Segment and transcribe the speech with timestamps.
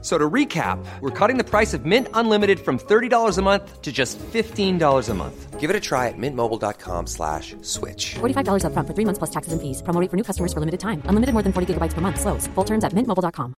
[0.00, 3.90] So to recap, we're cutting the price of Mint Unlimited from $30 a month to
[3.90, 5.58] just $15 a month.
[5.58, 8.14] Give it a try at mintmobile.com slash switch.
[8.20, 9.82] $45 upfront for three months plus taxes and fees.
[9.82, 11.02] Promo rate for new customers for limited time.
[11.10, 12.20] Unlimited more than 40 gigabytes per month.
[12.20, 12.46] Slows.
[12.54, 13.54] Full terms at mintmobile.com.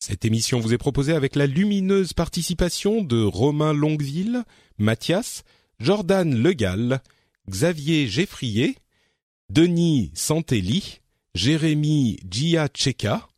[0.00, 4.44] Cette émission vous est proposée avec la lumineuse participation de Romain Longueville,
[4.78, 5.42] Mathias,
[5.80, 7.02] Jordan Legal,
[7.50, 8.76] Xavier Geffrier,
[9.50, 11.00] Denis Santelli,
[11.34, 13.28] Jérémy Giacheka,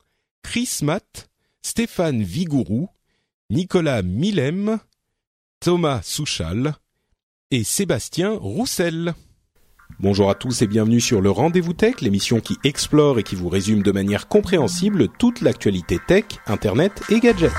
[0.43, 1.29] Chris Matt,
[1.62, 2.89] Stéphane Vigourou,
[3.51, 4.79] Nicolas Millem,
[5.61, 6.75] Thomas Souchal
[7.51, 9.15] et Sébastien Roussel.
[9.98, 13.48] Bonjour à tous et bienvenue sur le Rendez-vous Tech, l'émission qui explore et qui vous
[13.48, 17.53] résume de manière compréhensible toute l'actualité tech, internet et gadgets.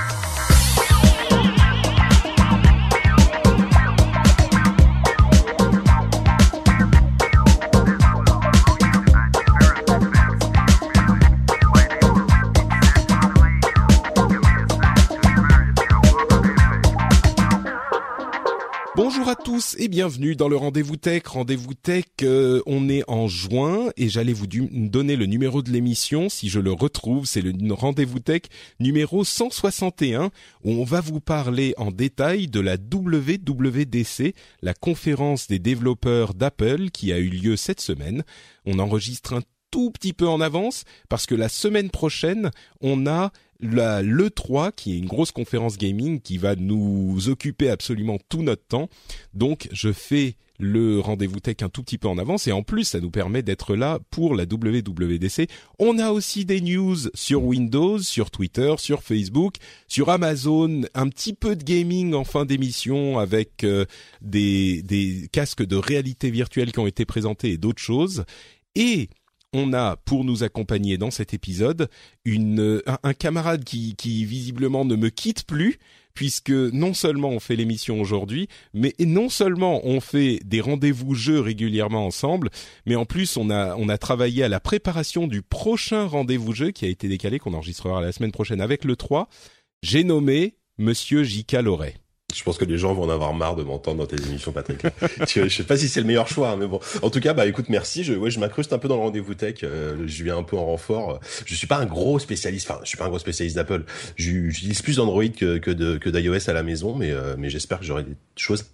[19.31, 21.25] À tous et bienvenue dans le Rendez-vous Tech.
[21.25, 26.27] Rendez-vous Tech, euh, on est en juin et j'allais vous donner le numéro de l'émission
[26.27, 27.25] si je le retrouve.
[27.25, 28.41] C'est le Rendez-vous Tech
[28.81, 30.31] numéro 161
[30.65, 36.89] où on va vous parler en détail de la WWDC, la conférence des développeurs d'Apple
[36.89, 38.25] qui a eu lieu cette semaine.
[38.65, 43.31] On enregistre un tout petit peu en avance parce que la semaine prochaine, on a
[43.62, 48.66] la l'E3 qui est une grosse conférence gaming qui va nous occuper absolument tout notre
[48.66, 48.90] temps.
[49.34, 52.84] Donc je fais le rendez-vous tech un tout petit peu en avance et en plus
[52.86, 55.48] ça nous permet d'être là pour la WWDC.
[55.80, 59.56] On a aussi des news sur Windows, sur Twitter, sur Facebook,
[59.88, 63.86] sur Amazon, un petit peu de gaming en fin d'émission avec euh,
[64.21, 68.23] des, des casques de réalité virtuelle qui ont été présentés et d'autres choses.
[68.76, 69.10] Et
[69.54, 71.89] on a pour nous accompagner dans cet épisode
[72.26, 75.78] une, un, un camarade qui, qui visiblement ne me quitte plus
[76.14, 81.39] puisque non seulement on fait l'émission aujourd'hui, mais non seulement on fait des rendez-vous jeux
[81.39, 82.50] régulièrement ensemble,
[82.86, 86.72] mais en plus on a on a travaillé à la préparation du prochain rendez-vous jeu
[86.72, 89.30] qui a été décalé qu'on enregistrera la semaine prochaine avec le 3.
[89.83, 91.54] J'ai nommé Monsieur J.K.
[91.62, 92.01] Loret.
[92.33, 94.81] Je pense que les gens vont en avoir marre de m'entendre dans tes émissions, Patrick.
[95.27, 96.80] je, sais pas si c'est le meilleur choix, hein, mais bon.
[97.02, 98.03] En tout cas, bah écoute, merci.
[98.03, 99.55] Je, ouais, je m'incruste un peu dans le rendez-vous tech.
[99.64, 101.20] euh, je viens un peu en renfort.
[101.45, 102.70] Je suis pas un gros spécialiste.
[102.70, 103.83] Enfin, je suis pas un gros spécialiste d'Apple.
[104.15, 108.03] J'u- J'utilise plus d'Android que, d'iOS à la maison, mais euh, mais j'espère que j'aurai
[108.03, 108.65] des choses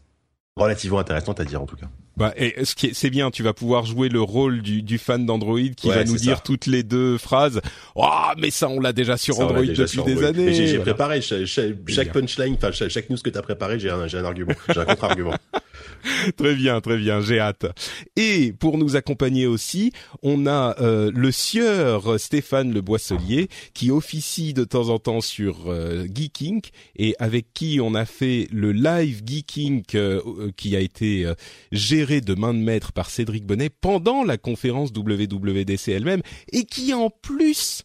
[0.58, 1.88] relativement intéressantes à dire en tout cas.
[2.18, 4.98] Bah, et ce qui est, c'est bien, tu vas pouvoir jouer le rôle du, du
[4.98, 6.44] fan d'Android qui Ouais, va nous dire ça.
[6.44, 7.62] toutes les deux phrases.
[7.96, 8.08] Oh,
[8.40, 10.52] mais ça, on l'a déjà sur Ça, Android déjà depuis sur des années.
[10.52, 10.94] J'ai Voilà.
[10.96, 14.80] préparé chaque, punchline, enfin chaque, news que t'as préparé, j'ai un, j'ai un argument, j'ai
[14.80, 15.36] un contre-argument.
[16.38, 17.66] Très bien, très bien, j'ai hâte.
[18.16, 19.92] Et pour nous accompagner aussi,
[20.24, 25.66] on a euh, le sieur Stéphane Le Boisselier qui officie de temps en temps sur
[25.68, 26.62] euh, Geeking
[26.98, 30.22] et avec qui on a fait le live Geeking euh,
[30.56, 31.34] qui a été euh,
[31.72, 36.22] géré de main de maître par Cédric Bonnet pendant la conférence WWDC elle-même
[36.52, 37.84] et qui en plus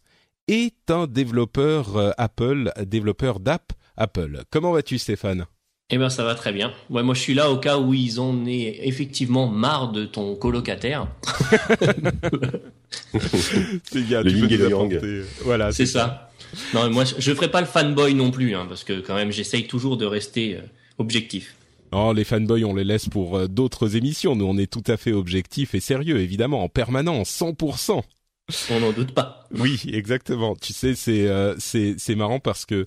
[0.49, 4.43] est un développeur euh, Apple, développeur d'app Apple.
[4.51, 5.47] Comment vas-tu Stéphane?
[5.95, 6.73] Eh ben ça va très bien.
[6.89, 10.35] Ouais, moi je suis là au cas où ils en aient effectivement marre de ton
[10.37, 11.07] colocataire.
[13.85, 16.31] C'est bien, Le tu peux Voilà, C'est ça.
[16.73, 19.33] Non, moi je je ferai pas le fanboy non plus, hein, parce que quand même
[19.33, 20.61] j'essaye toujours de rester euh,
[20.99, 21.57] objectif.
[21.93, 24.35] Oh, les fanboys, on les laisse pour euh, d'autres émissions.
[24.35, 28.03] Nous, on est tout à fait objectif et sérieux, évidemment, en permanence, 100%.
[28.71, 29.45] On n'en doute pas.
[29.53, 30.57] Oui, exactement.
[30.57, 32.85] Tu sais, c'est euh, c'est c'est marrant parce que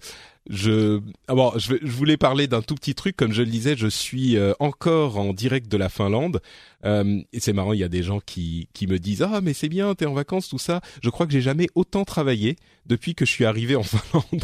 [0.50, 3.16] je ah bon, je, je voulais parler d'un tout petit truc.
[3.16, 6.42] Comme je le disais, je suis euh, encore en direct de la Finlande.
[6.86, 9.54] Euh, et c'est marrant, il y a des gens qui qui me disent ah mais
[9.54, 10.82] c'est bien, t'es en vacances, tout ça.
[11.02, 14.44] Je crois que j'ai jamais autant travaillé depuis que je suis arrivé en Finlande.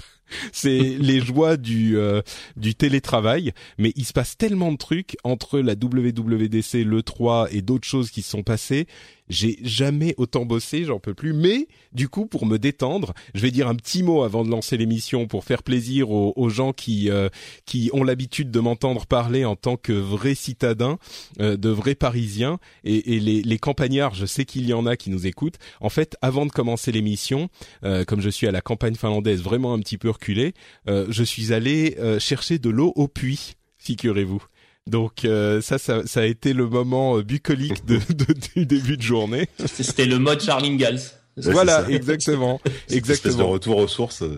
[0.52, 2.22] C'est les joies du euh,
[2.58, 7.62] du télétravail, mais il se passe tellement de trucs entre la WWDC, le 3 et
[7.62, 8.88] d'autres choses qui se sont passées.
[9.32, 11.34] J'ai jamais autant bossé, j'en peux plus.
[11.34, 14.78] Mais du coup, pour me détendre, je vais dire un petit mot avant de lancer
[14.78, 17.30] l'émission pour faire plaisir aux, gens qui euh,
[17.66, 20.98] qui ont l'habitude de m'entendre parler en tant que vrai citadin,
[21.40, 24.16] euh, de vrai Parisien et, et les, les campagnards.
[24.16, 25.58] Je sais qu'il y en a qui nous écoutent.
[25.80, 27.50] En fait, avant de commencer l'émission,
[27.84, 30.54] euh, comme je suis à la campagne finlandaise, vraiment un petit peu reculé,
[30.88, 33.54] euh, je suis allé euh, chercher de l'eau au puits.
[33.78, 34.44] Figurez-vous.
[34.88, 38.98] Donc euh, ça, ça, ça a été le moment euh, bucolique de, de- du début
[38.98, 39.48] de journée.
[39.66, 41.00] C'était le mode Charlie Gals.
[41.38, 42.96] voilà, exactement, exactement.
[43.06, 44.38] Une espèce de retour aux sources, euh,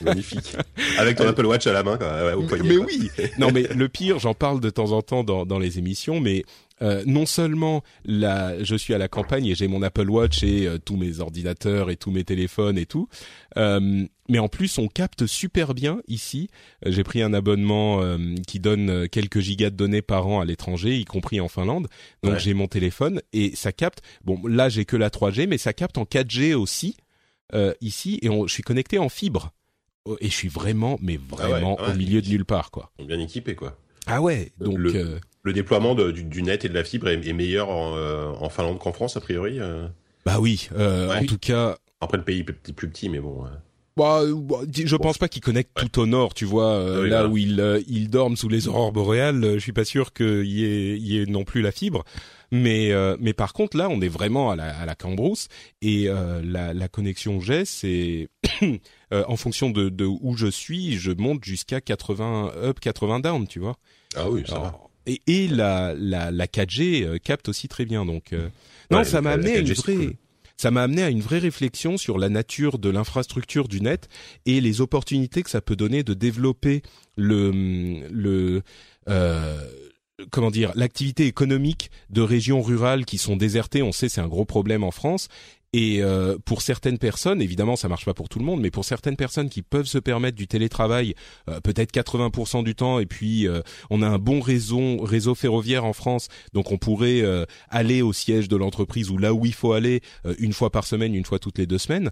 [0.00, 0.56] magnifique.
[0.98, 2.68] Avec ton Apple Watch à la main, quoi, au poignet.
[2.70, 3.10] Mais oui.
[3.38, 6.44] non, mais le pire, j'en parle de temps en temps dans, dans les émissions, mais
[6.84, 10.66] euh, non seulement la, je suis à la campagne et j'ai mon Apple Watch et
[10.66, 13.08] euh, tous mes ordinateurs et tous mes téléphones et tout,
[13.56, 16.50] euh, mais en plus on capte super bien ici.
[16.84, 18.00] J'ai pris un abonnement
[18.46, 21.88] qui donne quelques gigas de données par an à l'étranger, y compris en Finlande.
[22.22, 24.00] Donc j'ai mon téléphone et ça capte.
[24.24, 26.96] Bon, là j'ai que la 3G, mais ça capte en 4G aussi
[27.82, 29.52] ici et je suis connecté en fibre.
[30.20, 32.92] Et je suis vraiment, mais ah vraiment au milieu de nulle part, quoi.
[32.98, 33.78] Bien équipé, quoi.
[34.06, 35.18] Ah ouais, donc le
[35.52, 39.20] déploiement du, net et de la fibre est, meilleur euh, en, Finlande qu'en France, a
[39.20, 39.86] priori euh.
[40.24, 41.76] Bah oui, euh, en tout cas...
[42.00, 43.44] Après, le pays est plus petit, mais bon...
[43.96, 47.36] Bah, bah je pense pas qu'ils connectent tout au nord, tu vois, ah là où
[47.36, 49.40] ils, ils dorment sous les aurores boréales.
[49.54, 52.02] Je suis pas sûr qu'il y ait, y ait non plus la fibre,
[52.50, 55.46] mais mais par contre là, on est vraiment à la, à la Cambrousse
[55.80, 56.08] et
[56.42, 58.30] la, la connexion j'ai, c'est
[59.12, 63.60] en fonction de, de où je suis, je monte jusqu'à 80 up, 80 down, tu
[63.60, 63.76] vois.
[64.16, 68.04] Ah oui, ça va et, et la, la, la 4G euh, capte aussi très bien.
[68.04, 68.48] Donc euh,
[68.90, 70.16] non, ça m'a amené à une vraie
[70.56, 74.08] ça m'a amené à une vraie réflexion sur la nature de l'infrastructure du net
[74.46, 76.82] et les opportunités que ça peut donner de développer
[77.16, 77.50] le
[78.10, 78.62] le
[79.08, 79.68] euh,
[80.30, 83.82] comment dire l'activité économique de régions rurales qui sont désertées.
[83.82, 85.28] On sait c'est un gros problème en France
[85.76, 88.84] et euh, pour certaines personnes, évidemment, ça marche pas pour tout le monde, mais pour
[88.84, 91.16] certaines personnes qui peuvent se permettre du télétravail,
[91.50, 93.60] euh, peut-être 80% du temps, et puis euh,
[93.90, 97.24] on a un bon réseau, réseau ferroviaire en France, donc on pourrait
[97.70, 100.00] aller au siège de l'entreprise ou là où il faut aller
[100.38, 102.10] une fois par semaine, une fois toutes les deux semaines.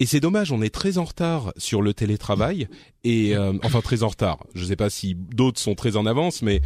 [0.00, 2.66] Et c'est dommage, on est très en retard sur le télétravail,
[3.04, 4.44] et enfin très en retard.
[4.54, 6.60] Je ne sais pas si d'autres sont très en avance, mais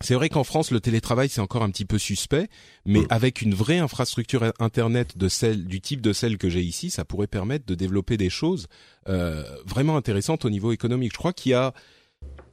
[0.00, 2.48] c'est vrai qu'en France, le télétravail c'est encore un petit peu suspect,
[2.84, 3.06] mais mm.
[3.10, 7.04] avec une vraie infrastructure internet de celle du type de celle que j'ai ici, ça
[7.04, 8.66] pourrait permettre de développer des choses
[9.08, 11.12] euh, vraiment intéressantes au niveau économique.
[11.12, 11.72] Je crois qu'il y a,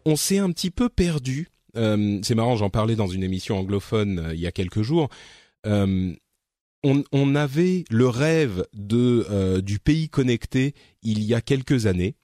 [0.05, 1.49] on s'est un petit peu perdu.
[1.75, 5.09] Euh, c'est marrant, j'en parlais dans une émission anglophone euh, il y a quelques jours.
[5.65, 12.15] On, on, avait le rêve de du pays connecté il y a quelques années.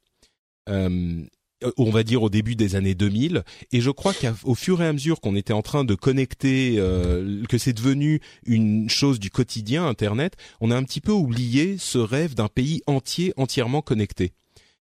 [1.64, 4.88] Euh, on va dire au début des années 2000 et je crois qu'au fur et
[4.88, 9.30] à mesure qu'on était en train de connecter euh, que c'est devenu une chose du
[9.30, 14.32] quotidien internet on a un petit peu oublié ce rêve d'un pays entier entièrement connecté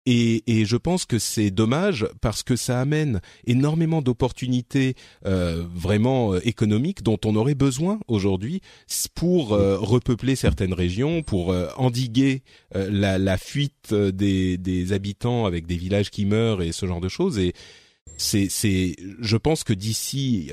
[0.06, 6.34] et, et, je pense que c'est dommage parce que ça amène énormément d'opportunités euh, vraiment
[6.34, 8.60] euh, économiques dont on aurait besoin aujourd'hui
[9.14, 12.42] pour euh, repeupler certaines régions, pour euh, endiguer
[12.74, 17.08] la, la, fuite des, des, habitants avec des villages qui meurent et ce genre de
[17.08, 17.38] choses.
[17.38, 17.54] Et
[18.16, 20.50] c'est, c'est, je pense que d'ici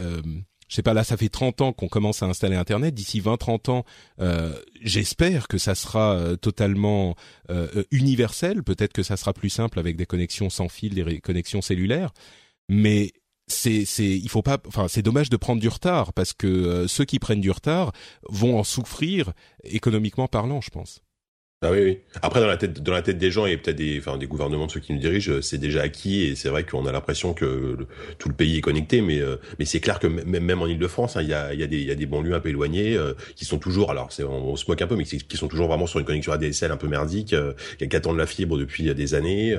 [0.71, 2.93] je sais pas, là, ça fait 30 ans qu'on commence à installer Internet.
[2.93, 3.85] D'ici 20-30 ans,
[4.21, 7.15] euh, j'espère que ça sera euh, totalement
[7.49, 8.63] euh, universel.
[8.63, 12.13] Peut-être que ça sera plus simple avec des connexions sans fil, des connexions cellulaires.
[12.69, 13.11] Mais
[13.47, 17.03] c'est, c'est, il faut pas, enfin, c'est dommage de prendre du retard parce que ceux
[17.03, 17.91] qui prennent du retard
[18.29, 19.33] vont en souffrir
[19.65, 21.01] économiquement parlant, je pense.
[21.63, 21.99] Ah oui, oui.
[22.23, 24.65] Après, dans la tête, dans la tête des gens et peut-être des, enfin, des gouvernements
[24.65, 27.77] de ceux qui nous dirigent, c'est déjà acquis et c'est vrai qu'on a l'impression que
[28.17, 31.21] tout le pays est connecté, mais euh, mais c'est clair que même, en Île-de-France, hein,
[31.21, 33.59] il y a y a y a des banlieues un peu éloignées euh, qui sont
[33.59, 36.05] toujours, alors c'est on, se moque un peu, mais qui, sont toujours vraiment sur une
[36.05, 39.55] connexion ADSL un peu merdique, euh, qui attendent la fibre depuis des années.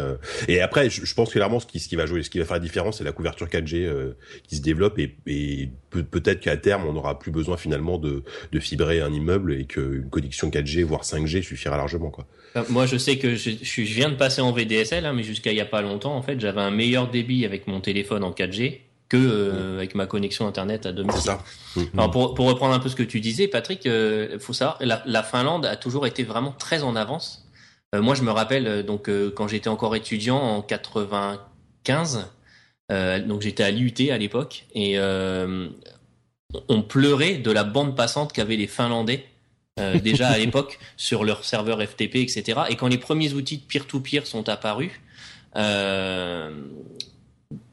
[0.49, 2.57] et après, je, pense clairement ce qui ce qui va jouer, ce qui va faire
[2.57, 4.13] la différence, c'est la couverture 4G
[4.49, 8.61] qui se développe et, et peut-être qu'à terme, on n'aura plus besoin finalement de de
[8.61, 12.27] fibrer un immeuble et qu'une connexion 4G voire 5G suffira largement Quoi.
[12.57, 15.53] Euh, moi, je sais que je, je viens de passer en VDSL, hein, mais jusqu'à
[15.53, 18.31] il y a pas longtemps, en fait, j'avais un meilleur débit avec mon téléphone en
[18.31, 21.21] 4G que euh, avec ma connexion internet à domicile.
[21.23, 21.43] Ça.
[21.93, 25.03] Alors pour, pour reprendre un peu ce que tu disais, Patrick, euh, faut savoir, la,
[25.05, 27.47] la, Finlande a toujours été vraiment très en avance.
[27.95, 32.31] Euh, moi, je me rappelle donc quand j'étais encore étudiant en 95,
[32.91, 34.99] donc j'étais à l'IUT à l'époque, et
[36.69, 39.25] on pleurait de la bande passante qu'avaient les Finlandais
[39.81, 42.61] euh, déjà à l'époque sur leur serveur FTP, etc.
[42.69, 44.93] Et quand les premiers outils de peer-to-peer sont apparus,
[45.57, 46.51] euh,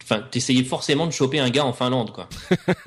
[0.03, 2.29] enfin, t'essayais forcément de choper un gars en Finlande, quoi.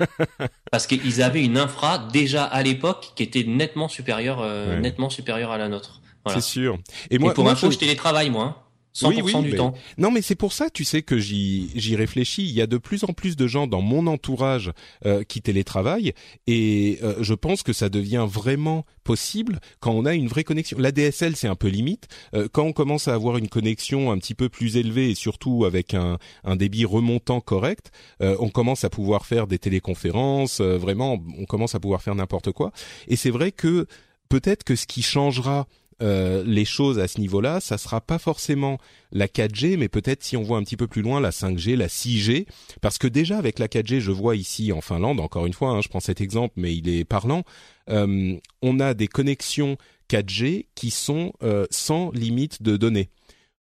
[0.71, 5.51] Parce qu'ils avaient une infra déjà à l'époque qui était nettement supérieure, euh, nettement supérieure
[5.51, 6.01] à la nôtre.
[6.27, 6.79] C'est sûr.
[7.11, 8.62] Et moi, pour moi, info, je télétravaille, moi.
[9.01, 9.73] Oui, oui, du temps.
[9.97, 12.43] Non, mais c'est pour ça, tu sais, que j'y j'y réfléchis.
[12.43, 14.71] Il y a de plus en plus de gens dans mon entourage
[15.05, 16.13] euh, qui télétravaillent,
[16.45, 20.77] et euh, je pense que ça devient vraiment possible quand on a une vraie connexion.
[20.79, 22.07] La DSL, c'est un peu limite.
[22.35, 25.65] Euh, quand on commence à avoir une connexion un petit peu plus élevée et surtout
[25.65, 30.61] avec un, un débit remontant correct, euh, on commence à pouvoir faire des téléconférences.
[30.61, 32.71] vraiment, on commence à pouvoir faire n'importe quoi.
[33.07, 33.87] Et c'est vrai que
[34.29, 35.67] peut-être que ce qui changera
[36.01, 38.77] euh, les choses à ce niveau-là, ça sera pas forcément
[39.11, 41.87] la 4G, mais peut-être si on voit un petit peu plus loin la 5G, la
[41.87, 42.45] 6G,
[42.81, 45.81] parce que déjà avec la 4G, je vois ici en Finlande, encore une fois, hein,
[45.81, 47.43] je prends cet exemple, mais il est parlant,
[47.89, 49.77] euh, on a des connexions
[50.09, 53.09] 4G qui sont euh, sans limite de données.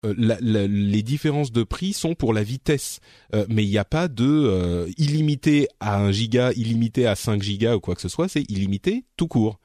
[0.03, 3.01] les différences de prix sont pour la vitesse,
[3.49, 7.81] mais il n'y a pas de illimité à 1 giga, illimité à 5 gigas ou
[7.81, 9.61] quoi que ce soit, c'est illimité tout court.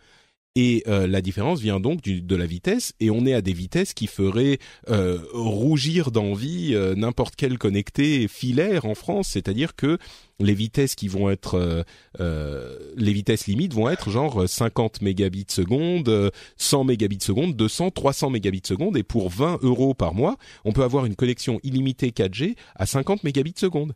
[0.58, 3.52] Et euh, la différence vient donc du, de la vitesse, et on est à des
[3.52, 4.58] vitesses qui feraient
[4.90, 9.98] euh, rougir d'envie euh, n'importe quel connecté filaire en France, c'est-à-dire que
[10.40, 11.86] les vitesses qui vont être
[12.20, 18.62] les vitesses limites vont être genre 50 mégabits seconde, 100 mégabits seconde, 200, 300 mégabits
[18.66, 20.36] seconde, et pour 20 euros par mois,
[20.66, 23.94] on peut avoir une connexion illimitée 4G à 50 mégabits seconde.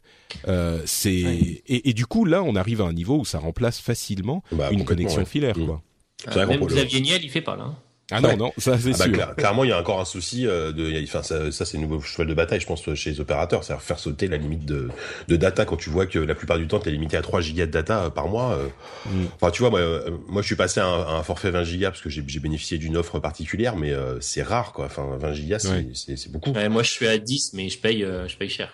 [0.86, 4.42] c'est et, et, du coup là, on arrive à un niveau où ça remplace facilement
[4.54, 5.66] bah, une connexion filaire, mmh.
[5.66, 5.84] quoi.
[6.28, 7.64] Euh, même Xavier Niel, il fait pas là.
[7.64, 7.76] Hein.
[8.12, 9.36] Ah non, non, ça c'est ah bah, sûr.
[9.36, 12.02] clairement, il y a encore un souci euh, de, enfin ça, ça c'est une nouveau
[12.02, 14.90] cheval de bataille, je pense, chez les opérateurs, c'est-à-dire faire sauter la limite de,
[15.28, 17.68] de data quand tu vois que la plupart du temps t'es limité à 3 gigas
[17.68, 18.54] de data euh, par mois.
[18.54, 18.68] Euh.
[19.06, 19.26] Mm.
[19.36, 19.82] Enfin, tu vois, moi,
[20.28, 23.20] moi, je suis passé à un, forfait 20 gigas parce que j'ai bénéficié d'une offre
[23.20, 24.86] particulière, mais c'est rare, quoi.
[24.86, 26.52] Enfin, 20 gigas, c'est beaucoup.
[26.70, 28.74] moi, je suis à 10, mais je paye, je paye cher.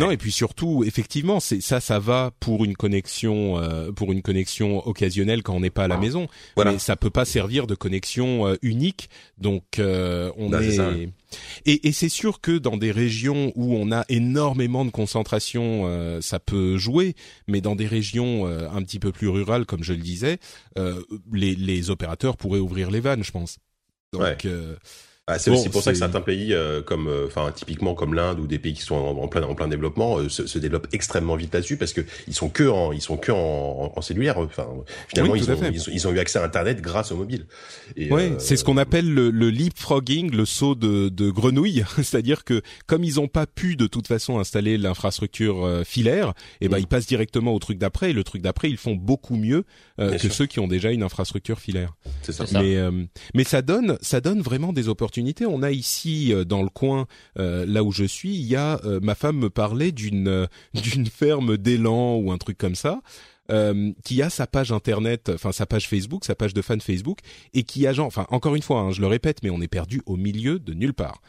[0.00, 4.22] Non et puis surtout effectivement c'est ça ça va pour une connexion euh, pour une
[4.22, 6.28] connexion occasionnelle quand on n'est pas à la maison.
[6.56, 6.72] Voilà.
[6.72, 9.10] mais ça peut pas servir de connexion euh, unique.
[9.36, 11.10] Donc euh, on bah, est,
[11.66, 15.82] et, et c'est sûr que dans des régions où on a énormément de concentration
[16.22, 17.14] ça peut jouer.
[17.46, 20.38] Mais dans des régions un petit peu plus rurales comme je le disais
[21.32, 23.58] les, les opérateurs pourraient ouvrir les vannes je pense.
[24.14, 24.46] Donc
[25.28, 28.40] ah, c'est aussi pour ça que certains pays, euh, comme, euh, enfin, typiquement comme l'Inde
[28.40, 31.36] ou des pays qui sont en, plein en plein développement, euh, se, se, développent extrêmement
[31.36, 34.38] vite là-dessus parce que ils sont que en, ils sont que en, en cellulaire.
[34.38, 34.66] Enfin,
[35.06, 35.56] finalement, ils, ont,
[35.92, 37.46] ils, ont, eu accès à Internet grâce au mobile.
[37.96, 41.84] Oui, c'est ce qu'on appelle le, le, leapfrogging, le saut de, de grenouille.
[41.98, 46.68] C'est-à-dire que comme ils n'ont pas pu de toute façon installer l'infrastructure filaire, et eh
[46.68, 46.80] ben mm.
[46.80, 48.10] ils passent directement au truc d'après.
[48.10, 49.62] Et le truc d'après, ils font beaucoup mieux
[49.98, 51.94] que ceux qui ont déjà une infrastructure filaire.
[52.22, 52.44] C'est ça.
[52.54, 52.76] Mais
[53.34, 55.11] mais ça donne ça donne vraiment des opportunités
[55.46, 57.06] on a ici euh, dans le coin,
[57.38, 61.06] euh, là où je suis, il y a euh, ma femme me parlait d'une d'une
[61.06, 63.00] ferme d'élan ou un truc comme ça.
[64.04, 67.18] qui a sa page internet, enfin sa page Facebook, sa page de fan Facebook,
[67.52, 69.68] et qui a genre, enfin encore une fois, hein, je le répète, mais on est
[69.68, 71.20] perdu au milieu de nulle part.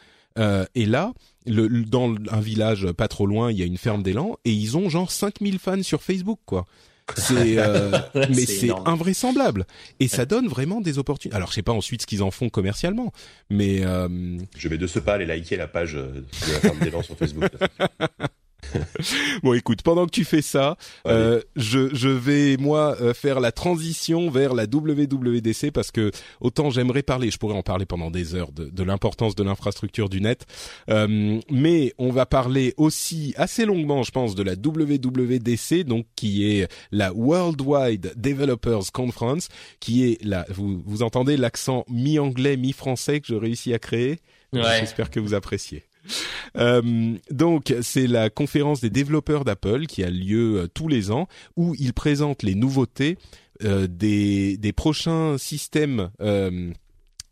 [0.74, 1.12] et là,
[1.46, 4.88] dans un village pas trop loin, il y a une ferme d'élan, et ils ont
[4.88, 6.64] genre 5000 fans sur Facebook, quoi.
[7.16, 9.66] C'est euh, mais c'est invraisemblable
[10.00, 11.36] et ça donne vraiment des opportunités.
[11.36, 13.12] Alors je sais pas ensuite ce qu'ils en font commercialement,
[13.50, 14.38] mais euh...
[14.56, 17.50] je vais de ce pas aller liker la page de la ferme d'élan sur Facebook.
[19.42, 23.52] bon, écoute, pendant que tu fais ça, euh, je, je vais moi euh, faire la
[23.52, 28.34] transition vers la WWDC parce que autant j'aimerais parler, je pourrais en parler pendant des
[28.34, 30.46] heures de, de l'importance de l'infrastructure du net,
[30.90, 36.46] euh, mais on va parler aussi assez longuement, je pense, de la WWDC, donc qui
[36.46, 39.48] est la Worldwide Developers Conference,
[39.80, 44.18] qui est la, vous, vous entendez l'accent mi-anglais, mi-français que je réussis à créer?
[44.52, 44.80] Ouais.
[44.80, 45.84] J'espère que vous appréciez.
[46.56, 51.26] Euh, donc c'est la conférence des développeurs d'Apple qui a lieu euh, tous les ans
[51.56, 53.18] où ils présentent les nouveautés
[53.64, 56.10] euh, des, des prochains systèmes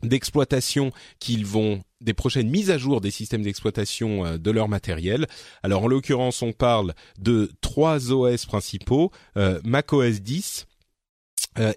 [0.03, 5.29] d'exploitation qu'ils vont des prochaines mises à jour des systèmes d'exploitation de leur matériel.
[5.63, 9.13] Alors en l'occurrence, on parle de trois OS principaux
[9.63, 10.67] macOS 10,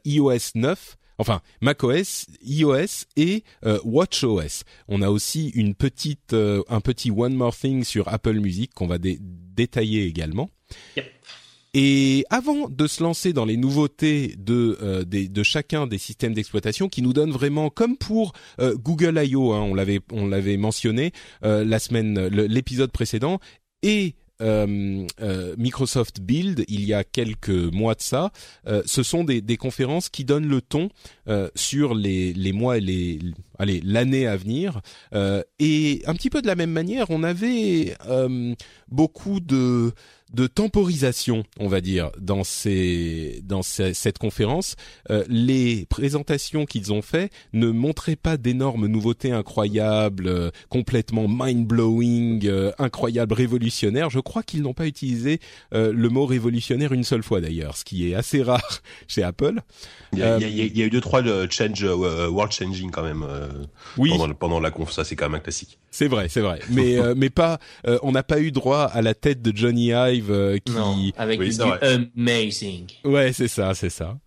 [0.04, 4.64] iOS 9 enfin macOS, iOS et euh, WatchOS.
[4.88, 8.88] On a aussi une petite, euh, un petit One More Thing sur Apple Music qu'on
[8.88, 10.50] va détailler également.
[11.78, 16.88] Et avant de se lancer dans les nouveautés de, euh, de chacun des systèmes d'exploitation,
[16.88, 21.80] qui nous donnent vraiment, comme pour Google I.O., hein, on l'avait on l'avait mentionné la
[21.80, 23.40] semaine, l'épisode précédent,
[23.82, 28.32] et euh, euh, Microsoft Build il y a quelques mois de ça.
[28.68, 30.90] Euh, ce sont des, conférences qui donnent le ton
[31.56, 33.20] sur les, les mois et les
[33.58, 34.82] allez l'année à venir.
[35.14, 37.96] et un petit peu de la même manière, on avait
[38.90, 39.94] beaucoup de
[40.34, 44.76] de temporisation, on va dire, dans ces dans cette conférence.
[45.10, 51.68] Euh, les présentations qu'ils ont fait ne montraient pas d'énormes nouveautés incroyables, euh, complètement mind
[51.68, 54.10] blowing, euh, incroyables, révolutionnaires.
[54.10, 55.40] Je crois qu'ils n'ont pas utilisé
[55.72, 59.62] le mot révolutionnaire une seule fois d'ailleurs, ce qui est assez rare chez Apple.
[60.14, 63.26] Il y a, il y a, eu deux trois change world changing quand même.
[63.98, 64.10] oui.
[64.10, 65.78] Pendant, pendant la conf, ça c'est quand même un classique.
[65.96, 66.60] C'est vrai, c'est vrai.
[66.70, 67.58] Mais mais pas,
[68.04, 71.52] on n'a pas eu droit à la tête de Johnny Ive euh, qui avec du
[72.18, 72.88] amazing.
[73.06, 74.18] Ouais, c'est ça, c'est ça.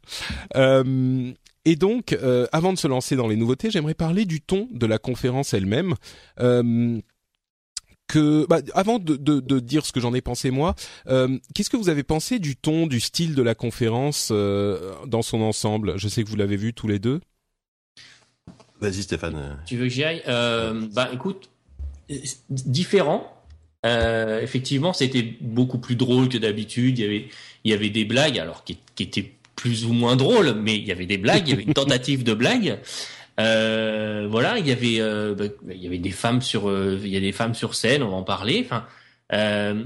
[0.57, 1.31] Euh,
[1.67, 2.17] et donc,
[2.53, 5.95] avant de se lancer dans les nouveautés, j'aimerais parler du ton de la conférence elle-même.
[6.39, 7.03] que,
[8.49, 10.75] bah, avant de, de, de, dire ce que j'en ai pensé moi,
[11.55, 15.99] qu'est-ce que vous avez pensé du ton, du style de la conférence dans son ensemble?
[15.99, 17.21] Je sais que vous l'avez vu tous les deux.
[18.81, 19.59] Vas-y Stéphane.
[19.67, 20.23] Tu veux que j'y aille?
[20.29, 21.51] Euh, Bah écoute,
[22.51, 23.33] différent.
[23.87, 26.99] Euh, effectivement, c'était beaucoup plus drôle que d'habitude.
[26.99, 27.29] Il y avait,
[27.65, 30.87] il y avait des blagues, alors qui, qui, étaient plus ou moins drôles, mais il
[30.87, 32.79] y avait des blagues, il y avait une tentative de blague.
[33.39, 37.09] Euh, voilà, il y avait, euh, bah, il y avait des femmes sur, euh, il
[37.09, 38.63] y a des femmes sur scène, on va en parler.
[38.65, 38.85] Enfin,
[39.33, 39.85] euh,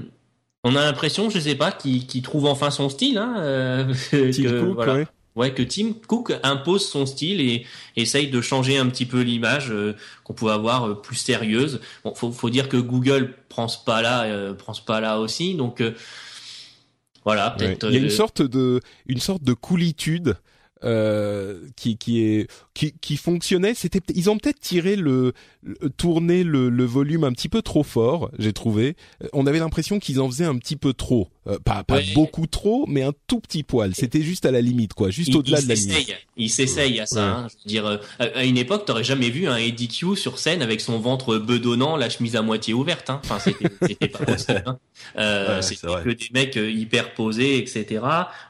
[0.63, 3.17] on a l'impression, je sais pas, qu'il qu trouve enfin son style.
[3.17, 5.05] Hein, que, voilà.
[5.35, 9.71] Ouais, que Tim Cook impose son style et essaye de changer un petit peu l'image
[9.71, 11.81] euh, qu'on pouvait avoir euh, plus sérieuse.
[12.03, 15.19] Bon, faut, faut dire que Google prend ce pas là, euh, prend ce pas là
[15.19, 15.55] aussi.
[15.55, 15.81] Donc
[17.25, 17.87] voilà, peut-être.
[17.87, 20.35] Il y a une sorte de, une sorte de coolitude
[20.83, 23.73] euh, qui qui est qui, qui fonctionnait.
[23.73, 25.33] C'était ils ont peut-être tiré le,
[25.97, 28.31] tourné le, le, volume un petit peu trop fort.
[28.39, 28.95] J'ai trouvé.
[29.33, 31.29] On avait l'impression qu'ils en faisaient un petit peu trop.
[31.45, 33.93] Euh, pas pas beaucoup trop, mais un tout petit poil.
[33.95, 36.15] C'était juste à la limite, quoi, juste au-delà de la limite.
[36.37, 37.23] Il s'essaye à ça.
[37.23, 37.47] Hein.
[37.49, 40.61] Je veux dire, euh, à une époque, t'aurais jamais vu un Eddie Q sur scène
[40.61, 43.09] avec son ventre bedonnant, la chemise à moitié ouverte.
[43.09, 43.19] Hein.
[43.25, 44.63] Enfin, c'était pas possible.
[44.65, 44.79] Hein.
[45.17, 48.03] Euh, c'était que des mecs euh, hyper posés, etc.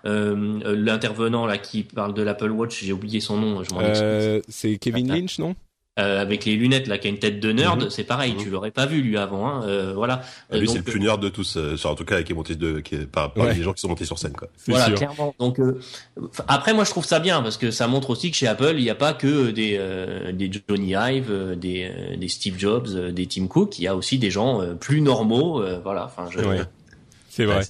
[0.06, 3.64] Euh, L'intervenant là qui parle de l'Apple Watch, j'ai oublié son nom.
[3.64, 4.13] Je m'en excuse.
[4.50, 5.56] C'est Kevin Lynch, non
[6.00, 7.90] euh, avec les lunettes là qui a une tête de nerd, mhm.
[7.92, 8.54] c'est pareil, tu mhm.
[8.54, 10.24] l'aurais pas vu lui avant, hein, euh, voilà.
[10.50, 12.56] Ah, lui c'est le plus nerd de tous, euh, en tout cas qui est monté
[12.56, 14.48] de, qui est par, par les gens qui sont montés sur scène quoi.
[14.68, 15.36] Voilà, clairement.
[15.38, 15.62] Donc
[16.48, 18.82] après moi je trouve ça bien parce que ça montre aussi que chez Apple il
[18.82, 19.80] n'y a pas que des
[20.34, 24.32] des Johnny Ive, des des Steve Jobs, des Tim Cook, il y a aussi des
[24.32, 26.06] gens plus normaux, voilà.
[26.06, 26.40] Enfin je.
[27.30, 27.62] C'est vrai.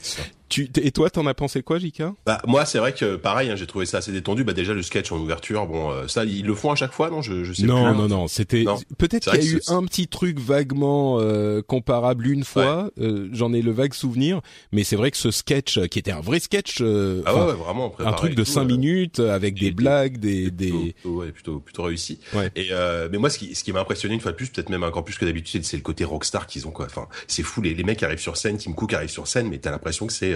[0.50, 3.55] Tu, et toi, t'en as pensé quoi, Jika Bah moi, c'est vrai que pareil, hein,
[3.55, 4.43] j'ai trouvé ça assez détendu.
[4.43, 7.09] Bah déjà le sketch en ouverture, bon, euh, ça ils le font à chaque fois,
[7.09, 7.21] non?
[7.21, 7.97] Je, je sais non, plus.
[7.97, 8.65] Non, non, C'était
[8.97, 12.91] peut-être qu'il y a eu un petit truc vaguement euh, comparable une fois.
[12.99, 16.21] Euh, J'en ai le vague souvenir, mais c'est vrai que ce sketch, qui était un
[16.21, 20.84] vrai sketch, ah ouais, vraiment, un truc de cinq minutes avec des blagues, des, plutôt,
[20.84, 22.19] des, ouais, plutôt, plutôt réussi.
[22.56, 22.69] Et
[23.12, 25.03] mais moi, ce qui, ce qui m'a impressionné une fois de plus, peut-être même encore
[25.03, 26.86] plus que d'habitude, c'est le côté rockstar qu'ils ont quoi.
[26.86, 27.62] Enfin, c'est fou.
[27.62, 30.13] Les, les mecs arrivent sur scène, Tim Cook arrive sur scène, mais t'as l'impression que
[30.13, 30.33] c'est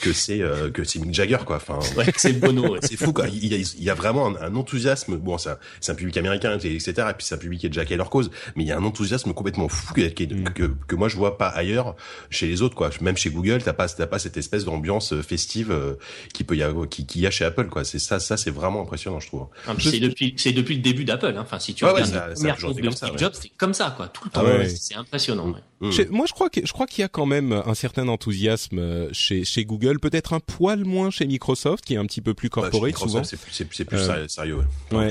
[0.00, 1.56] que c'est euh, que c'est Mick Jagger quoi.
[1.56, 2.76] Enfin, ouais, c'est Bono.
[2.82, 3.26] c'est fou quoi.
[3.28, 5.16] Il y a, il y a vraiment un, enthousiasme.
[5.16, 6.92] Bon, c'est un, un, public américain, etc.
[7.10, 8.30] Et puis c'est un public qui est déjà à leur cause.
[8.56, 10.52] Mais il y a un enthousiasme complètement fou que, mm.
[10.54, 11.96] que, que, moi je vois pas ailleurs
[12.30, 12.90] chez les autres quoi.
[13.00, 15.94] Même chez Google, t'as pas t'as pas cette espèce d'ambiance euh, festive euh,
[16.32, 17.84] qui peut y avoir, qui, qui y a chez Apple quoi.
[17.84, 19.46] C'est ça, ça c'est vraiment impressionnant je trouve.
[19.66, 21.34] Ah, c'est depuis c'est depuis le début d'Apple.
[21.36, 21.42] Hein.
[21.42, 24.30] Enfin, si tu regardes la première de Steve Jobs, c'est comme ça quoi, tout le
[24.34, 24.74] ah temps.
[24.74, 25.54] c'est impressionnant.
[25.80, 25.90] Mm.
[26.10, 29.33] Moi, je crois que je crois qu'il y a quand même un certain enthousiasme chez
[29.42, 32.62] chez Google, peut-être un poil moins chez Microsoft, qui est un petit peu plus bah,
[32.62, 33.24] corporate souvent.
[33.24, 34.58] C'est plus, plus euh, sérieux.
[34.92, 35.10] Ouais.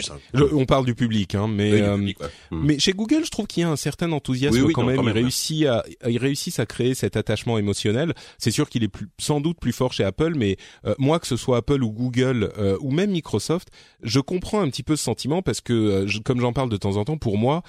[0.53, 2.13] on parle du public, hein, mais euh, hmm.
[2.51, 5.01] mais chez Google, je trouve qu'il y a un certain enthousiasme quand, même.
[5.03, 8.13] il réussit à il réussit à créer cet attachement émotionnel.
[8.37, 11.27] C'est sûr qu'il est plus, sans doute plus fort chez Apple, mais euh, moi que
[11.27, 13.69] ce soit Apple ou Google ou même Microsoft,
[14.03, 17.05] je comprends un petit peu ce sentiment parce que comme j'en parle de temps en
[17.05, 17.63] temps, pour moi,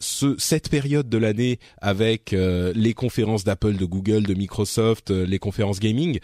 [0.00, 5.80] ce cette période de l'année avec les conférences d'Apple, de Google, de Microsoft, les conférences
[5.92, 6.18] gaming,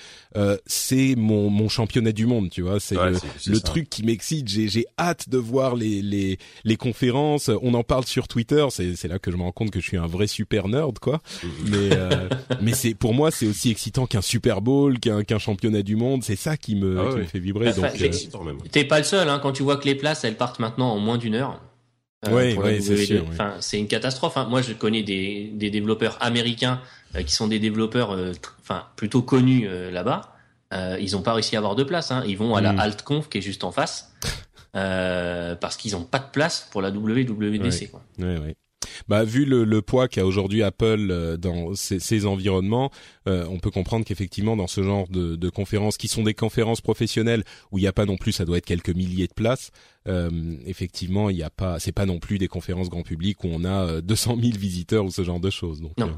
[0.66, 2.80] c'est mon, mon championnat du monde, tu vois.
[2.80, 4.48] C'est le, truc qui m'excite.
[4.48, 7.50] J'ai, j'ai hâte de voir les, les, les conférences.
[7.62, 8.66] On en parle sur Twitter.
[8.70, 10.98] C'est, c'est là que je me rends compte que je suis un vrai super nerd,
[10.98, 11.20] quoi.
[11.42, 11.48] Mm-hmm.
[11.66, 12.28] Mais, euh,
[12.60, 16.22] mais c'est pour moi, c'est aussi excitant qu'un Super Bowl, qu'un, qu'un championnat du monde.
[16.22, 17.72] C'est ça qui me, ah qui me fait vibrer.
[17.72, 20.58] donc, euh, t'es pas le seul, hein, quand tu vois que les places, elles partent
[20.58, 21.60] maintenant en moins d'une heure.
[22.26, 23.24] Euh, oui, c'est sûr.
[23.28, 24.36] Enfin, c'est une catastrophe.
[24.36, 24.46] Hein.
[24.50, 28.16] Moi, je connais des, des développeurs américains euh, qui sont des développeurs,
[28.60, 30.34] enfin, plutôt connus là-bas
[30.72, 32.10] euh, ils n'ont pas réussi à avoir de place.
[32.10, 32.22] Hein.
[32.26, 32.80] Ils vont à la mm.
[32.80, 34.12] AltConf qui est juste en face
[34.76, 37.90] euh, parce qu'ils n'ont pas de place pour la WWDC.
[37.90, 38.02] Quoi.
[39.06, 42.90] Bah, vu le, le poids qu'a aujourd'hui Apple euh, dans ces, ces environnements,
[43.28, 46.80] euh, on peut comprendre qu'effectivement dans ce genre de, de, conférences, qui sont des conférences
[46.80, 49.70] professionnelles où il n'y a pas non plus, ça doit être quelques milliers de places.
[50.08, 50.30] Euh,
[50.66, 53.64] effectivement, il n'y a pas, c'est pas non plus des conférences grand public où on
[53.64, 55.80] a 200 000 visiteurs ou ce genre de choses.
[55.80, 56.14] Donc, non.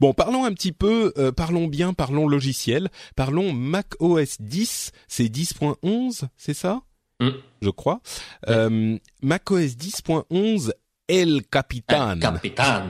[0.00, 5.24] Bon, parlons un petit peu, euh, parlons bien, parlons logiciel, parlons Mac OS 10, c'est
[5.24, 6.82] 10.11, c'est ça?
[7.20, 7.30] Mm.
[7.62, 8.00] Je crois.
[8.48, 10.72] Euh, Mac OS 10.11
[11.06, 12.12] El Capitan.
[12.12, 12.84] El Capitan.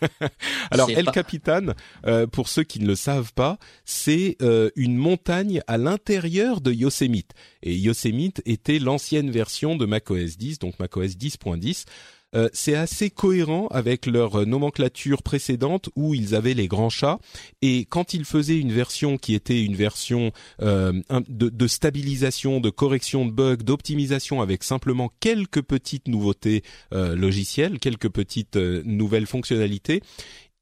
[0.70, 1.74] Alors El Capitan,
[2.06, 4.38] euh, pour ceux qui ne le savent pas, c'est
[4.76, 7.32] une montagne à l'intérieur de Yosemite.
[7.62, 11.84] Et Yosemite était l'ancienne version de macOS 10, donc macOS 10.10.
[12.34, 17.18] euh, c'est assez cohérent avec leur nomenclature précédente où ils avaient les grands chats
[17.62, 23.26] et quand ils faisaient une version qui était une version de, de, stabilisation, de correction
[23.26, 30.02] de bugs, d'optimisation avec simplement quelques petites nouveautés logicielles, quelques petites nouvelles fonctionnalités,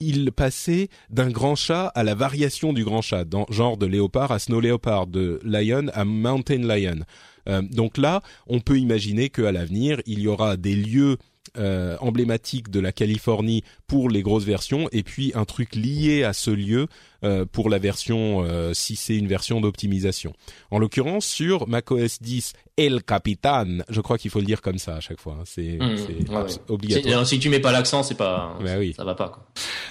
[0.03, 4.39] il passait d'un grand chat à la variation du grand chat, genre de léopard à
[4.39, 7.05] snow léopard, de lion à mountain lion.
[7.49, 11.17] Euh, donc là, on peut imaginer qu'à l'avenir, il y aura des lieux
[11.59, 13.63] euh, emblématiques de la Californie
[13.93, 16.87] pour les grosses versions et puis un truc lié à ce lieu
[17.25, 20.33] euh, pour la version si c'est une version d'optimisation.
[20.71, 23.67] En l'occurrence sur macOS 10 El Capitan.
[23.91, 25.37] Je crois qu'il faut le dire comme ça à chaque fois.
[25.39, 25.45] Hein.
[25.45, 27.27] C'est mmh, obligatoire.
[27.27, 28.95] Si, tu mets pas l'accent, c'est pas, bah oui.
[28.97, 29.29] ça va pas.
[29.29, 29.45] Quoi.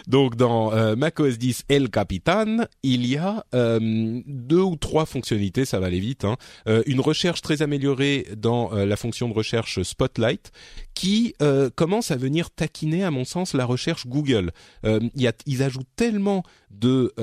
[0.07, 5.65] Donc dans euh, macOS 10 El Capitan, il y a euh, deux ou trois fonctionnalités,
[5.65, 6.25] ça va aller vite.
[6.25, 6.37] Hein.
[6.67, 10.51] Euh, une recherche très améliorée dans euh, la fonction de recherche Spotlight,
[10.93, 11.33] qui
[11.75, 14.51] commence à venir taquiner, à mon sens, la recherche Google.
[14.83, 17.13] Il y ils ajoutent tellement de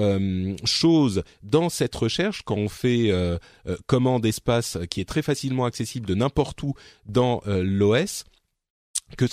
[0.64, 3.12] choses dans cette recherche quand on fait
[3.86, 6.74] commande espace qui est très facile accessible de n'importe où
[7.06, 8.24] dans euh, l'OS
[9.16, 9.24] que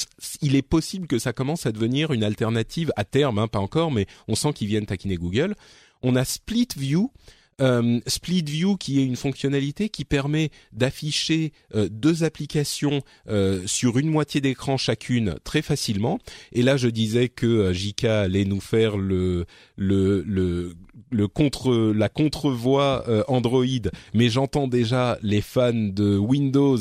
[0.42, 3.92] il est possible que ça commence à devenir une alternative à terme, hein, pas encore,
[3.92, 5.54] mais on sent qu'ils viennent taquiner Google.
[6.02, 7.12] On a Split View
[7.62, 13.98] euh, Split View qui est une fonctionnalité qui permet d'afficher euh, deux applications euh, sur
[13.98, 16.20] une moitié d'écran chacune très facilement.
[16.52, 19.46] Et là, je disais que JK allait nous faire le
[19.78, 20.74] le le
[21.12, 23.66] le contre la contrevoix Android,
[24.14, 26.78] mais j'entends déjà les fans de Windows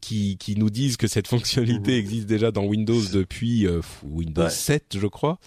[0.00, 2.00] qui qui nous disent que cette fonctionnalité mmh.
[2.00, 3.66] existe déjà dans Windows depuis
[4.02, 5.38] Windows 7, je crois.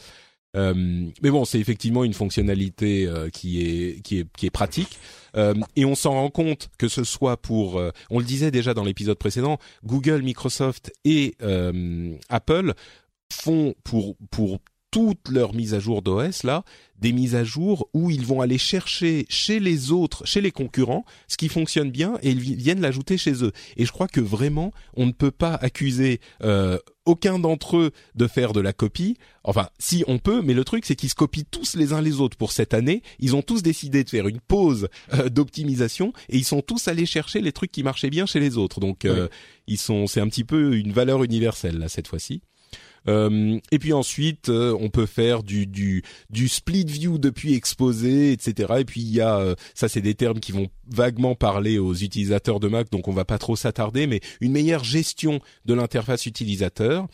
[0.56, 0.74] Euh,
[1.22, 5.00] mais bon, c'est effectivement une fonctionnalité euh, qui est qui est qui est pratique.
[5.36, 8.86] Euh, et on s'en rend compte que ce soit pour, on le disait déjà dans
[8.86, 11.36] l'épisode précédent, Google, Microsoft et
[12.30, 12.74] Apple
[13.32, 14.60] font pour pour
[14.96, 16.64] toutes leurs mises à jour d'OS là,
[17.02, 21.04] des mises à jour où ils vont aller chercher chez les autres, chez les concurrents,
[21.28, 23.52] ce qui fonctionne bien et ils viennent l'ajouter chez eux.
[23.76, 28.26] Et je crois que vraiment, on ne peut pas accuser euh, aucun d'entre eux de
[28.26, 29.18] faire de la copie.
[29.44, 32.22] Enfin, si on peut, mais le truc c'est qu'ils se copient tous les uns les
[32.22, 33.04] autres pour cette année.
[33.20, 37.06] Ils ont tous décidé de faire une pause euh, d'optimisation et ils sont tous allés
[37.06, 38.80] chercher les trucs qui marchaient bien chez les autres.
[38.80, 39.28] Donc, euh,
[39.68, 42.44] ils sont, c'est un petit peu une valeur universelle là cette fois-ci.
[43.08, 48.32] Euh, et puis ensuite, euh, on peut faire du, du, du split view depuis exposé,
[48.32, 48.74] etc.
[48.80, 51.94] Et puis il y a, euh, ça c'est des termes qui vont vaguement parler aux
[51.94, 56.26] utilisateurs de Mac, donc on va pas trop s'attarder, mais une meilleure gestion de l'interface
[56.26, 57.08] utilisateur.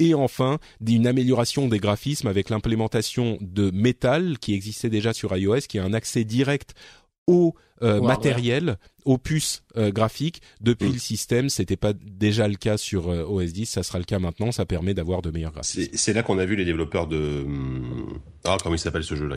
[0.00, 5.60] et enfin, une amélioration des graphismes avec l'implémentation de Metal qui existait déjà sur iOS,
[5.68, 6.74] qui a un accès direct
[7.26, 8.78] au euh, matériel,
[9.18, 10.92] puces euh, graphiques depuis mm.
[10.92, 11.48] le système.
[11.48, 14.52] C'était pas déjà le cas sur euh, OS 10, ça sera le cas maintenant.
[14.52, 15.90] Ça permet d'avoir de meilleurs graphismes.
[15.94, 19.26] C'est là qu'on a vu les développeurs de hum, ah comment il s'appelle ce jeu
[19.26, 19.36] là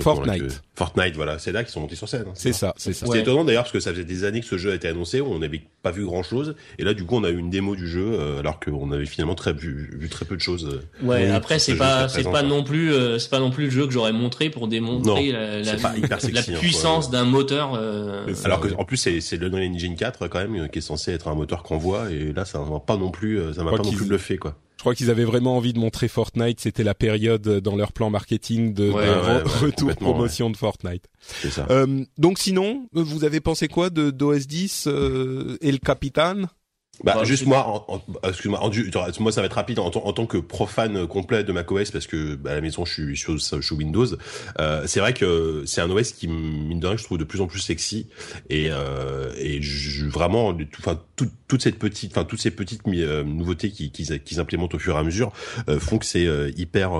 [0.00, 0.62] Fortnite.
[0.74, 2.24] Fortnite, voilà, c'est là qu'ils sont montés sur scène.
[2.28, 3.06] Hein, c'est ça, c'est ça.
[3.10, 5.20] C'est étonnant d'ailleurs parce que ça faisait des années que ce jeu a été annoncé,
[5.20, 7.76] on n'avait pas vu grand chose, et là du coup on a eu une démo
[7.76, 10.68] du jeu euh, alors qu'on avait finalement très vu, très peu de choses.
[10.72, 13.70] Euh, ouais, après c'est pas c'est pas non plus euh, c'est pas non plus le
[13.70, 17.80] jeu que j'aurais montré pour démontrer la, la, la, hein, puissance d'un moteur.
[18.44, 21.34] alors que en plus c'est le Engine 4 quand même qui est censé être un
[21.34, 24.06] moteur qu'on voit, et là ça va pas non plus ça m'a pas non plus
[24.06, 24.56] bluffé quoi.
[24.76, 26.60] Je crois qu'ils avaient vraiment envie de montrer Fortnite.
[26.60, 31.06] C'était la période dans leur plan marketing de, retour promotion de Fortnite.
[31.50, 31.66] Ça.
[31.70, 36.42] Euh, donc sinon, vous avez pensé quoi de d'OS 10 euh, et le Capitan
[37.04, 37.86] bah, bah juste moi,
[38.24, 38.60] excuse-moi,
[39.20, 42.36] moi ça va être rapide en, en, tant que profane complet de macOS parce que
[42.36, 44.06] bah, à la maison je suis sur, sur Windows.
[44.58, 47.40] Euh, c'est vrai que c'est un OS qui mine de rien je trouve de plus
[47.40, 48.08] en plus sexy
[48.48, 53.22] et euh, et je, vraiment, enfin toute toute cette petite, enfin toutes ces petites euh,
[53.22, 55.32] nouveautés qu'ils qui, qui implémentent au fur et à mesure
[55.68, 56.92] euh, font que c'est euh, hyper,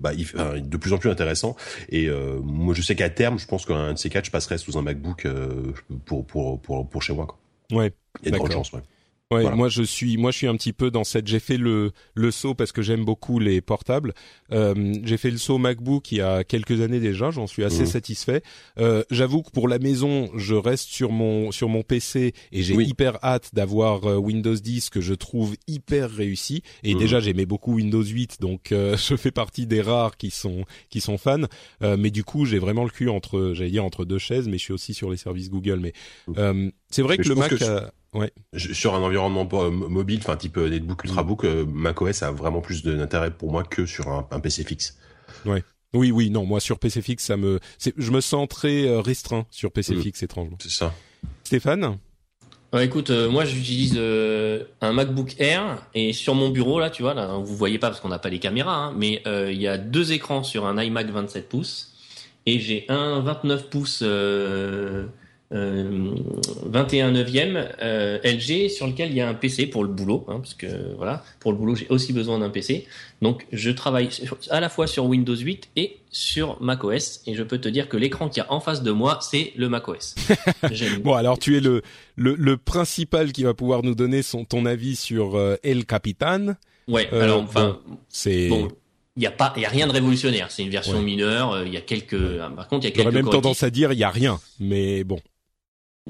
[0.00, 1.56] bah, de plus en plus intéressant.
[1.90, 2.08] Et
[2.42, 4.82] moi je sais qu'à terme, je pense qu'un de ces quatre je passerai sous un
[4.82, 5.26] MacBook
[6.04, 7.26] pour pour pour pour chez moi.
[7.26, 7.38] Quoi.
[7.78, 7.92] Ouais.
[8.22, 8.72] Il y a de grandes chances.
[8.72, 8.80] Ouais.
[9.32, 11.26] Ouais, moi je suis, moi je suis un petit peu dans cette.
[11.26, 14.14] J'ai fait le le saut parce que j'aime beaucoup les portables.
[14.52, 17.30] Euh, j'ai fait le saut MacBook il y a quelques années déjà.
[17.30, 17.86] J'en suis assez mmh.
[17.86, 18.42] satisfait.
[18.78, 22.74] Euh, J'avoue que pour la maison, je reste sur mon sur mon PC et j'ai
[22.74, 26.62] hyper hâte d'avoir euh, Windows 10 que je trouve hyper réussi.
[26.82, 26.98] Et mmh.
[26.98, 31.00] déjà j'aimais beaucoup Windows 8, donc euh, je fais partie des rares qui sont qui
[31.00, 31.46] sont fans.
[31.82, 34.58] Euh, mais du coup, j'ai vraiment le cul entre, j'allais dire entre deux chaises, mais
[34.58, 35.80] je suis aussi sur les services Google.
[35.80, 35.92] Mais
[36.28, 36.70] mmh.
[36.90, 37.52] c'est vrai que le Mac.
[38.14, 38.32] Ouais.
[38.54, 42.82] Sur un environnement euh, mobile, enfin type euh, netbook, ultrabook, euh, macOS a vraiment plus
[42.82, 44.98] d'intérêt pour moi que sur un, PC fixe.
[45.46, 45.64] Ouais.
[45.94, 47.58] Oui, oui, non, moi sur PC fixe, ça me,
[47.96, 50.02] je me sens très restreint sur PC mm.
[50.02, 50.56] fixe étrangement.
[50.60, 50.94] C'est ça.
[51.44, 51.98] Stéphane?
[52.80, 57.12] Écoute, euh, moi j'utilise euh, un MacBook Air et sur mon bureau là, tu vois,
[57.12, 59.76] là, vous voyez pas parce qu'on n'a pas les caméras, hein, mais il y a
[59.76, 61.92] deux écrans sur un iMac 27 pouces
[62.46, 64.02] et j'ai un 29 pouces
[65.52, 70.38] 21 neuvième euh, LG sur lequel il y a un PC pour le boulot, hein,
[70.38, 72.86] parce que voilà, pour le boulot j'ai aussi besoin d'un PC.
[73.20, 74.08] Donc je travaille
[74.50, 77.96] à la fois sur Windows 8 et sur macOS, et je peux te dire que
[77.96, 80.14] l'écran qu'il y a en face de moi, c'est le macOS.
[81.02, 81.82] bon, alors tu es le,
[82.16, 86.54] le, le principal qui va pouvoir nous donner son ton avis sur euh, El Capitan.
[86.88, 88.68] Ouais, euh, alors enfin, c'est bon,
[89.16, 90.50] il n'y a pas, il y a rien de révolutionnaire.
[90.50, 91.52] C'est une version mineure.
[91.52, 93.10] Euh, il y a quelques, par contre, il y a quelques.
[93.10, 95.18] J'aurais même tendance à dire il y a rien, mais bon.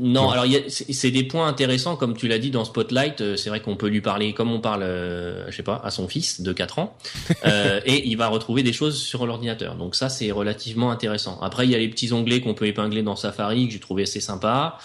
[0.01, 3.21] Non, alors c'est des points intéressants comme tu l'as dit dans Spotlight.
[3.21, 5.91] Euh, c'est vrai qu'on peut lui parler comme on parle, euh, je sais pas, à
[5.91, 6.97] son fils de 4 ans,
[7.45, 9.75] euh, et il va retrouver des choses sur l'ordinateur.
[9.75, 11.39] Donc ça, c'est relativement intéressant.
[11.43, 14.05] Après, il y a les petits onglets qu'on peut épingler dans Safari que j'ai trouvé
[14.05, 14.79] assez sympa.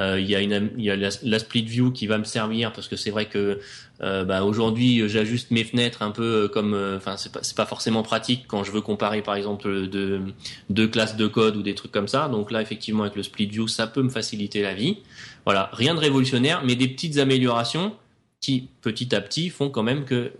[0.00, 2.72] Euh, il y a, une, il y a la, split view qui va me servir
[2.72, 3.60] parce que c'est vrai que
[4.02, 8.02] euh, bah, aujourd'hui j'ajuste mes fenêtres un peu comme, euh, enfin c'est pas, pas forcément
[8.02, 10.22] pratique quand je veux comparer par exemple deux,
[10.70, 12.28] deux classes de code ou des trucs comme ça.
[12.28, 14.98] Donc là effectivement avec le split view ça peut me faciliter la vie.
[15.44, 17.94] Voilà, rien de révolutionnaire, mais des petites améliorations
[18.40, 20.32] qui petit à petit font quand même que,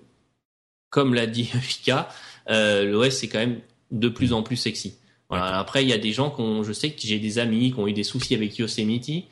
[0.88, 2.08] comme l'a dit Vika,
[2.48, 4.94] euh, l'OS c'est quand même de plus en plus sexy.
[5.28, 5.58] Voilà.
[5.58, 7.86] Après, il y a des gens qui je sais que j'ai des amis qui ont
[7.86, 9.26] eu des soucis avec Yosemite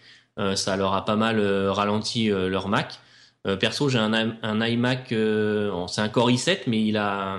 [0.57, 3.01] ça leur a pas mal euh, ralenti euh, leur Mac.
[3.61, 7.39] perso, j'ai un, un, iMac, c'est un Core i7, mais il a,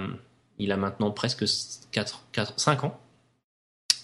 [0.57, 1.45] il a maintenant presque
[1.91, 2.99] 4, 4, 5 ans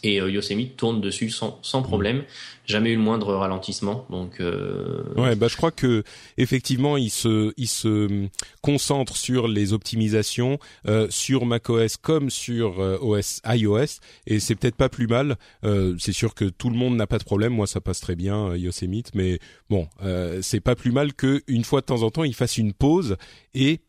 [0.06, 2.24] et euh, Yosemite tourne dessus sans, sans problème.
[2.66, 4.06] Jamais eu le moindre ralentissement.
[4.10, 5.04] Donc euh...
[5.16, 6.04] ouais, bah je crois que
[6.38, 8.28] effectivement il se il se
[8.62, 14.76] concentre sur les optimisations euh, sur macOS comme sur euh, OS iOS et c'est peut-être
[14.76, 15.38] pas plus mal.
[15.98, 17.54] C'est sûr que tout le monde n'a pas de problème.
[17.54, 19.40] Moi ça passe très bien Yosemite, mais
[19.70, 19.88] bon
[20.42, 23.18] c'est pas plus mal que une fois de temps en temps il fasse une pause
[23.54, 23.82] et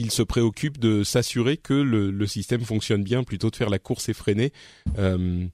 [0.00, 3.78] il se préoccupe de s'assurer que le, le, système fonctionne bien plutôt de faire la
[3.78, 4.52] course effrénée.
[4.98, 5.46] Euh,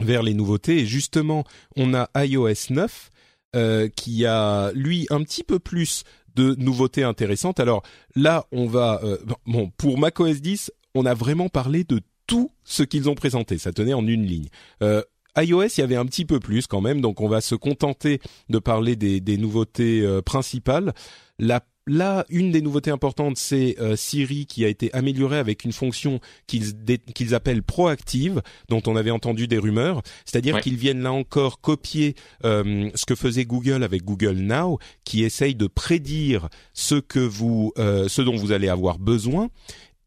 [0.00, 0.78] vers les nouveautés.
[0.78, 1.44] Et justement,
[1.76, 3.10] on a iOS 9
[3.56, 7.60] euh, qui a lui un petit peu plus de nouveautés intéressantes.
[7.60, 7.82] Alors
[8.14, 12.84] là, on va euh, bon pour macOS 10, on a vraiment parlé de tout ce
[12.84, 13.58] qu'ils ont présenté.
[13.58, 14.48] Ça tenait en une ligne.
[14.82, 15.02] Euh,
[15.36, 18.20] iOS, il y avait un petit peu plus quand même, donc on va se contenter
[18.48, 20.92] de parler des, des nouveautés euh, principales.
[21.38, 25.72] La Là, une des nouveautés importantes, c'est euh, Siri qui a été améliorée avec une
[25.72, 30.02] fonction qu'ils appellent proactive, dont on avait entendu des rumeurs.
[30.26, 35.24] C'est-à-dire qu'ils viennent là encore copier euh, ce que faisait Google avec Google Now, qui
[35.24, 39.48] essaye de prédire ce que vous, euh, ce dont vous allez avoir besoin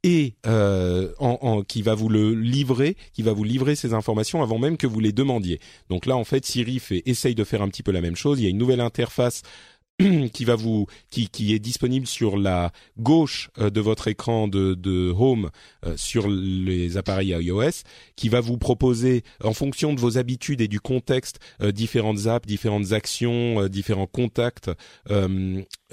[0.04, 4.78] et en, qui va vous le livrer, qui va vous livrer ces informations avant même
[4.78, 5.60] que vous les demandiez.
[5.92, 8.40] Donc là, en fait, Siri fait essaye de faire un petit peu la même chose.
[8.40, 9.44] Il y a une nouvelle interface
[10.34, 14.74] qui va vous qui, qui est disponible sur la gauche euh, de votre écran de,
[14.74, 15.50] de Home
[15.86, 17.84] euh, sur les appareils iOS,
[18.16, 22.48] qui va vous proposer en fonction de vos habitudes et du contexte euh, différentes apps,
[22.48, 24.72] différentes actions, différents contacts,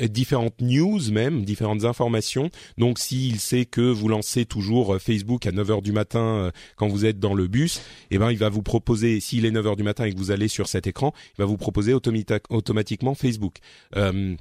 [0.02, 2.50] différentes news même, différentes informations.
[2.76, 7.04] Donc s'il sait que vous lancez toujours Facebook à 9 heures du matin quand vous
[7.04, 7.80] êtes dans le bus,
[8.10, 10.30] eh ben il va vous proposer s'il est 9 heures du matin et que vous
[10.30, 13.58] allez sur cet écran, il va vous proposer automatiquement Facebook.
[13.96, 14.34] Euh,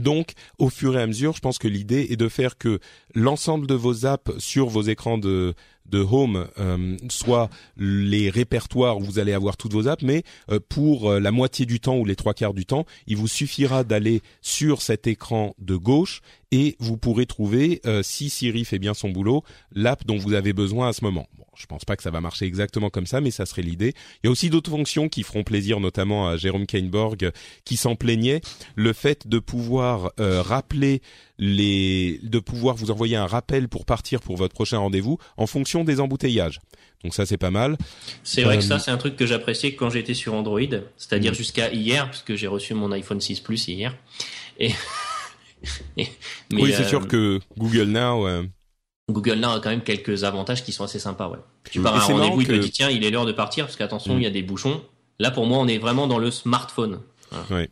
[0.00, 2.80] donc, au fur et à mesure, je pense que l'idée est de faire que
[3.14, 5.54] l'ensemble de vos apps sur vos écrans de,
[5.86, 10.60] de home euh, soit les répertoires où vous allez avoir toutes vos apps, mais euh,
[10.68, 14.22] pour la moitié du temps ou les trois quarts du temps, il vous suffira d'aller
[14.40, 19.42] sur cet écran de gauche et vous pourrez trouver, si Siri fait bien son boulot,
[19.72, 21.26] l'app dont vous avez besoin à ce moment.
[21.56, 23.94] Je pense pas que ça va marcher exactement comme ça, mais ça serait l'idée.
[24.22, 27.30] Il y a aussi d'autres fonctions qui feront plaisir, notamment à Jérôme Kainborg,
[27.64, 28.40] qui s'en plaignait.
[28.76, 31.02] Le fait de pouvoir euh, rappeler
[31.38, 35.84] les, de pouvoir vous envoyer un rappel pour partir pour votre prochain rendez-vous en fonction
[35.84, 36.60] des embouteillages.
[37.02, 37.76] Donc ça c'est pas mal.
[38.22, 40.60] C'est vrai que ça euh, c'est un truc que j'appréciais quand j'étais sur Android,
[40.96, 41.36] c'est-à-dire mm.
[41.36, 43.94] jusqu'à hier, puisque j'ai reçu mon iPhone 6 Plus hier.
[44.58, 44.70] Et
[46.52, 48.26] oui, c'est sûr euh, que Google Now.
[49.10, 51.28] Google Now a quand même quelques avantages qui sont assez sympas.
[51.28, 51.38] Ouais.
[51.70, 53.76] Tu pars à un rendez-vous, il te dit tiens, il est l'heure de partir parce
[53.76, 54.18] qu'attention, mm.
[54.18, 54.82] il y a des bouchons.
[55.18, 57.00] Là, pour moi, on est vraiment dans le smartphone.
[57.50, 57.68] Ouais.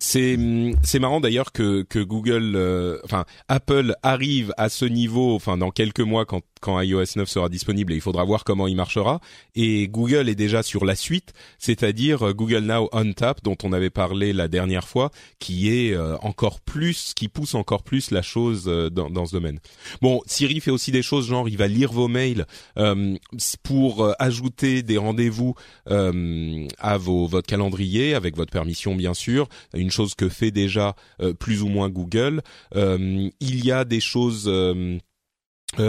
[0.00, 0.38] C'est
[0.84, 5.70] c'est marrant d'ailleurs que que Google, euh, enfin Apple arrive à ce niveau, enfin dans
[5.70, 9.20] quelques mois quand quand iOS 9 sera disponible et il faudra voir comment il marchera.
[9.54, 13.90] Et Google est déjà sur la suite, c'est-à-dire Google Now on Tap dont on avait
[13.90, 19.10] parlé la dernière fois, qui est encore plus, qui pousse encore plus la chose dans,
[19.10, 19.60] dans ce domaine.
[20.02, 22.46] Bon, Siri fait aussi des choses genre il va lire vos mails
[23.62, 25.54] pour ajouter des rendez-vous
[25.86, 29.48] à votre calendrier avec votre permission bien sûr.
[29.74, 30.94] Une chose que fait déjà
[31.38, 32.42] plus ou moins Google.
[32.74, 34.98] il y a des choses euh,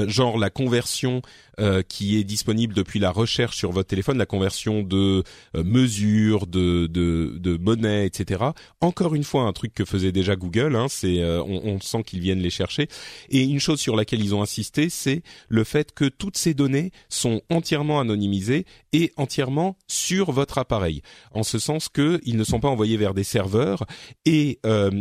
[0.07, 1.21] genre la conversion
[1.59, 5.23] euh, qui est disponible depuis la recherche sur votre téléphone, la conversion de
[5.55, 8.45] euh, mesures, de, de, de, monnaie, etc.
[8.81, 12.21] Encore une fois, un truc que faisait déjà Google, hein, c'est on, on, sent qu'ils
[12.21, 12.87] viennent les chercher.
[13.29, 16.91] Et une chose sur laquelle ils ont insisté, c'est le fait que toutes ces données
[17.09, 21.01] sont entièrement anonymisées et entièrement sur votre appareil,
[21.33, 23.85] en ce sens que ils ne sont pas envoyés vers des serveurs
[24.25, 24.59] et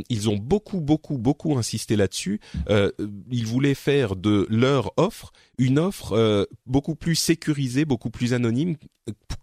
[0.08, 2.40] ils ont beaucoup, beaucoup, beaucoup insisté là-dessus.
[2.68, 8.76] ils voulaient faire de leur offre une offre euh, beaucoup plus sécurisée, beaucoup plus anonyme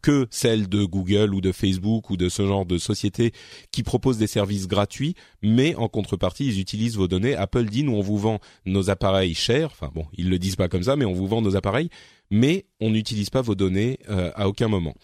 [0.01, 3.31] que celle de Google ou de Facebook ou de ce genre de société
[3.71, 7.35] qui propose des services gratuits, mais en contrepartie, ils utilisent vos données.
[7.35, 10.69] Apple dit, nous, on vous vend nos appareils chers, enfin bon, ils le disent pas
[10.69, 11.89] comme ça, mais on vous vend nos appareils,
[12.29, 14.95] mais on n'utilise pas vos données euh, à aucun moment.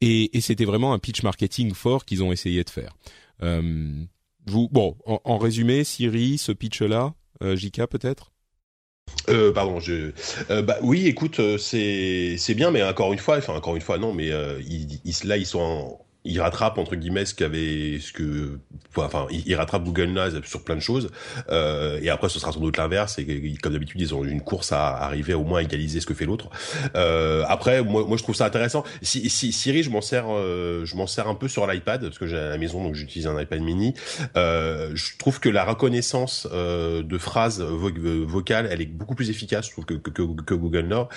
[0.00, 2.96] Et, et c'était vraiment un pitch marketing fort qu'ils ont essayé de faire.
[3.42, 4.04] Euh,
[4.46, 8.33] vous, bon, en, en, résumé, Siri, ce pitch-là, euh, JK peut-être?
[9.28, 10.12] Euh, pardon, je.
[10.50, 13.82] Euh, bah oui, écoute, euh, c'est c'est bien, mais encore une fois, enfin encore une
[13.82, 14.60] fois, non, mais euh,
[15.24, 18.58] là ils sont en, il rattrape entre guillemets ce qu'avait ce que
[18.96, 21.10] enfin il, rattrape Google Now sur plein de choses
[21.50, 24.72] euh, et après ce sera sans doute l'inverse et comme d'habitude ils ont une course
[24.72, 26.48] à arriver au moins à égaliser ce que fait l'autre.
[26.96, 28.84] Euh, après moi, moi je trouve ça intéressant.
[29.02, 32.18] Si, si Siri je m'en sers euh, je m'en sers un peu sur l'iPad parce
[32.18, 33.92] que j'ai à la maison donc j'utilise un iPad mini.
[34.36, 39.68] Euh, je trouve que la reconnaissance euh, de phrases vocales elle est beaucoup plus efficace
[39.68, 41.08] que, que, que, que Google Now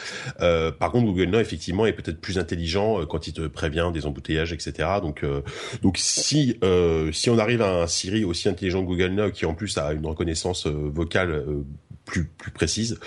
[0.80, 4.52] par contre Google Now effectivement est peut-être plus intelligent quand il te prévient des embouteillages
[4.52, 5.41] etc donc, euh,
[5.81, 9.45] donc si euh, si on arrive à un Siri aussi intelligent que Google Now qui
[9.45, 11.45] en plus a une reconnaissance euh, vocale
[12.05, 12.99] plus plus précise,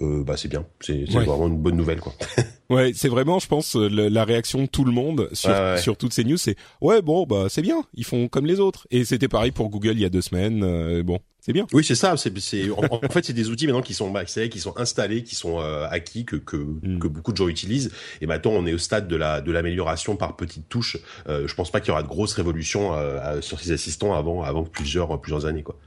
[0.00, 0.66] bah c'est bien.
[0.80, 2.12] C'est vraiment une bonne nouvelle quoi.
[2.70, 6.24] ouais, c'est vraiment, je pense, la réaction de tout le monde sur sur toutes ces
[6.24, 8.88] news, c'est ouais bon bah c'est bien, ils font comme les autres.
[8.90, 11.02] Et c'était pareil pour Google il y a deux semaines.
[11.02, 11.66] bon, c'est bien.
[11.72, 12.14] Oui, c'est ça.
[12.18, 15.34] C'est, en, en, fait, c'est des outils maintenant qui sont, bah, qui sont installés, qui
[15.34, 16.98] sont euh, acquis, que que, mm.
[16.98, 17.90] que beaucoup de gens utilisent.
[18.20, 20.98] Et maintenant, on est au stade de la de l'amélioration par petites touches.
[21.26, 24.42] Euh, je pense pas qu'il y aura de grosses révolutions euh, sur ces assistants avant
[24.42, 25.78] avant plusieurs plusieurs années, quoi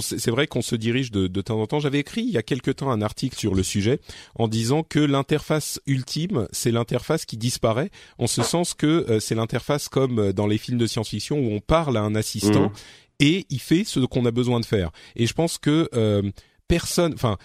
[0.00, 1.80] c'est vrai qu'on se dirige de, de, temps en temps.
[1.80, 4.00] J'avais écrit il y a quelque temps un article sur le sujet
[4.34, 9.34] en disant que l'interface ultime, c'est l'interface qui disparaît, en ce sens que euh, c'est
[9.34, 12.72] l'interface comme dans les films de science-fiction où on parle à un assistant mmh
[13.20, 14.90] et il fait ce qu'on a besoin de faire.
[15.16, 16.22] Et je pense que euh,
[16.68, 17.38] personne, enfin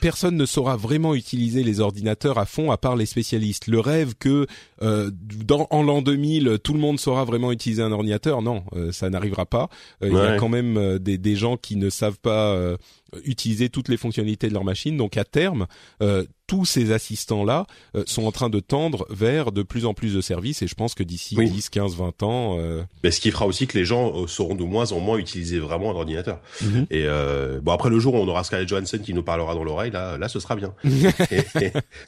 [0.00, 3.66] personne ne saura vraiment utiliser les ordinateurs à fond à part les spécialistes.
[3.66, 4.46] Le rêve que
[4.80, 8.92] euh, dans, en l'an 2000 tout le monde saura vraiment utiliser un ordinateur, non, euh,
[8.92, 9.68] ça n'arrivera pas.
[10.02, 12.76] Il y a quand même des, des, gens qui ne savent pas
[13.24, 14.96] utiliser toutes les fonctionnalités de leur machine.
[14.96, 15.66] Donc à terme,
[16.02, 20.14] euh, tous ces assistants-là euh, sont en train de tendre vers de plus en plus
[20.14, 22.56] de services et je pense que d'ici 10, 15, 20 ans...
[22.58, 22.82] Euh...
[23.04, 25.58] Mais ce qui fera aussi que les gens euh, sauront de moins en moins utiliser
[25.58, 26.40] vraiment un ordinateur.
[26.62, 26.86] Mhm.
[26.90, 29.62] Et euh, bon après le jour où on aura Scarlett Johansson qui nous parlera dans
[29.62, 30.74] l'oreille, là, là ce sera bien.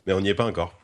[0.07, 0.75] mais on n'y est pas encore.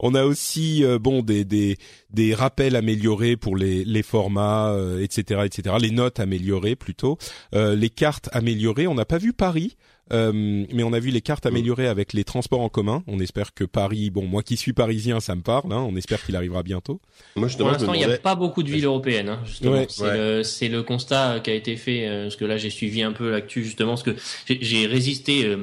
[0.00, 1.76] On a aussi euh, bon des, des
[2.10, 7.18] des rappels améliorés pour les les formats etc etc les notes améliorées plutôt.
[7.54, 9.76] Euh, les cartes améliorées on n'a pas vu Paris
[10.10, 13.02] euh, mais on a vu les cartes améliorées avec les transports en commun.
[13.08, 16.24] On espère que Paris bon moi qui suis parisien ça me parle hein, on espère
[16.24, 17.00] qu'il arrivera bientôt.
[17.36, 19.84] Moi, pour l'instant il n'y a pas beaucoup de villes européennes hein, justement.
[19.88, 23.64] C'est le, constat qui a été fait parce que là j'ai suivi un peu l'actu
[23.64, 24.14] justement parce que
[24.46, 25.56] j'ai résisté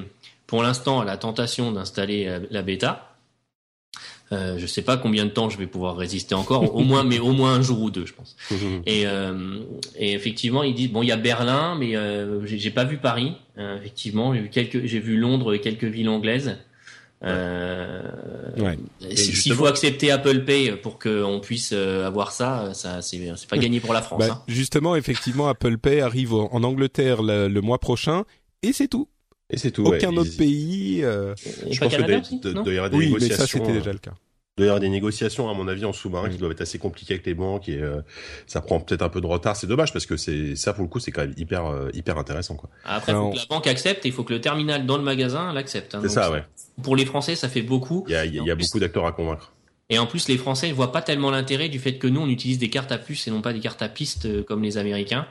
[0.45, 3.14] pour l'instant à la tentation d'installer la bêta
[4.31, 7.19] euh, je sais pas combien de temps je vais pouvoir résister encore, au moins, mais
[7.19, 8.35] au moins un jour ou deux, je pense.
[8.85, 9.59] et, euh,
[9.97, 13.33] et effectivement, ils disent bon, il y a Berlin, mais euh, j'ai pas vu Paris.
[13.57, 16.57] Euh, effectivement, j'ai vu quelques, j'ai vu Londres et quelques villes anglaises.
[17.23, 18.01] Euh,
[18.57, 18.77] ouais.
[19.15, 23.79] S'il faut accepter Apple Pay pour qu'on puisse euh, avoir ça, ça c'est pas gagné
[23.79, 24.19] pour la France.
[24.19, 24.43] Bah, hein.
[24.47, 28.25] Justement, effectivement, Apple Pay arrive en Angleterre le, le mois prochain
[28.63, 29.07] et c'est tout.
[29.49, 29.85] Et c'est tout.
[29.85, 31.03] Aucun autre pays.
[31.03, 31.35] Euh...
[31.69, 33.35] Je pense Canada que doit y avoir des oui, négociations.
[33.35, 34.13] mais ça c'était déjà le cas.
[34.57, 36.79] Il doit y avoir des négociations, à mon avis, en sous-marin qui doivent être assez
[36.79, 38.01] compliquées avec les banques et euh,
[38.47, 39.55] ça prend peut-être un peu de retard.
[39.57, 42.17] C'est dommage parce que c'est ça pour le coup, c'est quand même hyper euh, hyper
[42.17, 42.69] intéressant quoi.
[42.85, 45.03] Après, il faut que la banque accepte et il faut que le terminal dans le
[45.03, 45.93] magasin l'accepte.
[45.93, 46.43] Hein, c'est ça, ouais.
[46.81, 48.05] Pour les Français, ça fait beaucoup.
[48.07, 49.51] Il y a, y a beaucoup d'acteurs à convaincre.
[49.89, 52.27] Et en plus, les Français ne voient pas tellement l'intérêt du fait que nous, on
[52.29, 54.77] utilise des cartes à puce et non pas des cartes à piste euh, comme les
[54.77, 55.27] Américains.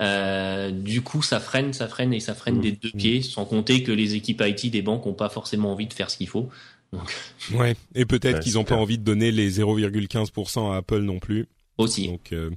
[0.00, 2.60] Euh, du coup, ça freine, ça freine et ça freine Mmh.
[2.62, 5.86] des deux pieds, sans compter que les équipes IT des banques ont pas forcément envie
[5.86, 6.48] de faire ce qu'il faut.
[6.92, 7.14] Donc,
[7.52, 7.76] Ouais.
[7.94, 11.18] Et peut-être Ouais, qu'ils c'est ont pas envie de donner les 0,15% à Apple non
[11.18, 11.46] plus.
[11.78, 12.08] aussi.
[12.08, 12.50] Donc euh,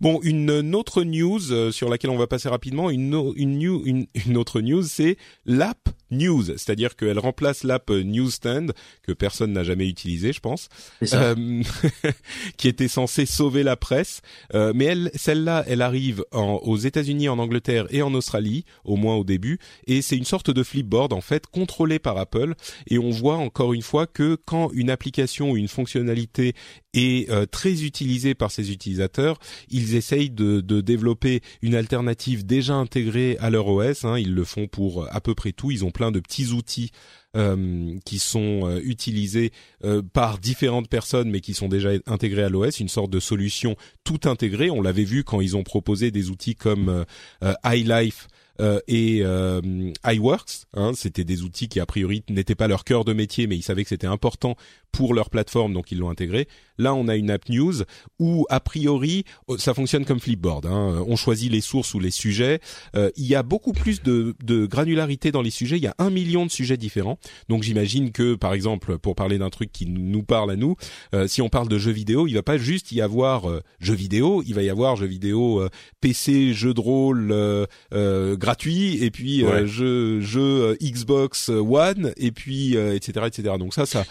[0.00, 4.06] bon, une, autre news euh, sur laquelle on va passer rapidement, une, une, new- une,
[4.26, 9.64] une autre news, c'est l'app News, c'est-à-dire qu'elle remplace l'app euh, Newsstand que personne n'a
[9.64, 10.68] jamais utilisé, je pense,
[11.14, 11.62] euh,
[12.58, 14.20] qui était censée sauver la presse.
[14.54, 18.96] Euh, mais elle, celle-là, elle arrive en- aux États-Unis, en Angleterre et en Australie, au
[18.96, 22.54] moins au début, et c'est une sorte de flipboard en fait contrôlé par Apple.
[22.88, 26.52] Et on voit encore une fois que quand une application ou une fonctionnalité
[26.94, 29.38] est euh, très utilisée par ses utilisateurs,
[29.70, 34.04] ils essayent de, développer une alternative déjà intégrée à leur OS.
[34.04, 34.18] hein.
[34.18, 35.70] Ils le font pour à peu près tout.
[35.70, 36.90] Ils ont plein de petits outils
[37.36, 39.52] euh, qui sont euh, utilisés
[39.84, 42.80] euh, par différentes personnes, mais qui sont déjà intégrés à l'OS.
[42.80, 44.70] Une sorte de solution tout intégrée.
[44.70, 47.04] On l'avait vu quand ils ont proposé des outils comme euh,
[47.42, 48.28] euh, iLife.
[48.60, 49.62] euh, et euh,
[50.06, 53.56] iWorks, hein, c'était des outils qui a priori n'étaient pas leur cœur de métier, mais
[53.56, 54.56] ils savaient que c'était important
[54.92, 56.46] pour leur plateforme, donc ils l'ont intégré.
[56.78, 57.74] Là, on a une app news
[58.18, 60.66] où a priori euh, ça fonctionne comme Flipboard.
[60.66, 61.04] Hein.
[61.06, 62.60] On choisit les sources ou les sujets.
[62.96, 65.76] Euh, il y a beaucoup plus de, de granularité dans les sujets.
[65.76, 67.18] Il y a un million de sujets différents.
[67.48, 70.76] Donc j'imagine que, par exemple, pour parler d'un truc qui nous parle à nous,
[71.14, 73.94] euh, si on parle de jeux vidéo, il va pas juste y avoir euh, jeux
[73.94, 75.68] vidéo, il va y avoir jeux vidéo euh,
[76.00, 79.66] PC, jeux de rôle euh, euh, gratuit, et puis euh, Ouais.
[79.66, 83.54] jeux jeux Xbox One, et puis euh, etc etc.
[83.58, 84.04] Donc ça ça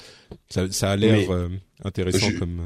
[0.49, 1.49] ça, ça a l'air euh,
[1.83, 2.61] intéressant je- comme.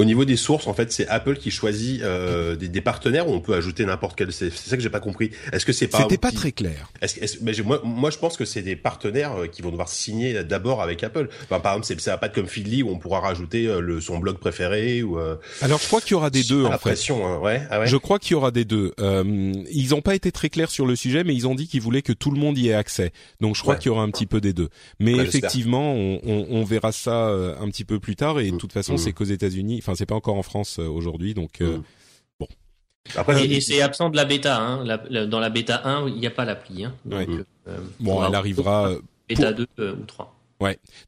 [0.00, 3.32] Au niveau des sources, en fait, c'est Apple qui choisit euh, des, des partenaires où
[3.34, 4.32] on peut ajouter n'importe quel.
[4.32, 5.30] C'est ça que j'ai pas compris.
[5.52, 6.90] Est-ce que c'est pas C'était pas qui- très clair.
[7.02, 9.88] Est-ce, est-ce- mais moi, moi, je pense que c'est des partenaires euh, qui vont devoir
[9.88, 11.28] signer d'abord avec Apple.
[11.44, 13.80] Enfin, par exemple, c'est, ça va pas être comme Feedly où on pourra rajouter euh,
[13.80, 15.18] le, son blog préféré ou.
[15.18, 17.38] Euh, Alors je crois qu'il y aura des deux en pression, hein.
[17.38, 17.62] ouais.
[17.70, 17.86] Ah ouais.
[17.86, 18.92] Je crois qu'il y aura des deux.
[19.00, 21.82] Euh, ils n'ont pas été très clairs sur le sujet, mais ils ont dit qu'ils
[21.82, 23.12] voulaient que tout le monde y ait accès.
[23.40, 23.80] Donc je crois Ouais.
[23.80, 24.68] qu'il y aura un petit peu des deux.
[24.98, 28.40] Mais Ouais, effectivement, on, on, on verra ça euh, un petit peu plus tard.
[28.40, 28.58] Et de Mm.
[28.58, 28.98] toute façon, Mm.
[28.98, 29.78] c'est qu'aux États-Unis.
[29.82, 31.34] Enfin, c'est pas encore en France euh, aujourd'hui.
[31.34, 31.82] Donc euh, Mm.
[33.16, 34.60] Après, Et, et c'est absent de la bêta.
[34.60, 34.84] Hein.
[34.84, 36.84] La- la- dans la bêta 1, il n'y a pas l'appli.
[36.84, 36.94] Hein.
[37.06, 37.36] Donc, Ouais.
[37.66, 38.90] euh, bon, faudra- elle arrivera.
[39.28, 40.36] Bêta pour- 2 euh, ou 3.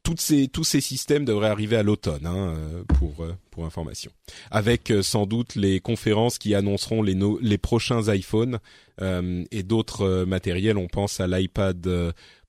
[0.01, 2.55] toutes ces tous ces systèmes devraient arriver à l'automne hein,
[2.97, 3.13] pour
[3.51, 4.11] pour information
[4.49, 8.57] avec sans doute les conférences qui annonceront les no- les prochains iPhones
[9.01, 11.87] euh, et d'autres matériels on pense à l'iPad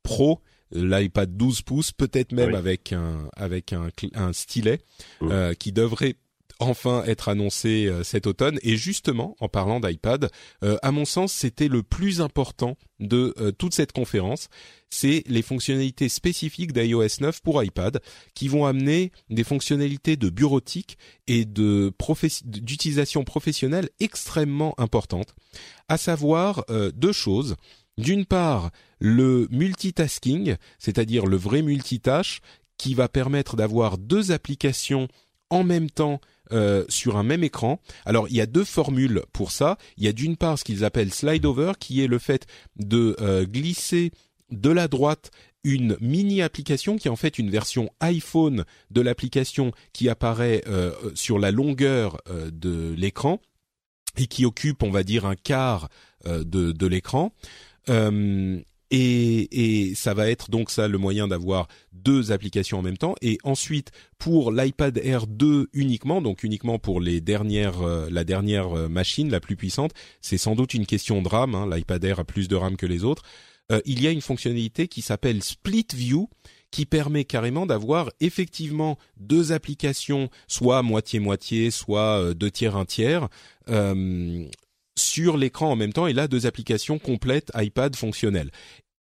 [0.03, 0.41] Pro
[0.73, 2.57] l'iPad 12 pouces peut-être même Oui.
[2.57, 4.81] avec un avec un stylet
[5.21, 5.29] Mm.
[5.31, 6.15] euh, qui devrait
[6.59, 8.59] enfin être annoncé euh, cet automne.
[8.63, 10.31] Et justement en parlant d'iPad
[10.63, 14.49] euh, à mon sens c'était le plus important de euh, toute cette conférence.
[14.91, 18.01] C'est les fonctionnalités spécifiques d'iOS 9 pour iPad
[18.35, 21.93] qui vont amener des fonctionnalités de bureautique et de
[22.45, 25.35] d'utilisation professionnelle extrêmement importantes,
[25.89, 27.57] à savoir deux choses.
[27.99, 32.41] D'une part, le multitasking, c'est-à-dire le vrai multitâche,
[32.79, 35.09] qui va permettre d'avoir deux applications
[35.51, 36.21] en même temps
[36.55, 37.81] euh, sur un même écran.
[38.05, 39.77] Alors il y a deux formules pour ça.
[39.97, 42.47] Il y a d'une part ce qu'ils appellent slide over, qui est le fait
[42.77, 44.13] de euh, glisser
[44.51, 45.33] de la droite
[45.65, 50.93] une mini application qui est en fait une version iPhone de l'application qui apparaît euh,
[51.15, 52.19] sur la longueur
[52.53, 53.41] de l'écran
[54.17, 55.89] et qui occupe, on va dire, un quart
[56.25, 57.35] de, l'écran.
[58.97, 63.17] Et, et ça va être donc ça le moyen d'avoir deux applications en même temps.
[63.23, 68.79] Et ensuite, pour l'iPad Air 2 uniquement, donc uniquement pour les dernières, euh, la dernière
[68.79, 69.91] euh, machine, la plus puissante,
[70.21, 71.57] c'est sans doute une question de RAM.
[71.57, 73.25] Hein, L'iPad Air a plus de RAM que les autres.
[73.73, 76.31] Euh, il y a une fonctionnalité qui s'appelle Split View
[76.71, 83.29] qui permet carrément d'avoir effectivement deux applications, soit moitié-moitié, soit deux tiers, un tiers,
[83.69, 84.47] euh,
[84.97, 88.51] sur l'écran en même temps, et là, deux applications complètes iPad fonctionnelles.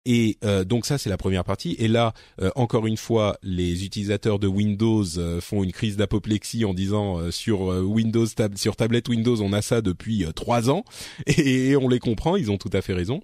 [0.10, 1.76] Et euh, donc ça c'est la première partie.
[1.80, 6.64] Et là euh, encore une fois, les utilisateurs de Windows euh, font une crise d'apoplexie
[6.64, 10.86] en disant euh, sur Windows sur tablette Windows on a ça depuis trois ans
[11.28, 13.20] et, on les comprend, ils ont tout à fait raison.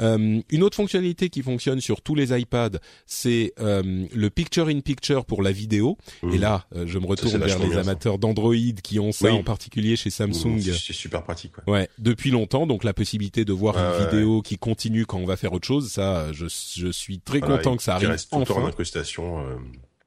[0.00, 4.80] Euh, une autre fonctionnalité qui fonctionne sur tous les iPads, c'est euh, le Picture in
[4.80, 5.96] Picture pour la vidéo.
[6.22, 6.34] Mmh.
[6.34, 9.32] Et là, euh, je me retourne vers les bien, amateurs d'Android qui ont ça Oui.
[9.32, 10.56] en particulier chez Samsung.
[10.56, 11.52] Mmh, c'est super pratique.
[11.66, 11.72] Ouais.
[11.72, 15.26] Ouais, depuis longtemps, donc la possibilité de voir une ouais, vidéo qui continue quand on
[15.26, 18.08] va faire autre chose, ça, je, je suis très Voilà, content il- que ça arrive
[18.08, 19.40] reste tout en incrustation.
[19.46, 19.56] euh,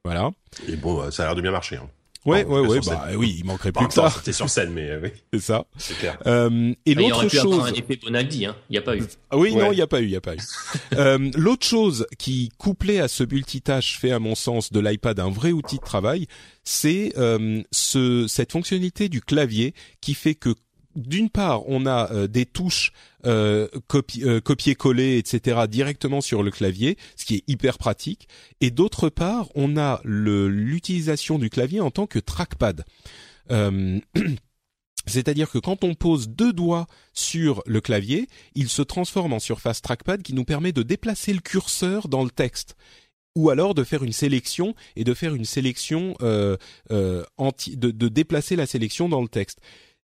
[0.04, 0.30] Voilà.
[0.68, 1.76] et bon, euh, ça a l'air de bien marcher.
[1.76, 1.88] Hein.
[2.26, 3.16] Ouais, ouais, ouais, bah scène.
[3.16, 5.64] oui, il manquerait plus que ça, C'était sur scène, mais euh, oui, c'est ça.
[5.78, 6.18] c'est clair.
[6.26, 8.56] Euh, et Ah, il y aurait l'autre pu chose, un effet Bonaldi, hein.
[8.68, 9.02] il n'y a pas eu.
[9.30, 9.74] Ah oui, non, Ouais.
[9.74, 10.38] il y a pas eu, il y a pas eu.
[10.96, 15.30] euh, l'autre chose qui couplée à ce multitâche fait à mon sens de l'iPad un
[15.30, 16.26] vrai outil de travail,
[16.62, 20.54] c'est euh, ce cette fonctionnalité du clavier qui fait que
[20.96, 22.92] d'une part, on a des touches
[23.26, 25.62] euh, copier-coller, etc.
[25.68, 28.28] directement sur le clavier, ce qui est hyper pratique.
[28.60, 32.84] Et d'autre part, on a l'utilisation du clavier en tant que trackpad.
[35.06, 39.82] C'est-à-dire que quand on pose deux doigts sur le clavier, il se transforme en surface
[39.82, 42.76] trackpad qui nous permet de déplacer le curseur dans le texte
[43.36, 46.56] ou alors de faire une sélection et de faire une sélection euh,
[46.90, 49.60] euh, de, déplacer la sélection dans le texte.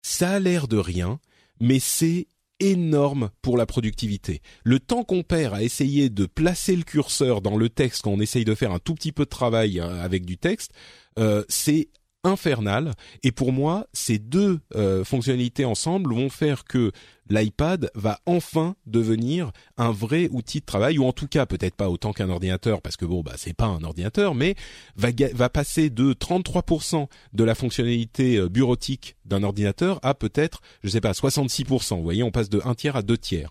[0.04, 1.20] Ça a l'air de rien,
[1.60, 2.28] mais c'est
[2.60, 4.41] énorme pour la productivité.
[4.64, 8.20] Le temps qu'on perd à essayer de placer le curseur dans le texte quand on
[8.20, 10.72] essaye de faire un tout petit peu de travail euh, avec du texte,
[11.18, 11.89] euh, c'est
[12.24, 12.94] infernal.
[13.24, 16.92] Et pour moi, ces deux euh, fonctionnalités ensemble vont faire que
[17.30, 21.90] l'iPad va enfin devenir un vrai outil de travail, ou en tout cas peut-être pas
[21.90, 24.56] autant qu'un ordinateur, parce que bon, bah c'est pas un ordinateur, mais
[24.96, 30.90] va, va passer de 33% de la fonctionnalité euh, bureautique d'un ordinateur à peut-être, je
[30.90, 31.96] sais pas, 66%.
[31.96, 33.50] Vous voyez, on passe de un tiers à deux tiers.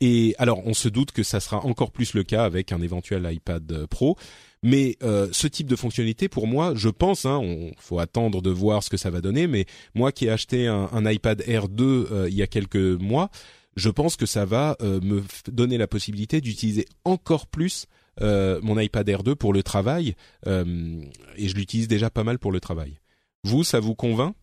[0.00, 3.28] Et alors, on se doute que ça sera encore plus le cas avec un éventuel
[3.30, 4.16] iPad euh, Pro.
[4.64, 8.48] Mais euh, ce type de fonctionnalité, pour moi, je pense, hein, on faut attendre de
[8.48, 9.46] voir ce que ça va donner.
[9.46, 13.30] Mais moi, qui ai acheté un, iPad Air 2 euh, il y a quelques mois,
[13.76, 17.86] je pense que ça va euh, me donner la possibilité d'utiliser encore plus
[18.20, 20.14] mon iPad Air 2 pour le travail.
[20.46, 23.00] et je l'utilise déjà pas mal pour le travail.
[23.42, 24.36] Vous, ça vous convainc?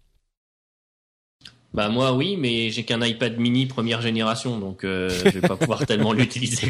[1.73, 5.55] Bah moi oui, mais j'ai qu'un iPad mini première génération, donc euh, je vais pas
[5.55, 6.69] pouvoir tellement l'utiliser.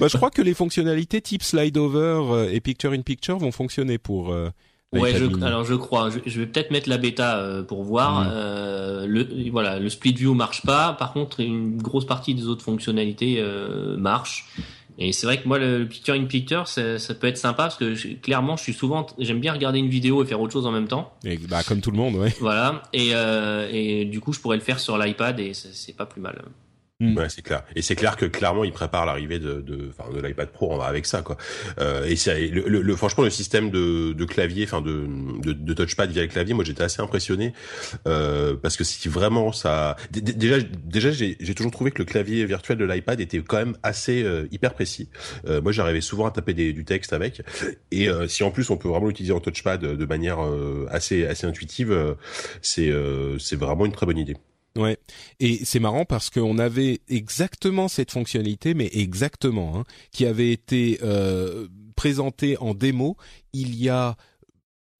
[0.00, 3.52] bah, je crois que les fonctionnalités type slide over euh, et picture in picture vont
[3.52, 4.32] fonctionner pour.
[4.32, 4.50] Euh,
[4.92, 6.10] ouais, alors je crois.
[6.26, 8.24] Je, vais peut-être mettre la bêta euh, pour voir.
[8.24, 9.04] Mm.
[9.06, 10.94] le voilà, le split view marche pas.
[10.94, 13.40] Par contre, une grosse partie des autres fonctionnalités
[13.98, 14.46] marche.
[14.98, 17.76] Et c'est vrai que moi, le picture in picture, ça, ça peut être sympa parce
[17.76, 20.72] que clairement, je suis souvent, j'aime bien regarder une vidéo et faire autre chose en
[20.72, 21.14] même temps.
[21.24, 22.34] Et bah comme tout le monde, ouais.
[22.40, 22.82] Voilà.
[22.92, 26.20] Et euh, et du coup, je pourrais le faire sur l'iPad et c'est pas plus
[26.20, 26.42] mal.
[27.00, 27.16] Mm.
[27.16, 27.62] Ouais, c'est clair.
[27.76, 31.22] Et c'est clair que clairement, ils préparent l'arrivée de, de, de l'iPad Pro avec ça,
[31.22, 31.36] quoi.
[31.78, 35.06] Euh, et c'est le, le, franchement le système de, de clavier, enfin de,
[35.40, 37.52] de, de, touchpad via le clavier, moi j'étais assez impressionné
[38.08, 42.78] euh, parce que si vraiment ça, déjà, déjà j'ai toujours trouvé que le clavier virtuel
[42.78, 45.08] de l'iPad était quand même assez euh, hyper précis.
[45.46, 47.42] Euh, moi, j'arrivais souvent à taper des, du texte avec.
[47.92, 50.38] Et euh, si en plus on peut vraiment l'utiliser en touchpad de manière
[50.90, 52.16] assez assez intuitive,
[52.60, 52.92] c'est
[53.38, 54.36] c'est vraiment une très bonne idée.
[54.78, 54.96] Ouais,
[55.40, 61.00] et c'est marrant parce qu'on avait exactement cette fonctionnalité, mais exactement, hein, qui avait été
[61.02, 61.66] euh,
[61.96, 63.16] présentée en démo
[63.52, 64.16] il y a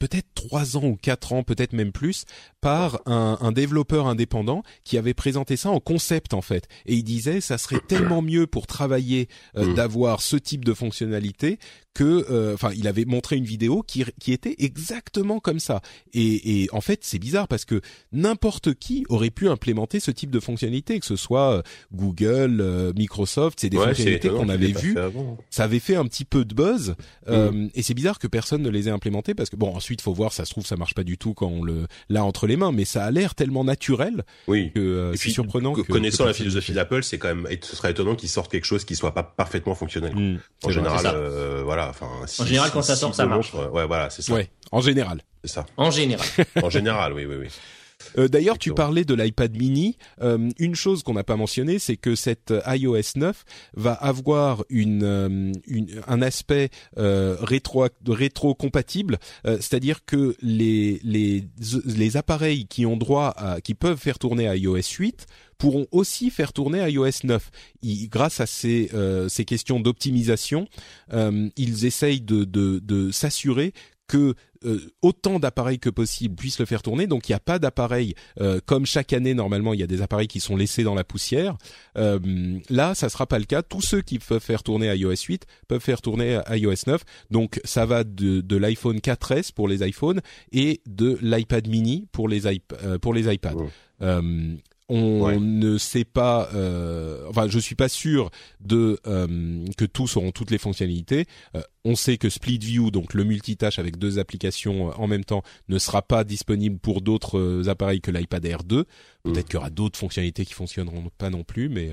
[0.01, 2.24] peut-être trois ans ou quatre ans, peut-être même plus,
[2.61, 6.68] par un, un, développeur indépendant qui avait présenté ça en concept en fait.
[6.87, 9.74] Et il disait ça serait tellement mieux pour travailler euh, mm.
[9.74, 11.59] d'avoir ce type de fonctionnalité
[11.95, 15.80] que, euh, enfin, il avait montré une vidéo qui, qui était exactement comme ça.
[16.12, 17.80] Et, et en fait, c'est bizarre parce que
[18.12, 21.62] n'importe qui aurait pu implémenter ce type de fonctionnalité, que ce soit euh,
[21.93, 24.97] Google, Microsoft, c'est des fonctionnalités qu'on avait vues.
[25.51, 26.95] Ça avait fait un petit peu de buzz.
[27.28, 27.68] Mm.
[27.74, 30.32] et c'est bizarre que personne ne les ait implémentées parce que bon, ensuite, faut voir,
[30.32, 32.72] ça se trouve, ça marche pas du tout quand on le l'a entre les mains,
[32.72, 34.72] mais ça a l'air tellement naturel oui.
[34.74, 35.72] que euh, c'est surprenant.
[35.72, 38.84] Que, connaissant la philosophie d'Apple, c'est quand même, ce serait étonnant qu'ils sortent quelque chose
[38.84, 40.14] qui soit pas parfaitement fonctionnel.
[40.14, 40.39] Hmm.
[40.64, 41.91] en général, euh, voilà.
[41.91, 43.55] Enfin, en général, quand ça sort, ça marche.
[43.55, 44.35] ouais, voilà, c'est ça.
[44.35, 45.22] Ouais, en général.
[45.45, 45.66] C'est ça.
[45.76, 46.26] En général.
[46.62, 47.49] en général, oui, oui, oui.
[48.16, 49.97] Euh, d'ailleurs, tu parlais de l'iPad mini.
[50.22, 55.03] Euh, une chose qu'on n'a pas mentionné, c'est que cette iOS 9 va avoir une,
[55.03, 55.53] euh,
[56.07, 61.45] un aspect rétro rétro compatible, c'est-à-dire que les, les
[61.85, 65.26] les appareils qui ont droit à, qui peuvent faire tourner iOS 8
[65.59, 67.51] pourront aussi faire tourner iOS 9.
[68.09, 68.91] grâce à ces,
[69.29, 70.69] ces questions d'optimisation,
[71.13, 73.73] ils essayent de, de, de s'assurer
[74.09, 74.35] que
[74.65, 77.07] euh, autant d'appareils que possible puissent le faire tourner.
[77.07, 80.03] Donc il n'y a pas d'appareil euh, comme chaque année normalement il y a des
[80.03, 81.57] appareils qui sont laissés dans la poussière.
[81.97, 82.19] Euh,
[82.69, 83.63] là ça sera pas le cas.
[83.63, 87.05] Tous ceux qui peuvent faire tourner iOS 8 peuvent faire tourner iOS 9.
[87.31, 92.29] Donc ça va de, de l'iPhone 4S pour les iPhones et de l'iPad mini pour
[92.29, 92.61] les,
[93.01, 93.55] pour les iPads.
[94.91, 98.30] On ne sait pas, euh, enfin, je suis pas sûr
[98.61, 101.26] de euh, que tous auront toutes les fonctionnalités.
[101.55, 105.43] Euh, on sait que Split View, donc le multitâche avec deux applications en même temps,
[105.68, 108.84] ne sera pas disponible pour d'autres appareils que l'iPad Air 2.
[109.24, 109.43] Peut-être mm.
[109.45, 111.91] qu'il y aura d'autres fonctionnalités qui fonctionneront pas non plus, mais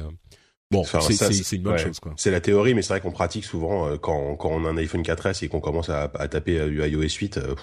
[0.72, 2.14] Bon, c'est une bonne chose, quoi.
[2.18, 4.78] C'est la théorie, mais c'est vrai qu'on pratique souvent euh, quand, quand on a un
[4.78, 7.38] iPhone 4S et qu'on commence à, à taper euh, du iOS 8.
[7.38, 7.56] Euh,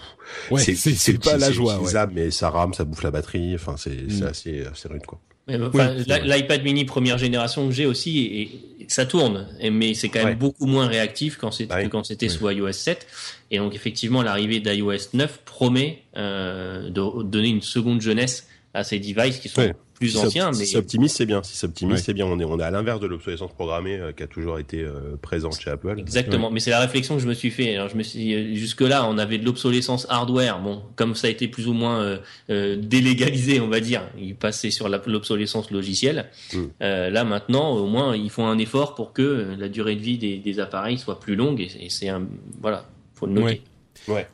[0.53, 1.81] ouais, c'est pas la joie.
[1.81, 2.07] Ouais.
[2.13, 3.55] mais ça rame, ça bouffe la batterie.
[3.57, 4.23] Enfin, c'est mm.
[4.23, 5.21] assez, assez rude, quoi.
[5.49, 10.67] L'iPad mini première génération que j'ai aussi, et, ça tourne, mais c'est quand même beaucoup
[10.67, 13.07] moins réactif quand c'était bah quand c'était sous iOS 7.
[13.51, 18.99] Et donc effectivement, l'arrivée d'iOS 9 promet euh, de donner une seconde jeunesse à ces
[18.99, 19.73] devices qui sont
[20.03, 20.51] plus anciens.
[20.51, 21.43] Mais si c'est optimiste, c'est bien.
[21.43, 22.27] Si c'est optimiste, c'est bien.
[22.27, 25.17] On est on est à l'inverse de l'obsolescence programmée euh, qui a toujours été euh,
[25.21, 25.95] présente chez Apple.
[25.99, 26.51] Exactement.
[26.51, 27.75] Mais c'est la réflexion que je me suis fait.
[27.77, 30.61] Alors je me suis jusque là, on avait de l'obsolescence hardware.
[30.61, 34.89] Bon, comme ça a été plus ou moins délégalisé, on va dire, il passait sur
[34.89, 36.31] l'obsolescence logicielle.
[36.53, 36.67] Mm.
[36.81, 40.39] là maintenant, au moins, ils font un effort pour que la durée de vie des,
[40.39, 41.61] des appareils soit plus longue.
[41.61, 42.27] Et, c'est un
[42.61, 43.45] voilà, faut le noter.
[43.45, 43.63] Ouais.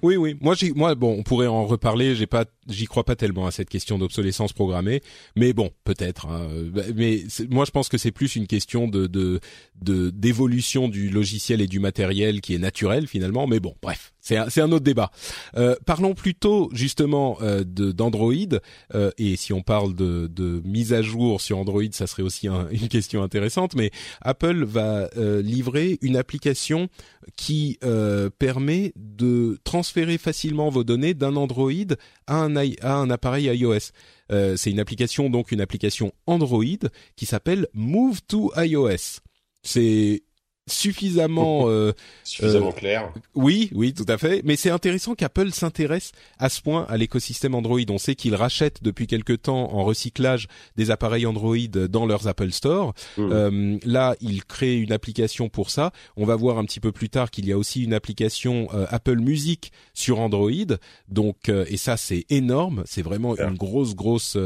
[0.02, 0.36] Oui, oui.
[0.40, 2.14] Moi, moi, bon, on pourrait en reparler.
[2.14, 5.02] J'ai pas, j'y crois pas tellement à cette question d'obsolescence programmée,
[5.36, 6.26] mais bon, peut-être.
[6.26, 6.48] Hein.
[6.94, 9.40] Mais moi, je pense que c'est plus une question de, de,
[9.82, 13.46] de d'évolution du logiciel et du matériel qui est naturel finalement.
[13.46, 15.10] Mais bon, bref, c'est un, autre débat.
[15.56, 18.34] Euh, parlons plutôt justement euh, d'Android.
[18.94, 22.88] Euh, et si on parle de, mise à jour sur Android, ça serait aussi une
[22.88, 23.74] question intéressante.
[23.74, 23.90] Mais
[24.20, 26.88] Apple va euh, livrer une application
[27.36, 31.72] qui euh, permet de transférer facilement vos données d'un Android
[32.26, 33.92] à un, à un appareil iOS.
[34.30, 36.62] C'est une application donc une application Android
[37.16, 39.20] qui s'appelle Move to iOS.
[39.62, 40.22] C'est
[40.68, 41.92] suffisamment euh,
[42.24, 43.12] suffisamment euh, clair.
[43.34, 44.42] Oui, oui, tout à fait.
[44.44, 47.80] Mais c'est intéressant qu'Apple s'intéresse à ce point à l'écosystème Android.
[47.90, 51.56] On sait qu'ils rachètent depuis quelque temps en recyclage des appareils Android
[51.88, 52.94] dans leurs Apple Store.
[53.16, 53.32] Mmh.
[53.32, 55.92] Euh, là, ils créent une application pour ça.
[56.16, 58.86] On va voir un petit peu plus tard qu'il y a aussi une application euh,
[58.90, 60.48] Apple Music sur Android.
[61.08, 62.82] Donc, et ça, c'est énorme.
[62.86, 64.36] C'est vraiment une grosse, grosse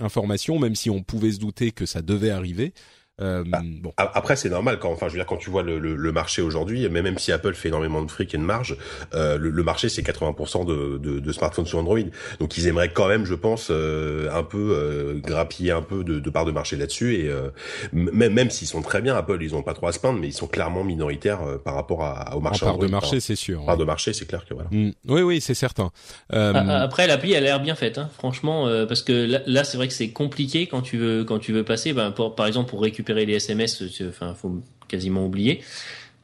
[0.00, 2.72] information, même si on pouvait se douter que ça devait arriver.
[3.20, 3.92] Euh, bah, bon.
[3.96, 6.40] Après, c'est normal quand, enfin, je veux dire, quand tu vois le, le, le marché
[6.40, 8.76] aujourd'hui, mais même si Apple fait énormément de fric et de marge,
[9.14, 11.98] euh, le, le, marché c'est 80% de, de, de, smartphones sur Android.
[12.38, 16.20] Donc, ils aimeraient quand même, je pense, euh, un peu euh, grappiller un peu de,
[16.20, 17.16] de part de marché là-dessus.
[17.16, 17.48] Et euh,
[17.92, 20.28] même, même s'ils sont très bien, Apple, ils ont pas trop à se plaindre, mais
[20.28, 22.64] ils sont clairement minoritaires par rapport à, au marché.
[22.66, 23.64] En part de marché, c'est sûr.
[23.64, 24.68] Part de marché, c'est clair que voilà.
[24.70, 24.92] Mm.
[25.08, 25.90] Oui, oui, c'est certain.
[26.30, 29.88] Après, l'appli, elle a l'air bien faite, hein, franchement, parce que là, là c'est vrai
[29.88, 32.82] que c'est compliqué quand tu veux quand tu veux passer, ben, pour, par exemple, pour
[32.82, 35.62] récupérer les SMS enfin, faut quasiment oublier.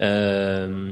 [0.03, 0.91] Euh,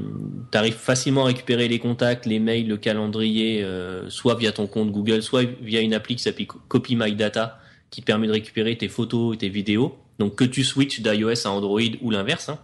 [0.51, 4.67] tu arrives facilement à récupérer les contacts, les mails, le calendrier, euh, soit via ton
[4.67, 8.77] compte Google, soit via une appli qui s'appelle Copy My Data, qui permet de récupérer
[8.77, 9.97] tes photos et tes vidéos.
[10.19, 12.49] Donc que tu switches d'iOS à Android ou l'inverse.
[12.49, 12.59] Hein.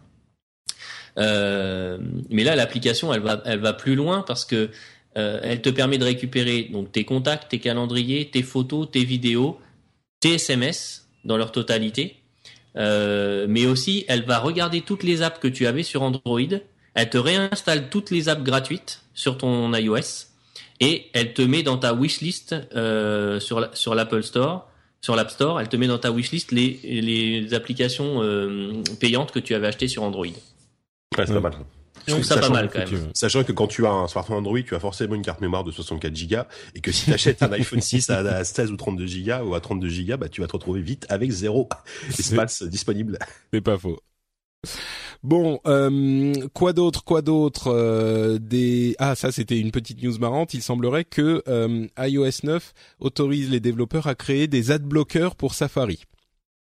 [1.18, 1.98] Euh,
[2.30, 4.70] mais là, l'application, elle va, elle va plus loin parce que
[5.18, 9.60] euh, elle te permet de récupérer donc tes contacts, tes calendriers, tes photos, tes vidéos,
[10.20, 12.16] tes SMS dans leur totalité
[12.76, 16.40] euh, mais aussi elle va regarder toutes les apps que tu avais sur Android,
[16.94, 20.28] elle te réinstalle toutes les apps gratuites sur ton iOS
[20.80, 24.68] et elle te met dans ta wishlist euh, sur sur l'Apple Store,
[25.02, 29.40] sur l'App Store, elle te met dans ta wishlist les les applications euh, payantes que
[29.40, 30.26] tu avais achetées sur Android.
[30.26, 31.54] Ouais, c'est pas mal.
[32.10, 33.10] Je trouve ça pas mal quand même.
[33.14, 35.72] Sachant que quand tu as un smartphone Android, tu as forcément une carte mémoire de
[35.72, 36.38] 64 Go
[36.76, 39.62] et que si tu achètes un iPhone 6 à 16 ou 32 Go ou à
[39.62, 41.70] 32 Go, bah tu vas te retrouver vite avec zéro
[42.10, 43.18] espace disponible.
[43.54, 44.00] C'est pas faux.
[45.22, 50.54] Bon, euh, quoi d'autre, quoi d'autre euh, Des ah ça c'était une petite news marrante.
[50.54, 55.54] Il semblerait que euh, iOS 9 autorise les développeurs à créer des ad blockers pour
[55.54, 56.04] Safari.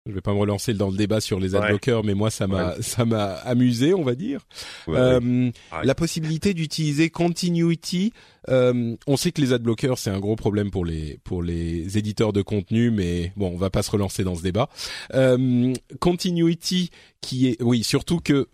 [0.08, 2.76] Je vais pas me relancer dans le débat sur les adblockers, mais moi ça m'a
[2.82, 4.42] ça m'a amusé, on va dire.
[4.90, 5.52] euh,
[5.84, 8.14] la possibilité d'utiliser Continuity.
[8.50, 12.32] Euh, on sait que les adblockers c'est un gros problème pour les pour les éditeurs
[12.32, 14.70] de contenu, mais bon, on va pas se relancer dans ce débat.
[15.14, 16.90] Euh, continuity
[17.22, 18.48] qui est oui, surtout que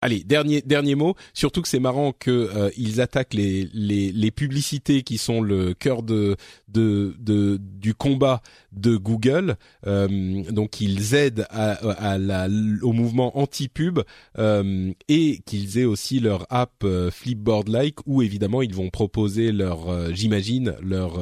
[0.00, 1.16] Allez, dernier dernier mot.
[1.34, 5.74] Surtout que c'est marrant que euh, ils attaquent les, les, les publicités qui sont le
[5.74, 6.36] cœur de
[6.68, 8.40] de, de du combat
[8.70, 9.56] de Google.
[9.88, 10.08] Euh,
[10.52, 12.46] donc ils aident à, à la,
[12.82, 14.00] au mouvement anti-pub
[14.38, 20.76] euh, et qu'ils aient aussi leur app Flipboard-like où évidemment ils vont proposer leur, j'imagine,
[20.80, 21.18] leur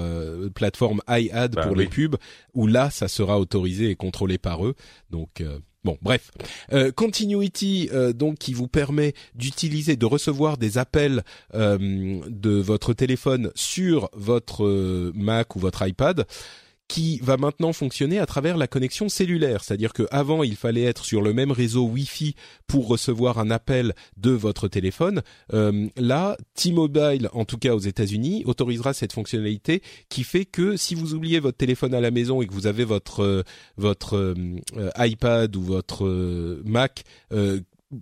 [0.55, 2.17] plateforme iAd bah pour les pubs
[2.53, 4.75] où là ça sera autorisé et contrôlé par eux.
[5.11, 5.43] Donc
[5.87, 6.33] Bon, bref,
[6.73, 11.23] euh, Continuity euh, donc qui vous permet d'utiliser, de recevoir des appels
[11.55, 16.27] euh, de votre téléphone sur votre Mac ou votre iPad
[16.89, 21.05] qui va maintenant fonctionner à travers la connexion cellulaire, c'est-à-dire que avant il fallait être
[21.05, 22.35] sur le même réseau Wi-Fi
[22.67, 25.23] pour recevoir un appel de votre téléphone.
[25.53, 30.95] Euh, là, T-Mobile, en tout cas aux États-Unis, autorisera cette fonctionnalité qui fait que si
[30.95, 33.43] vous oubliez votre téléphone à la maison et que vous avez votre euh,
[33.77, 36.07] votre euh, iPad ou votre
[36.65, 37.05] Mac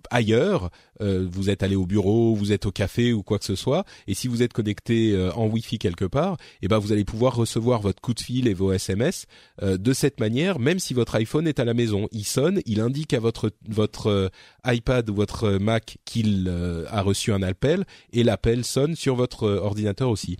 [0.09, 0.69] ailleurs,
[1.01, 3.85] euh, vous êtes allé au bureau, vous êtes au café ou quoi que ce soit,
[4.07, 7.35] et si vous êtes connecté euh, en Wi-Fi quelque part, eh ben vous allez pouvoir
[7.35, 9.25] recevoir votre coup de fil et vos SMS
[9.61, 12.07] euh, de cette manière, même si votre iPhone est à la maison.
[12.11, 14.31] Il sonne, il indique à votre votre
[14.65, 16.51] iPad ou votre Mac qu'il
[16.89, 20.37] a reçu un appel, et l'appel sonne sur votre ordinateur aussi.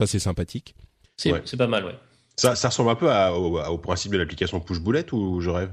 [0.00, 0.74] Ça c'est sympathique.
[1.16, 1.94] C'est pas mal, ouais.
[2.36, 5.72] Ça, ça ressemble un peu à, au, principe de l'application Push Boulette ou je rêve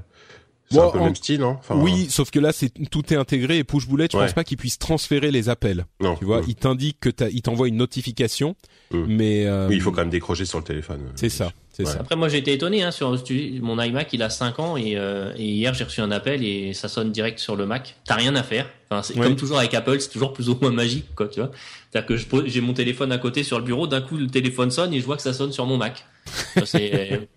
[0.70, 3.58] c'est un peu le même style, non Oui, sauf que là, c'est tout est intégré
[3.58, 4.12] et push boulette.
[4.12, 5.86] Je pense pas qu'il puisse transférer les appels.
[6.00, 6.16] Non.
[6.16, 8.56] Tu vois, il t'indique que il t'envoie une notification,
[8.90, 9.04] mm.
[9.08, 11.00] mais euh, oui, il faut quand même décrocher sur le téléphone.
[11.14, 11.52] C'est ça.
[12.00, 12.82] Après, moi, j'ai été étonné.
[12.82, 13.16] Hein, sur
[13.62, 16.72] mon iMac, il a 5 ans et, euh, et hier, j'ai reçu un appel et
[16.74, 17.96] ça sonne direct sur le Mac.
[18.04, 18.68] T'as rien à faire.
[18.90, 21.28] Enfin, c'est comme toujours avec Apple, c'est toujours plus ou moins magique, quoi.
[21.28, 21.50] Tu vois.
[21.90, 23.86] C'est-à-dire que j'ai mon téléphone à côté sur le bureau.
[23.86, 26.04] D'un coup, le téléphone sonne et je vois que ça sonne sur mon Mac.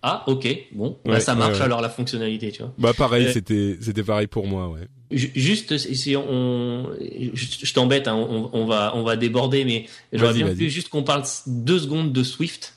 [0.02, 2.72] Ah, ok, bon, bah, ça marche alors la fonctionnalité, tu vois.
[2.78, 4.88] Bah pareil, euh, c'était c'était pareil pour moi, ouais.
[5.10, 6.90] Juste, si on,
[7.34, 11.02] je, t'embête, hein, on, on, va on va déborder, mais j'aurais bien voulu juste qu'on
[11.02, 12.74] parle deux secondes de Swift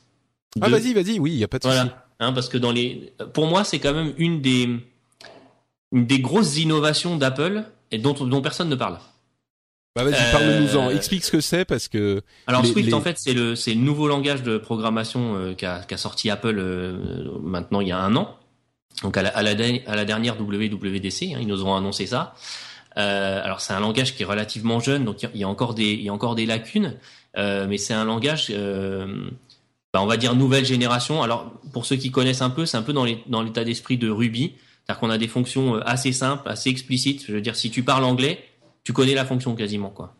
[0.61, 1.81] ah vas-y, vas-y, oui, il y a pas de voilà.
[1.81, 1.93] souci.
[2.19, 4.69] Hein, parce que dans les, pour moi, c'est quand même une des,
[5.91, 8.99] une des grosses innovations d'Apple et dont, dont personne ne parle.
[9.95, 10.89] Bah vas-y, parle-nous-en.
[10.89, 12.21] Euh, Explique ce que c'est parce que.
[12.47, 15.97] Alors Swift, en fait, c'est le, c'est le nouveau langage de programmation euh, qu'a, qu'a
[15.97, 16.97] sorti Apple euh,
[17.41, 18.35] maintenant il y a un an.
[19.03, 22.33] Donc à la, à la, à la dernière WWDC, hein, ils nous ont annoncé ça.
[22.97, 25.91] Euh, alors c'est un langage qui est relativement jeune, donc il y a encore des,
[25.91, 26.95] il y a encore des lacunes,
[27.37, 28.53] euh, mais c'est un langage
[29.93, 31.23] bah, on va dire nouvelle génération.
[31.23, 34.55] Alors pour ceux qui connaissent un peu, c'est un peu dans l'état d'esprit de Ruby,
[34.85, 37.25] c'est-à-dire qu'on a des fonctions euh, assez simples, assez explicites.
[37.27, 38.43] Je veux dire, si tu parles anglais,
[38.85, 40.15] tu connais la fonction quasiment quoi.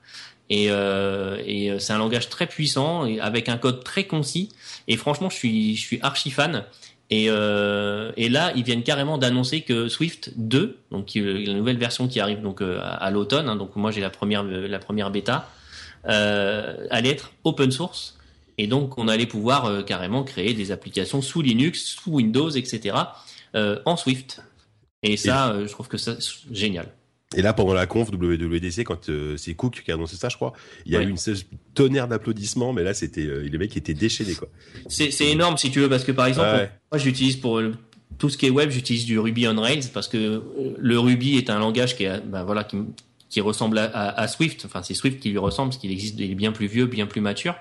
[0.50, 4.50] Et, euh, euh, c'est un langage très puissant et avec un code très concis.
[4.90, 6.66] Et franchement, je suis je suis archi fan.
[7.10, 12.42] Et, là, ils viennent carrément d'annoncer que Swift 2, donc la nouvelle version qui arrive
[12.42, 15.48] donc à, l'automne, hein, donc moi j'ai la première la première bêta,
[16.04, 18.16] allait être open source
[18.58, 22.96] et donc, on allait pouvoir euh, carrément créer des applications sous Linux, sous Windows, etc.
[23.56, 24.42] Euh, en Swift.
[25.04, 26.18] Et ça, euh, je trouve que c'est
[26.52, 26.88] génial.
[27.36, 30.54] Et là, pendant la conf WWDC, quand c'est Cook qui a annoncé ça, je crois,
[30.86, 31.18] il y a eu une
[31.74, 34.48] tonnerre d'applaudissements, mais là, c'était les mecs qui étaient déchaînés, quoi.
[34.88, 37.62] C'est énorme, si tu veux, parce que par exemple, moi, j'utilise pour
[38.18, 40.42] tout ce qui est web, j'utilise du Ruby on Rails parce que
[40.78, 42.78] le Ruby est un langage qui, ben, voilà, qui,
[43.30, 44.66] qui ressemble à, à, Swift.
[44.66, 47.08] Enfin, c'est Swift qui lui ressemble parce qu'il existe, il est bien plus vieux, bien
[47.08, 47.56] plus mature.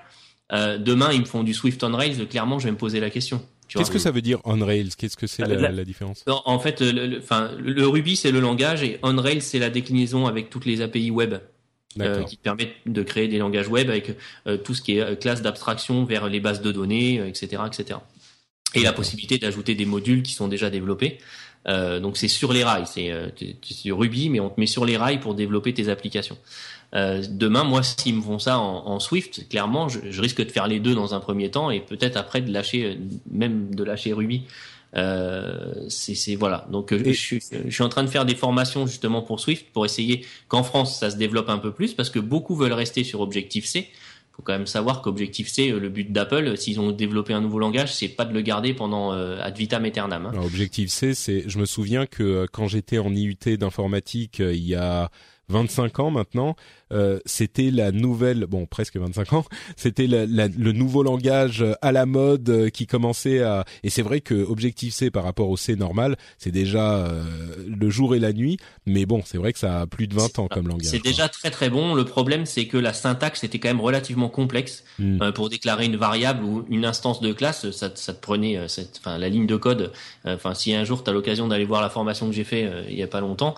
[0.51, 2.27] Euh, demain, ils me font du Swift on Rails.
[2.27, 3.45] Clairement, je vais me poser la question.
[3.67, 6.23] Qu'est-ce que ça veut dire on Rails Qu'est-ce que c'est euh, la, différence?
[6.27, 7.21] En fait, le,
[7.59, 11.11] le, Ruby c'est le langage et on Rails c'est la déclinaison avec toutes les API
[11.11, 11.35] web
[11.99, 14.17] euh, qui permettent de créer des langages web avec
[14.63, 17.99] tout ce qui est classe d'abstraction vers les bases de données, etc., etc.
[18.73, 21.17] Et la possibilité d'ajouter des modules qui sont déjà développés.
[21.65, 23.11] donc c'est sur les rails, c'est
[23.91, 26.37] Ruby, mais on te met sur les rails pour développer tes applications.
[26.93, 30.79] Euh, demain, moi, s'ils me font ça en, Swift, clairement, je, risque de faire les
[30.79, 32.95] deux dans un premier temps et peut-être après de lâcher, euh,
[33.29, 34.43] même de lâcher Ruby.
[34.95, 36.67] Euh, c'est voilà.
[36.71, 39.83] Donc, je, suis, je suis en train de faire des formations justement pour Swift pour
[39.83, 43.19] essayer qu'en France ça se développe un peu plus parce que beaucoup veulent rester sur
[43.19, 43.89] Objective C
[44.31, 47.93] faut quand même savoir qu'Objective C, le but d'Apple, s'ils ont développé un nouveau langage,
[47.93, 50.25] c'est pas de le garder pendant ad vitam aeternam.
[50.25, 50.37] Hein.
[50.43, 55.09] Objective C, c'est, je me souviens que quand j'étais en IUT d'informatique, il y a
[55.49, 56.55] 25 ans maintenant,
[56.93, 62.49] euh, c'était la nouvelle, bon presque 25 ans, c'était le nouveau langage à la mode
[62.49, 66.15] euh, qui commençait à, et c'est vrai que Objective C par rapport au C normal,
[66.37, 67.23] c'est déjà euh,
[67.67, 70.39] le jour et la nuit, mais bon, c'est vrai que ça a plus de 20
[70.39, 70.85] ans comme langage.
[70.85, 71.95] C'est déjà très très bon.
[71.95, 75.31] Le problème, c'est que la syntaxe était quand même relativement complexe hmm.
[75.31, 77.71] pour déclarer une variable ou une instance de classe.
[77.71, 79.91] Ça, ça te prenait, cette, enfin la ligne de code.
[80.25, 82.95] Enfin, si un jour tu as l'occasion d'aller voir la formation que j'ai fait il
[82.95, 83.55] y a pas longtemps,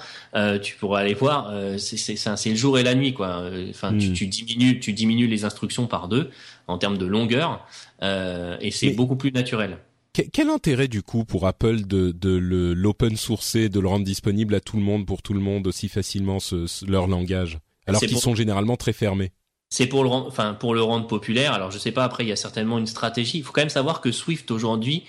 [0.62, 3.50] tu pourras aller voir c'est le jour et la nuit quoi.
[3.70, 4.14] Enfin, tu, hmm.
[4.14, 6.30] tu, diminues tu diminues les instructions par deux
[6.68, 7.66] en termes de longueur
[8.04, 9.80] euh, et c'est beaucoup plus naturel.
[10.14, 14.60] Quel intérêt du coup pour Apple de, de l'open sourcer, de le rendre disponible à
[14.60, 18.34] tout le monde pour tout le monde aussi facilement ce, leur langage, alors qu'ils sont
[18.34, 19.32] généralement très fermés?
[19.70, 21.52] C'est pour le rendre, enfin pour le rendre populaire.
[21.52, 22.06] Alors je sais pas.
[22.06, 23.40] Après, il y a certainement une stratégie.
[23.40, 25.04] Il faut quand même savoir que Swift aujourd'hui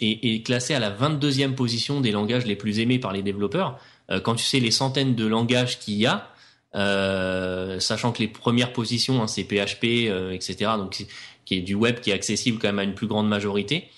[0.00, 3.78] est, est, classé à la 22e position des langages les plus aimés par les développeurs.
[4.10, 6.30] Euh, quand tu sais les centaines de langages qu'il y a,
[6.74, 10.72] euh, sachant que les premières positions, hein, c'est PHP, euh, etc.
[10.76, 11.04] Donc
[11.44, 13.88] qui est du web qui est accessible quand même à une plus grande majorité.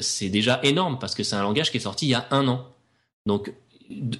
[0.00, 2.46] c'est déjà énorme parce que c'est un langage qui est sorti il y a un
[2.46, 2.66] an.
[3.26, 3.52] Donc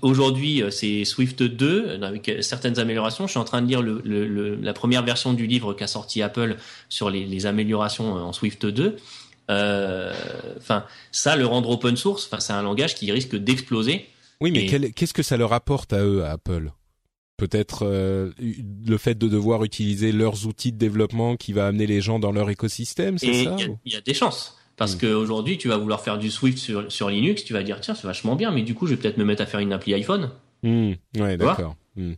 [0.02, 3.26] aujourd'hui c'est Swift 2 avec certaines améliorations.
[3.26, 6.56] Je suis en train de lire le, la première version du livre qu'a sorti Apple
[6.88, 8.96] sur les, les, améliorations en Swift 2.
[9.48, 14.06] Enfin, ça, le rendre open source, c'est un langage qui risque d'exploser
[14.40, 16.70] oui, mais qu'est-ce que ça leur apporte à eux, à Apple?
[17.36, 22.00] Peut-être euh, le fait de devoir utiliser leurs outils de développement qui va amener les
[22.00, 24.56] gens dans leur écosystème, c'est ça Il y, a des chances.
[24.76, 25.00] Parce hmm.
[25.00, 28.06] qu'aujourd'hui, tu vas vouloir faire du Swift sur, sur Linux, tu vas dire tiens, c'est
[28.06, 30.30] vachement bien, mais du coup, je vais peut-être me mettre à faire une appli iPhone.
[30.62, 30.92] Mmh.
[31.18, 31.74] Ouais, d'accord.
[31.96, 32.12] Hmm.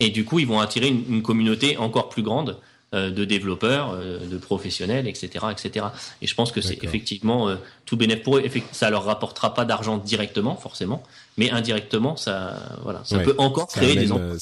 [0.00, 2.58] Et du coup, ils vont attirer une, communauté encore plus grande
[2.92, 5.86] de développeurs, de professionnels, etc., etc.
[6.22, 7.54] Et je pense que c'est effectivement
[7.84, 8.44] tout bénéfice pour eux.
[8.70, 11.02] Ça leur rapportera pas d'argent directement, forcément,
[11.38, 14.36] mais indirectement, ça, voilà, ça peut encore créer des emplois.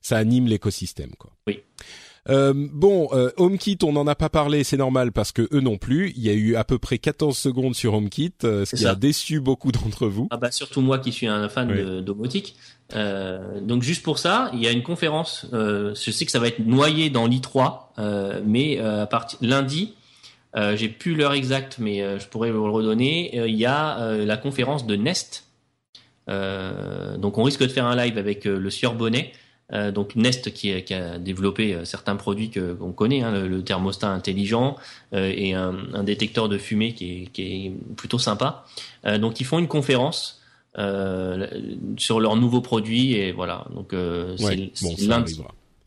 [0.00, 1.32] ça anime l'écosystème, quoi.
[1.48, 1.60] Oui.
[2.28, 5.76] Euh, bon, euh, HomeKit, on n'en a pas parlé, c'est normal parce que eux non
[5.76, 6.12] plus.
[6.16, 8.94] Il y a eu à peu près 14 secondes sur HomeKit, euh, ce qui a
[8.94, 10.28] déçu beaucoup d'entre vous.
[10.30, 12.54] Ah bah surtout moi qui suis un fan domotique.
[12.94, 15.46] Euh, donc juste pour ça, il y a une conférence.
[15.52, 19.94] je sais que ça va être noyé dans l'i3, mais à partir lundi,
[20.54, 23.48] j'ai plus l'heure exacte, mais je pourrais vous le redonner.
[23.48, 25.46] Il y a la conférence de Nest.
[26.28, 29.32] Donc on risque de faire un live avec le sieur Bonnet
[29.72, 34.08] euh, donc Nest qui, a développé euh, certains produits que qu'on connaît, hein, le, thermostat
[34.08, 34.76] intelligent
[35.14, 38.64] euh, et un, détecteur de fumée qui est, plutôt sympa.
[39.20, 40.40] donc ils font une conférence
[41.96, 43.66] sur leurs nouveaux produits et voilà.
[43.74, 43.94] Donc
[44.38, 45.40] c'est lundi,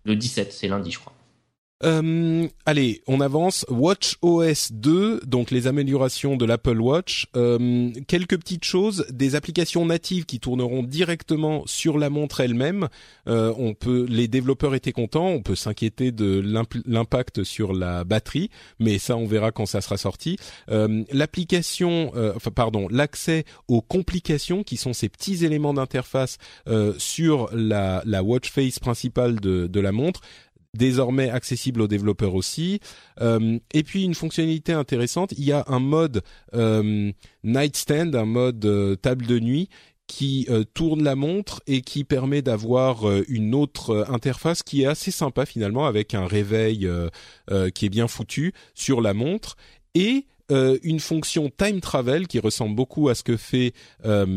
[0.04, 1.14] le 17, c'est lundi je crois.
[1.84, 3.66] Euh, allez, on avance.
[3.70, 7.28] Watch OS 2, donc les améliorations de l'Apple Watch.
[7.36, 12.88] Euh, quelques petites choses, des applications natives qui tourneront directement sur la montre elle-même.
[13.28, 15.28] Euh, on peut, les développeurs étaient contents.
[15.28, 16.42] On peut s'inquiéter de
[16.86, 18.50] l'impact sur la batterie,
[18.80, 20.38] mais ça, on verra quand ça sera sorti.
[20.70, 26.94] Euh, L'application, euh, enfin pardon, l'accès aux complications qui sont ces petits éléments d'interface euh,
[26.98, 30.22] sur la, la watch face principale de, de la montre
[30.76, 32.80] désormais accessible aux développeurs aussi.
[33.22, 36.22] Euh, et puis une fonctionnalité intéressante, il y a un mode
[36.54, 37.12] euh,
[37.44, 39.70] nightstand, un mode euh, table de nuit
[40.08, 45.48] qui tourne la montre et qui permet d'avoir une autre interface qui est assez sympa
[45.48, 46.88] finalement avec un réveil
[47.74, 49.56] qui est bien foutu sur la montre
[49.96, 53.74] et une fonction time travel qui ressemble beaucoup à ce que fait
[54.04, 54.28] ah,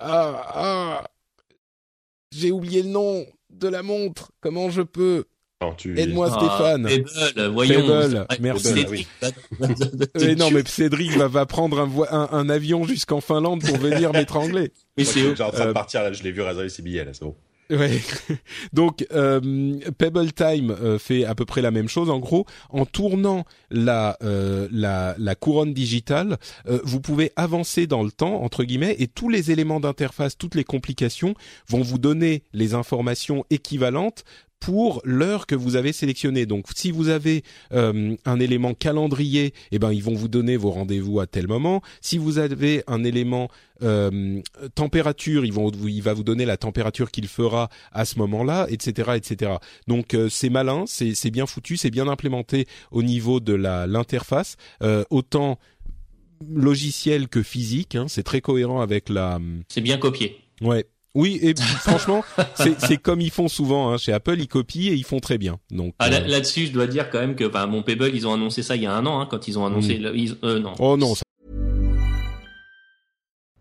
[0.00, 1.04] ah,
[2.32, 4.32] j'ai oublié le nom de la montre.
[4.40, 5.24] Comment je peux
[5.96, 6.86] Aide-moi ah, Stéphane.
[6.86, 8.26] Pebble, voyons.
[8.40, 9.06] merci.
[10.36, 14.72] non, mais Cédric va, prendre un, un, avion jusqu'en Finlande pour venir m'étrangler.
[14.96, 17.24] Mais c'est en train de partir là, je l'ai vu réserver ses billets là, c'est
[17.24, 17.36] bon.
[17.72, 18.00] Ouais.
[18.72, 19.40] Donc euh,
[19.96, 22.10] Pebble Time euh, fait à peu près la même chose.
[22.10, 26.36] En gros, en tournant la euh, la, la, couronne digitale,
[26.84, 30.64] vous pouvez avancer dans le temps entre guillemets et tous les éléments d'interface, toutes les
[30.64, 31.34] complications
[31.68, 34.24] vont vous donner les informations équivalentes
[34.62, 36.46] pour l'heure que vous avez sélectionnée.
[36.46, 37.42] Donc, si vous avez
[37.72, 41.82] euh, un élément calendrier, eh ben ils vont vous donner vos rendez-vous à tel moment.
[42.00, 43.48] Si vous avez un élément
[43.82, 44.40] euh,
[44.76, 49.14] température, ils vont, il va vous donner la température qu'il fera à ce moment-là, etc.,
[49.16, 49.54] etc.
[49.88, 54.54] Donc, euh, c'est malin, c'est bien foutu, c'est bien implémenté au niveau de l'interface,
[55.10, 55.58] autant
[56.48, 57.96] logiciel que physique.
[57.96, 59.40] Hein, c'est très cohérent avec la.
[59.66, 60.38] C'est bien copié.
[60.60, 62.24] Ouais, oui, et franchement,
[62.56, 65.58] c'est comme ils font souvent hein, chez Apple, ils copient et ils font très bien.
[65.70, 68.32] Donc ah, euh, là-dessus, je dois dire quand même que bah, mon Pebble, ils ont
[68.32, 69.98] annoncé ça il y a un an, hein, quand ils ont annoncé.
[69.98, 70.02] Mm.
[70.02, 70.72] Le, ils, euh, non.
[70.78, 71.14] Oh non.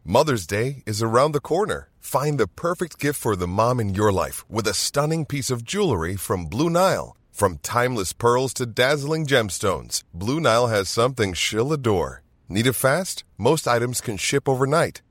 [0.03, 1.89] Mother's Day is around the corner.
[1.99, 5.63] Find the perfect gift for the mom in your life with a stunning piece of
[5.63, 7.15] jewelry from Blue Nile.
[7.31, 12.23] From timeless pearls to dazzling gemstones, Blue Nile has something she'll adore.
[12.49, 13.23] Need it fast?
[13.37, 15.01] Most items can ship overnight.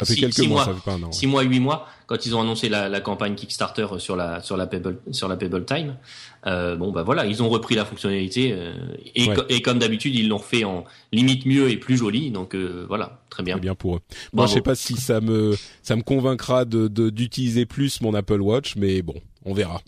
[0.00, 1.12] Ça fait quelques mois, ça fait pas un an.
[1.12, 4.56] Six mois, huit mois, quand ils ont annoncé la, la, campagne Kickstarter sur la, sur
[4.56, 5.96] la Pebble, sur la Pebble Time.
[6.46, 8.72] Euh, bon bah voilà, ils ont repris la fonctionnalité euh,
[9.14, 12.30] et, et, comme d'habitude ils l'ont fait en limite mieux et plus joli.
[12.30, 13.56] Donc euh, voilà, très bien.
[13.56, 14.00] Très bien pour eux.
[14.32, 18.40] Moi je sais pas si ça me ça me convaincra de d'utiliser plus mon Apple
[18.40, 19.82] Watch, mais bon, on verra.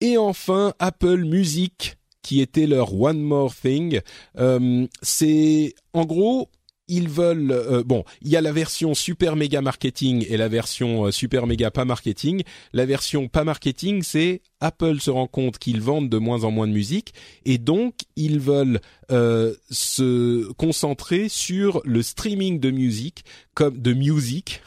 [0.00, 4.00] Et enfin Apple Music qui était leur One More Thing.
[4.38, 6.48] Euh, c'est en gros
[6.88, 11.06] ils veulent euh, bon, il y a la version super méga marketing et la version
[11.06, 12.42] euh, super méga pas marketing.
[12.72, 16.68] La version pas marketing, c'est Apple se rend compte qu'ils vendent de moins en moins
[16.68, 17.14] de musique
[17.44, 18.80] et donc ils veulent
[19.10, 23.24] euh, se concentrer sur le streaming de musique
[23.54, 24.62] comme de musique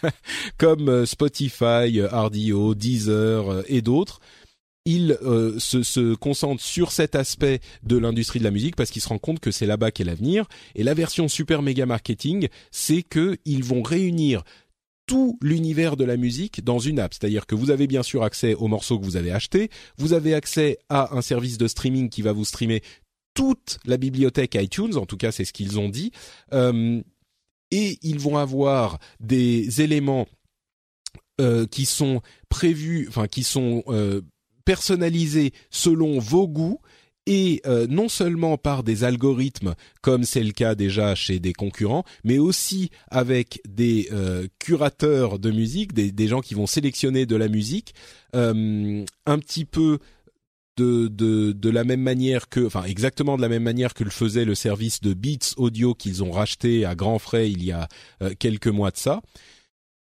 [0.58, 4.20] comme Spotify, RDO, Deezer et d'autres
[4.84, 9.00] il euh, se, se, concentre sur cet aspect de l'industrie de la musique parce qu'il
[9.00, 10.46] se rend compte que c'est là-bas qu'est l'avenir.
[10.74, 14.42] Et la version super méga marketing, c'est que ils vont réunir
[15.06, 17.14] tout l'univers de la musique dans une app.
[17.14, 20.34] C'est-à-dire que vous avez bien sûr accès aux morceaux que vous avez achetés, vous avez
[20.34, 22.82] accès à un service de streaming qui va vous streamer
[23.34, 26.12] toute la bibliothèque iTunes, en tout cas c'est ce qu'ils ont dit,
[26.52, 27.02] euh,
[27.70, 30.26] et ils vont avoir des éléments
[31.40, 34.22] euh, qui sont prévus, enfin qui sont euh,
[34.64, 36.80] personnalisé selon vos goûts
[37.26, 42.04] et euh, non seulement par des algorithmes comme c'est le cas déjà chez des concurrents,
[42.22, 47.48] mais aussi avec des euh, curateurs de musique, des, gens qui vont sélectionner de la
[47.48, 47.94] musique
[48.34, 49.98] euh, un petit peu
[50.76, 54.10] de, de, de la même manière que, enfin exactement de la même manière que le
[54.10, 57.88] faisait le service de Beats Audio qu'ils ont racheté à grands frais il y a
[58.38, 59.22] quelques mois de ça.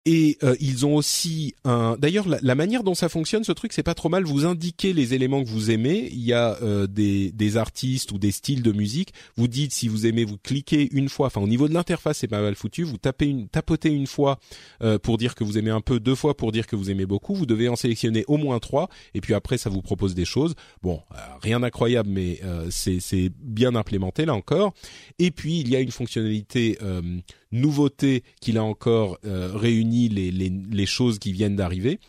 [0.05, 1.95] Et euh, ils ont aussi un.
[1.97, 4.25] D'ailleurs, la, manière dont ça fonctionne, ce truc, c'est pas trop mal.
[4.25, 6.09] Vous indiquez les éléments que vous aimez.
[6.11, 9.13] Il y a euh, des, des artistes ou des styles de musique.
[9.37, 11.27] Vous dites si vous aimez, vous cliquez une fois.
[11.27, 12.83] Enfin, au niveau de l'interface, c'est pas mal foutu.
[12.83, 14.39] Vous tapez une, tapotez une fois
[14.81, 17.05] euh, pour dire que vous aimez un peu, deux fois pour dire que vous aimez
[17.05, 17.33] beaucoup.
[17.33, 18.89] Vous devez en sélectionner au moins trois.
[19.13, 20.53] Et puis après, ça vous propose des choses.
[20.81, 21.01] Bon,
[21.41, 24.73] rien d'incroyable, mais c'est c'est bien implémenté là encore.
[25.17, 26.77] Et puis il y a une fonctionnalité
[27.53, 31.99] nouveauté qu'il a encore euh, réuni les, les, les, choses qui viennent d'arriver.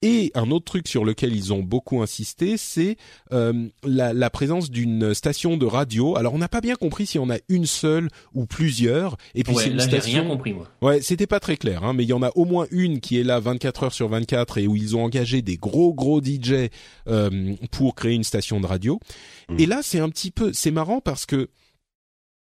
[0.00, 2.96] Et un autre truc sur lequel ils ont beaucoup insisté, c'est
[3.32, 6.16] euh, la, la, présence d'une station de radio.
[6.16, 9.16] Alors on n'a pas bien compris si on a une seule ou plusieurs.
[9.34, 10.20] Et puis c'est une station.
[10.20, 10.68] Rien compris moi.
[10.82, 13.18] Ouais, c'était pas très clair, hein, mais il y en a au moins une qui
[13.18, 16.68] est là 24 heures sur 24 et où ils ont engagé des gros gros DJ
[17.08, 19.00] euh, pour créer une station de radio.
[19.48, 19.56] Mmh.
[19.58, 21.48] Et là c'est un petit peu, c'est marrant parce que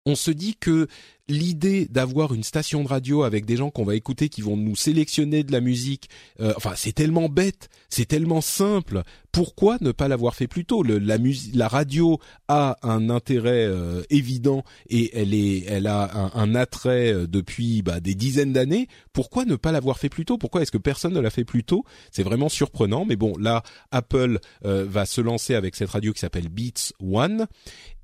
[0.05, 0.87] on se dit que
[1.29, 4.77] l'idée d'avoir une station de radio avec des gens qu'on va écouter qui vont nous
[4.77, 6.09] sélectionner de la musique,
[6.41, 9.03] euh, enfin c'est tellement bête, c'est tellement simple.
[9.31, 10.83] Pourquoi ne pas l'avoir fait plus tôt?
[10.83, 11.19] La,
[11.55, 12.19] la radio
[12.49, 18.01] a un intérêt euh, évident et elle est, elle a un, attrait euh, depuis bah,
[18.01, 18.89] des dizaines d'années.
[19.13, 20.39] Pourquoi ne pas l'avoir fait plus tôt?
[20.39, 21.85] Pourquoi est-ce que personne ne l'a fait plus tôt?
[22.11, 23.05] C'est vraiment surprenant.
[23.05, 27.47] Mais bon, là, Apple va se lancer avec cette radio qui s'appelle Beats One.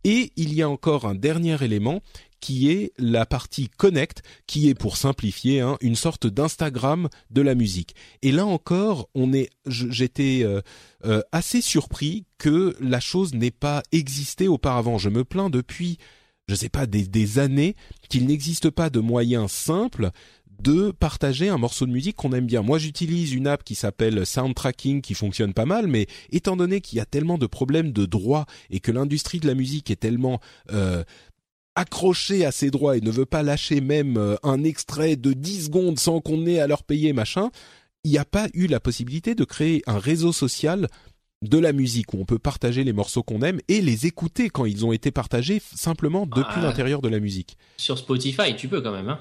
[0.05, 2.02] Et il y a encore un dernier élément
[2.44, 7.55] qui est la partie connect, qui est pour simplifier hein, une sorte d'Instagram de la
[7.55, 7.94] musique.
[8.20, 10.61] Et là encore, on est, j'étais euh,
[11.07, 14.98] euh, assez surpris que la chose n'ait pas existé auparavant.
[14.98, 15.96] Je me plains depuis,
[16.46, 17.76] je sais pas, des, des années
[18.11, 20.11] qu'il n'existe pas de moyen simple
[20.62, 22.62] de partager un morceau de musique qu'on aime bien.
[22.62, 26.98] Moi, j'utilise une app qui s'appelle Soundtracking qui fonctionne pas mal, mais étant donné qu'il
[26.98, 30.40] y a tellement de problèmes de droits et que l'industrie de la musique est tellement
[30.72, 31.05] euh,
[31.74, 35.66] accroché à ses droits et ne veut pas lâcher même euh, un extrait de 10
[35.66, 37.50] secondes sans qu'on ait à leur payer machin,
[38.05, 40.88] il n'y a pas eu la possibilité de créer un réseau social
[41.42, 44.64] de la musique où on peut partager les morceaux qu'on aime et les écouter quand
[44.64, 46.62] ils ont été partagés simplement depuis ah.
[46.62, 47.59] l'intérieur de la musique.
[47.76, 49.09] Sur Spotify, tu peux quand même.
[49.09, 49.20] Hein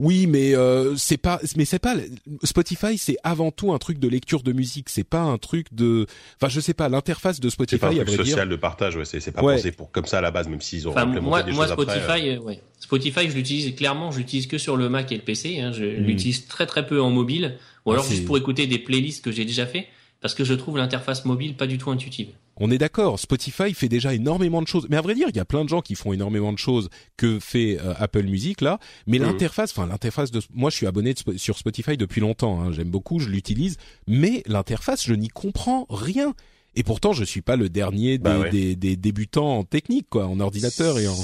[0.00, 1.94] oui, mais euh, c'est pas, mais c'est pas
[2.42, 4.88] Spotify, c'est avant tout un truc de lecture de musique.
[4.88, 7.76] C'est pas un truc de, enfin, je sais pas, l'interface de Spotify.
[7.76, 9.04] C'est pas un truc social de partage, ouais.
[9.04, 11.52] C'est pas pensé pour comme ça à la base, même s'ils ont enfin, moi, des
[11.52, 12.40] moi, choses Spotify, après, euh...
[12.40, 12.60] ouais.
[12.80, 15.60] Spotify, je l'utilise clairement, je l'utilise que sur le Mac et le PC.
[15.60, 15.70] Hein.
[15.72, 16.04] Je hmm.
[16.04, 19.44] l'utilise très très peu en mobile, ou alors juste pour écouter des playlists que j'ai
[19.44, 19.86] déjà fait,
[20.20, 22.30] parce que je trouve l'interface mobile pas du tout intuitive.
[22.56, 24.86] On est d'accord, Spotify fait déjà énormément de choses.
[24.88, 26.88] Mais à vrai dire, il y a plein de gens qui font énormément de choses
[27.16, 28.78] que fait euh, Apple Music là.
[29.06, 32.60] Mais l'interface, enfin l'interface de, moi je suis abonné sur Spotify depuis longtemps.
[32.60, 33.76] Hein, J'aime beaucoup, je l'utilise.
[34.06, 36.34] Mais l'interface, je n'y comprends rien.
[36.76, 40.26] Et pourtant, je suis pas le dernier des, bah des, des, débutants en technique, quoi,
[40.26, 41.14] en ordinateur et en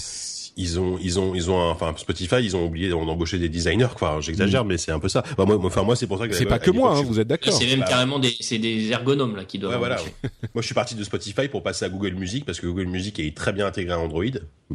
[0.57, 4.19] ils ont ils ont ils ont enfin Spotify ils ont oublié d'embaucher des designers quoi.
[4.21, 4.69] J'exagère mm.
[4.69, 5.23] mais c'est un peu ça.
[5.37, 7.29] Bah, moi enfin moi c'est pour ça que c'est pas que moi hein, vous êtes
[7.29, 7.53] d'accord.
[7.53, 9.97] C'est même carrément des c'est des ergonomes là qui doivent ouais, voilà.
[10.55, 13.19] moi je suis parti de Spotify pour passer à Google Music parce que Google Music
[13.19, 14.25] est très bien intégré à Android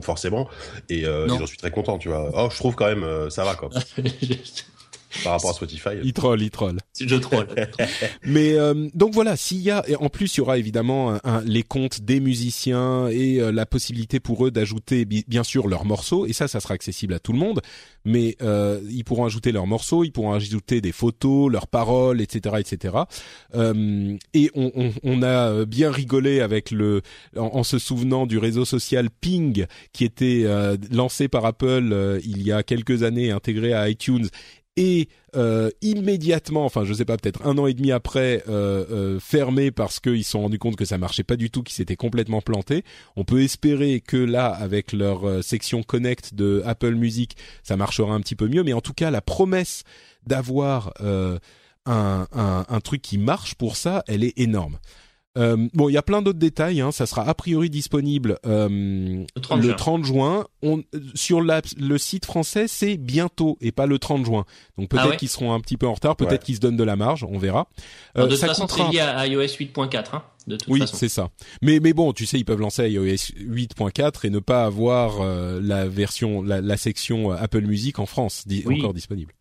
[0.02, 0.50] forcément.
[0.90, 2.32] Et, euh, j'en suis très content tu vois.
[2.34, 3.70] Oh je trouve quand même euh, ça va quoi
[5.24, 5.90] par rapport à Spotify.
[6.04, 6.78] Il troll, il troll.
[7.00, 7.48] Je troll.
[8.24, 11.42] Mais euh, donc voilà, s'il y a, et en plus il y aura évidemment un,
[11.42, 16.26] les comptes des musiciens et euh, la possibilité pour eux d'ajouter bien sûr leurs morceaux,
[16.26, 17.62] et ça, ça sera accessible à tout le monde.
[18.06, 22.58] Mais euh, ils pourront ajouter leurs morceaux, ils pourront ajouter des photos, leurs paroles, etc.,
[22.60, 22.96] etc.
[23.56, 27.02] Euh, et on, on, on, a bien rigolé avec le,
[27.36, 32.44] en, en, se souvenant du réseau social Ping qui était euh, lancé par Apple il
[32.44, 34.28] y a quelques années, intégré à iTunes
[34.78, 39.20] et euh, immédiatement, enfin je sais pas, peut-être un an et demi après, euh, euh,
[39.20, 41.96] fermé parce qu'ils se sont rendus compte que ça marchait pas du tout, qu'ils s'étaient
[41.96, 42.84] complètement plantés.
[43.16, 48.14] On peut espérer que là, avec leur euh, section Connect de Apple Music, ça marchera
[48.14, 48.64] un petit peu mieux.
[48.64, 49.84] Mais en tout cas, la promesse
[50.26, 50.94] d'avoir
[51.86, 54.80] un, truc qui marche pour ça, elle est énorme.
[55.38, 56.82] Euh, bon, il y a plein d'autres détails.
[56.82, 56.92] Hein.
[56.92, 58.70] Ça sera a priori disponible euh,
[59.36, 59.76] le 30 le juin.
[59.76, 60.48] 30 juin.
[60.62, 60.84] On,
[61.14, 64.46] sur la, le site français, c'est bientôt et pas le 30 juin.
[64.78, 66.40] Donc peut-être ah ouais qu'ils seront un petit peu en retard, peut-être ouais.
[66.40, 67.68] qu'ils se donnent de la marge, on verra.
[68.18, 70.16] Euh, de toute façon, c'est lié à iOS 8.4.
[70.16, 71.30] Hein, de toute oui, c'est ça.
[71.62, 75.60] Mais mais bon, tu sais, ils peuvent lancer iOS 8.4 et ne pas avoir euh,
[75.62, 78.80] la version, la, la, section euh, Apple Music en France di oui.
[78.80, 79.34] encore disponible.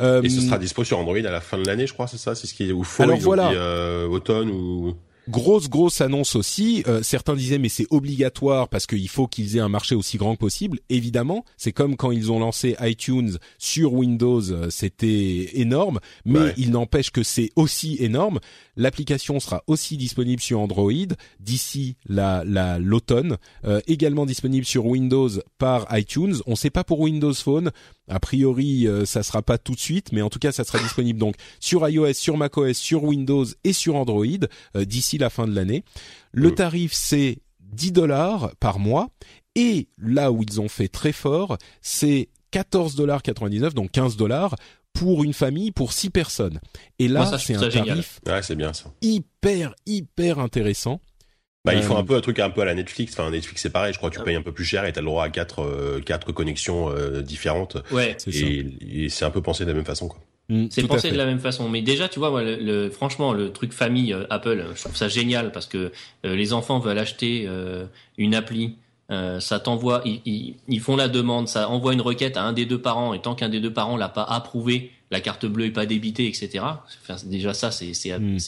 [0.00, 2.16] Euh, et ce sera dispo sur Android à la fin de l'année, je crois, c'est
[2.16, 3.50] ça, c'est ce qui est ou fall, Alors voilà.
[3.50, 4.94] Dit, euh, automne ou
[5.28, 6.82] Grosse grosse annonce aussi.
[6.88, 10.34] Euh, certains disaient mais c'est obligatoire parce qu'il faut qu'ils aient un marché aussi grand
[10.34, 10.80] que possible.
[10.88, 16.00] Évidemment, c'est comme quand ils ont lancé iTunes sur Windows, euh, c'était énorme.
[16.24, 16.54] Mais ouais.
[16.56, 18.40] il n'empêche que c'est aussi énorme.
[18.76, 20.92] L'application sera aussi disponible sur Android
[21.38, 22.42] d'ici la
[22.78, 23.36] l'automne.
[23.64, 26.34] Euh, également disponible sur Windows par iTunes.
[26.46, 27.70] On ne sait pas pour Windows Phone.
[28.12, 30.78] A priori, euh, ça sera pas tout de suite, mais en tout cas, ça sera
[30.78, 34.26] disponible donc sur iOS, sur macOS, sur Windows et sur Android
[34.76, 35.82] euh, d'ici la fin de l'année.
[36.32, 39.08] Le tarif, c'est 10 dollars par mois.
[39.54, 44.56] Et là où ils ont fait très fort, c'est 14 dollars 99, donc 15 dollars
[44.92, 46.60] pour une famille pour 6 personnes.
[46.98, 48.92] Et là, c'est un tarif ouais, c'est bien ça.
[49.00, 51.00] hyper hyper intéressant.
[51.64, 53.12] Bah, ils font un peu un truc un peu à la Netflix.
[53.12, 53.92] Enfin, Netflix c'est pareil.
[53.92, 55.62] Je crois que tu payes un peu plus cher et t'as le droit à quatre
[55.62, 57.76] euh, quatre connexions euh, différentes.
[57.92, 58.16] Ouais.
[58.26, 60.20] Et, et c'est un peu pensé de la même façon, quoi.
[60.48, 61.68] Mmh, c'est pensé de la même façon.
[61.68, 64.96] Mais déjà, tu vois, moi, le, le, franchement, le truc famille euh, Apple, je trouve
[64.96, 65.92] ça génial parce que
[66.26, 67.86] euh, les enfants veulent acheter euh,
[68.18, 68.76] une appli.
[69.10, 72.64] Ça t'envoie, ils, ils, ils, font la demande, ça envoie une requête à un des
[72.64, 75.70] deux parents et tant qu'un des deux parents l'a pas approuvé, la carte bleue est
[75.70, 76.64] pas débitée, etc.
[77.02, 78.38] Enfin, déjà ça, c'est c'est mmh.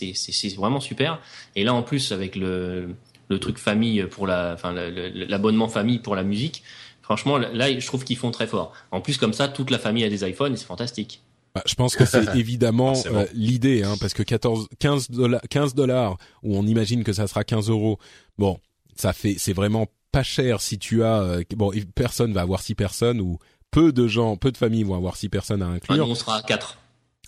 [0.56, 1.20] vraiment super.
[1.54, 2.94] Et là, en plus, avec le
[3.28, 6.62] le truc famille pour la, enfin l'abonnement famille pour la musique.
[7.02, 8.72] Franchement, là, je trouve qu'ils font très fort.
[8.90, 11.22] En plus, comme ça, toute la famille a des iPhones et c'est fantastique.
[11.54, 13.16] Bah, je pense que c'est évidemment ah, bon.
[13.18, 17.26] euh, l'idée, hein, parce que 14, 15 dollars, 15 dollars, où on imagine que ça
[17.26, 17.98] sera 15 euros.
[18.38, 18.58] Bon,
[18.96, 22.74] ça fait, c'est vraiment pas cher si tu as, euh, bon, personne va avoir six
[22.76, 23.38] personnes ou
[23.72, 26.04] peu de gens, peu de familles vont avoir six personnes à inclure.
[26.04, 26.78] Ah, on sera à 4.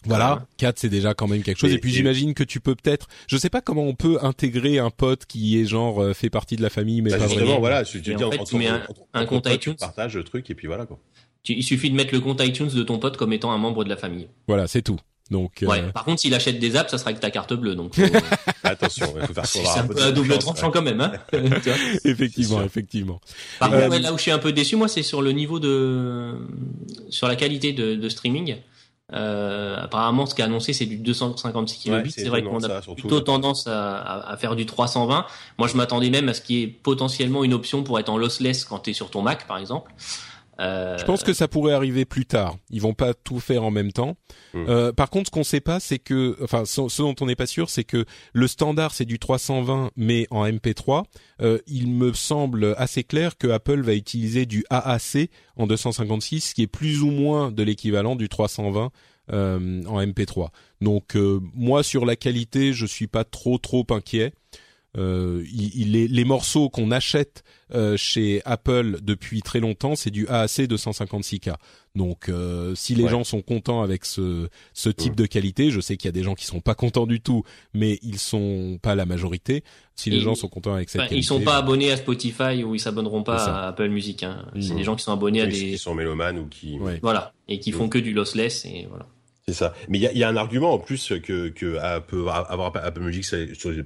[0.05, 1.72] Voilà, 4 c'est déjà quand même quelque chose.
[1.72, 4.78] Et, et puis j'imagine que tu peux peut-être, je sais pas comment on peut intégrer
[4.78, 7.59] un pote qui est genre euh, fait partie de la famille, mais bah, pas vraiment.
[7.59, 8.82] Voilà, je dis en fait, tu mets un,
[9.14, 11.01] un compte iTunes, tu partages le truc et puis voilà quoi.
[11.43, 13.82] Tu, il suffit de mettre le compte iTunes de ton pote comme étant un membre
[13.82, 14.28] de la famille.
[14.47, 15.01] Voilà, c'est tout.
[15.31, 15.81] Donc, ouais.
[15.81, 15.91] Euh...
[15.91, 17.74] Par contre, s'il achète des apps, ça sera avec ta carte bleue.
[17.74, 18.03] Donc, faut...
[18.62, 21.12] attention, il faut faire C'est un peu à double tranchant quand même, hein.
[22.05, 23.20] effectivement, effectivement.
[23.59, 23.99] Par contre, euh...
[23.99, 26.35] là où je suis un peu déçu, moi, c'est sur le niveau de,
[27.11, 28.57] sur la qualité de, de streaming.
[29.12, 32.09] Euh, apparemment, ce qui est annoncé, c'est du 256 kilobits.
[32.09, 35.27] Ouais, c'est vrai qu'on a ça, plutôt tendance à, à, à, faire du 320.
[35.59, 38.18] Moi, je m'attendais même à ce qu'il y ait potentiellement une option pour être en
[38.18, 39.93] lossless quand tu es sur ton Mac, par exemple.
[40.61, 40.97] Euh...
[40.99, 42.57] Je pense que ça pourrait arriver plus tard.
[42.71, 44.17] Ils vont pas tout faire en même temps.
[44.55, 44.65] Mmh.
[44.69, 47.37] Euh, par contre, ce qu'on sait pas, c'est que, enfin, ce, ce dont on n'est
[47.37, 51.05] pas sûr, c'est que le standard c'est du 320, mais en MP3.
[51.43, 56.63] Euh, il me semble assez clair que Apple va utiliser du AAC en 256, qui
[56.63, 58.91] est plus ou moins de l'équivalent du 320
[59.33, 60.51] euh, en MP3.
[60.81, 64.33] Donc euh, moi, sur la qualité, je suis pas trop trop inquiet.
[64.97, 67.43] Euh, il, il est, les morceaux qu'on achète
[67.75, 71.55] euh, chez Apple depuis très longtemps, c'est du AAC 256K.
[71.95, 73.11] Donc, euh, si les ouais.
[73.11, 75.17] gens sont contents avec ce, ce type ouais.
[75.17, 77.43] de qualité, je sais qu'il y a des gens qui sont pas contents du tout,
[77.75, 79.65] mais ils sont pas la majorité.
[79.95, 82.75] Si les gens sont contents avec cette qualité, ils sont pas abonnés à Spotify ou
[82.75, 84.23] ils s'abonneront pas à Apple Music.
[84.23, 84.45] Hein.
[84.61, 84.77] C'est mmh.
[84.77, 87.73] des gens qui sont abonnés à des qui sont mélomanes ou qui voilà et qui
[87.73, 87.91] font mmh.
[87.91, 89.07] que du lossless et voilà.
[89.49, 89.75] C'est ça.
[89.89, 91.51] Mais il y a, un argument en plus que,
[92.01, 93.25] peut avoir Apple Music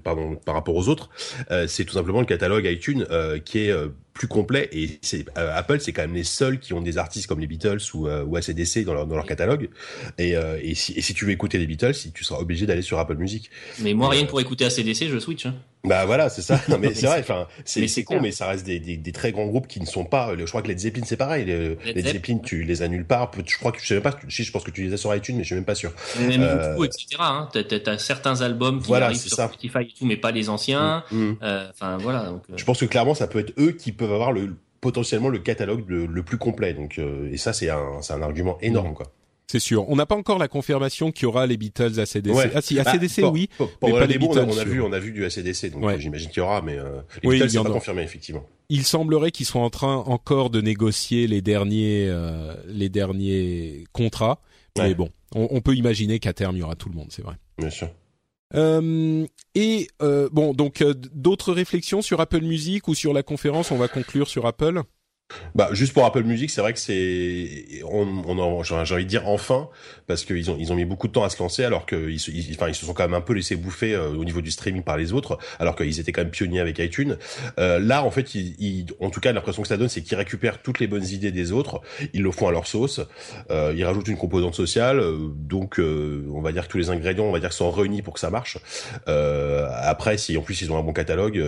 [0.02, 1.10] par rapport aux autres,
[1.50, 3.88] euh, c'est tout simplement le catalogue iTunes euh, qui est euh,
[4.20, 7.26] plus complet et c'est euh, Apple c'est quand même les seuls qui ont des artistes
[7.26, 9.70] comme les Beatles ou, euh, ou ACDC dans leur, dans leur catalogue.
[10.18, 12.66] Et, euh, et, si, et si tu veux écouter les Beatles si tu seras obligé
[12.66, 13.50] d'aller sur Apple Music.
[13.78, 15.54] Mais moi rien que pour écouter ACDC je switch hein.
[15.84, 16.60] bah voilà c'est ça.
[16.68, 19.32] Non, mais c'est vrai enfin c'est c'est con mais ça reste des, des, des, très
[19.32, 22.02] grands groupes qui ne sont pas je crois que les Zeppelin c'est pareil les, les
[22.02, 22.40] Zeppelin.
[22.44, 24.70] Tu les annules pas je crois que je sais même pas si je pense que
[24.70, 25.94] tu les as sur iTunes mais je suis même pas sûr.
[26.18, 27.48] Même beaucoup etc hein.
[27.54, 29.48] t'as as, certains albums qui voilà, arrivent sur ça.
[29.48, 31.04] Spotify et tout mais pas les anciens.
[31.10, 31.38] Mm, mm.
[31.70, 34.56] enfin voilà donc, je pense que clairement ça peut être eux qui peuvent avoir le
[34.80, 36.74] potentiellement le catalogue le, le plus complet.
[36.74, 39.12] Donc euh, et ça c'est un un argument énorme quoi.
[39.50, 39.88] C'est sûr.
[39.88, 42.32] On n'a pas encore la confirmation qu'il y aura les Beatles ACDC.
[42.32, 42.52] Ouais.
[42.54, 44.46] Ah si, ACDC bah, oui, pour, mais pas les Beatles.
[44.48, 45.98] On a, vu, on a vu du ACDC, donc ouais.
[45.98, 48.46] j'imagine qu'il y aura, mais euh, les oui, Beatles c'est pas confirmé effectivement.
[48.68, 54.40] Il semblerait qu'ils soient en train encore de négocier les derniers euh, les derniers contrats,
[54.78, 57.22] mais bon, on, on peut imaginer qu'à terme il y aura tout le monde, c'est
[57.22, 57.34] vrai.
[57.58, 57.88] Bien sûr.
[58.54, 63.70] Euh, et euh, bon, donc euh, d'autres réflexions sur Apple Music ou sur la conférence?
[63.70, 64.82] On va conclure sur Apple.
[65.54, 69.28] Bah juste pour Apple Music, c'est vrai que c'est on, on j'ai envie de dire
[69.28, 69.68] enfin
[70.06, 72.30] parce qu'ils ont ils ont mis beaucoup de temps à se lancer alors qu'ils se,
[72.52, 74.82] enfin ils se sont quand même un peu laissés bouffer euh, au niveau du streaming
[74.82, 77.16] par les autres alors qu'ils étaient quand même pionniers avec iTunes.
[77.58, 78.26] Euh, là en fait,
[79.00, 81.52] en tout cas l'impression que ça donne c'est qu'ils récupèrent toutes les bonnes idées des
[81.52, 81.80] autres,
[82.12, 83.00] ils le font à leur sauce,
[83.50, 85.02] euh, ils rajoutent une composante sociale,
[85.34, 88.20] donc on va dire que tous les ingrédients on va dire sont réunis pour que
[88.20, 88.58] ça marche.
[89.06, 91.42] après si en plus ils ont un bon catalogue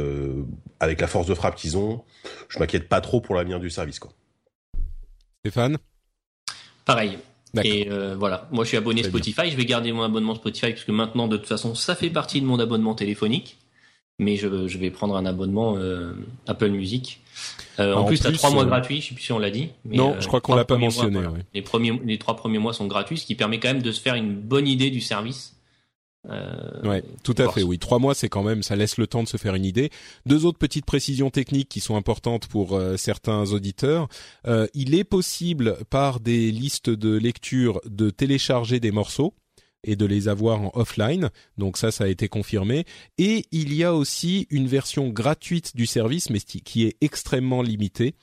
[0.80, 2.02] avec la force de frappe qu'ils ont,
[2.48, 4.12] je m'inquiète pas trop pour l'avenir du service quoi.
[5.40, 5.78] Stéphane?
[6.84, 7.18] Pareil.
[7.64, 10.84] Et euh, voilà, moi je suis abonné Spotify, je vais garder mon abonnement Spotify parce
[10.84, 13.58] que maintenant de toute façon ça fait partie de mon abonnement téléphonique,
[14.18, 16.14] mais je, je vais prendre un abonnement euh,
[16.46, 17.20] Apple Music.
[17.78, 19.50] Euh, en, plus, tu as trois mois euh, gratuits, je sais plus si on l'a
[19.50, 19.70] dit.
[19.84, 21.20] Mais, non, je crois qu'on l'a pas mentionné.
[21.20, 23.92] Mois, Les premiers, les trois premiers mois sont gratuits, ce qui permet quand même de
[23.92, 25.56] se faire une bonne idée du service
[26.28, 27.62] euh, ouais, tout à fait.
[27.62, 29.90] Oui, trois mois, c'est quand même, ça laisse le temps de se faire une idée.
[30.26, 34.08] Deux autres petites précisions techniques qui sont importantes pour euh, certains auditeurs.
[34.46, 39.34] Euh, il est possible par des listes de lecture de télécharger des morceaux
[39.84, 41.30] et de les avoir en offline.
[41.58, 42.84] Donc ça, ça a été confirmé.
[43.18, 48.14] Et il y a aussi une version gratuite du service, mais qui est extrêmement limitée,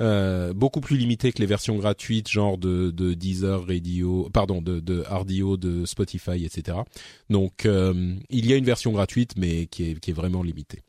[0.00, 4.80] euh, beaucoup plus limitée que les versions gratuites, genre de, de Deezer, Radio, pardon, de,
[4.80, 6.78] de RDO, de Spotify, etc.
[7.30, 10.83] Donc euh, il y a une version gratuite, mais qui est, qui est vraiment limitée.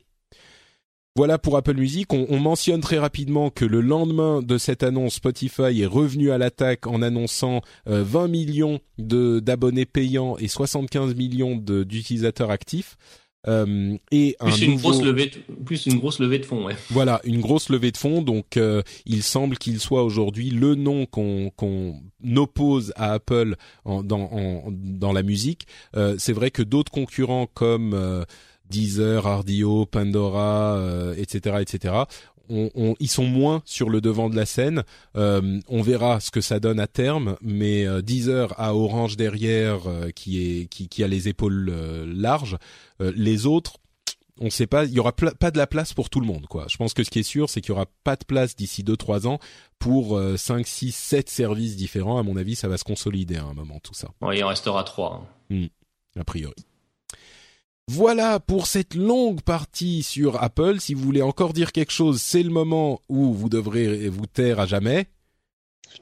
[1.16, 2.12] Voilà pour Apple Music.
[2.12, 6.86] On, mentionne très rapidement que le lendemain de cette annonce, Spotify est revenu à l'attaque
[6.86, 12.98] en annonçant 20 euh, millions d'abonnés payants et 75 millions d'utilisateurs actifs.
[13.48, 16.66] Euh, et plus une grosse levée, de, plus une grosse levée de fonds.
[16.66, 16.76] Ouais.
[16.90, 18.20] Voilà, une grosse levée de fonds.
[18.20, 21.94] Donc, euh, il semble qu'il soit aujourd'hui le nom qu'on qu'on
[22.34, 23.56] oppose à Apple
[23.86, 25.66] en, dans en, dans la musique.
[26.18, 28.26] C'est vrai que d'autres concurrents comme
[28.70, 30.78] Deezer, Ardio, Pandora,
[31.16, 31.94] etc., euh, etc.
[32.48, 34.84] On, on, ils sont moins sur le devant de la scène.
[35.16, 39.88] Euh, on verra ce que ça donne à terme, mais euh, Deezer a Orange derrière
[39.88, 41.70] euh, qui est qui, qui, a les épaules
[42.06, 42.56] larges.
[43.00, 43.78] les autres,
[44.40, 44.84] on ne sait pas.
[44.84, 46.66] Il y aura pas de la place pour tout le monde, quoi.
[46.68, 48.84] Je pense que ce qui est sûr, c'est qu'il y aura pas de place d'ici
[48.84, 49.38] deux trois ans
[49.78, 52.18] pour 5, 6, 7 services différents.
[52.18, 54.08] À mon avis, ça va se consolider à un moment tout ça.
[54.32, 55.26] il en restera trois.
[55.50, 55.54] Hein.
[55.54, 56.54] Hmm, a priori.
[57.88, 60.80] Voilà pour cette longue partie sur Apple.
[60.80, 64.58] Si vous voulez encore dire quelque chose, c'est le moment où vous devrez vous taire
[64.58, 65.06] à jamais.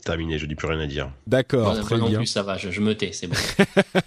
[0.03, 1.13] Terminé, je dis plus rien à dire.
[1.27, 2.19] D'accord, très non bien.
[2.19, 3.37] plus, ça va, je, je me tais, c'est bon.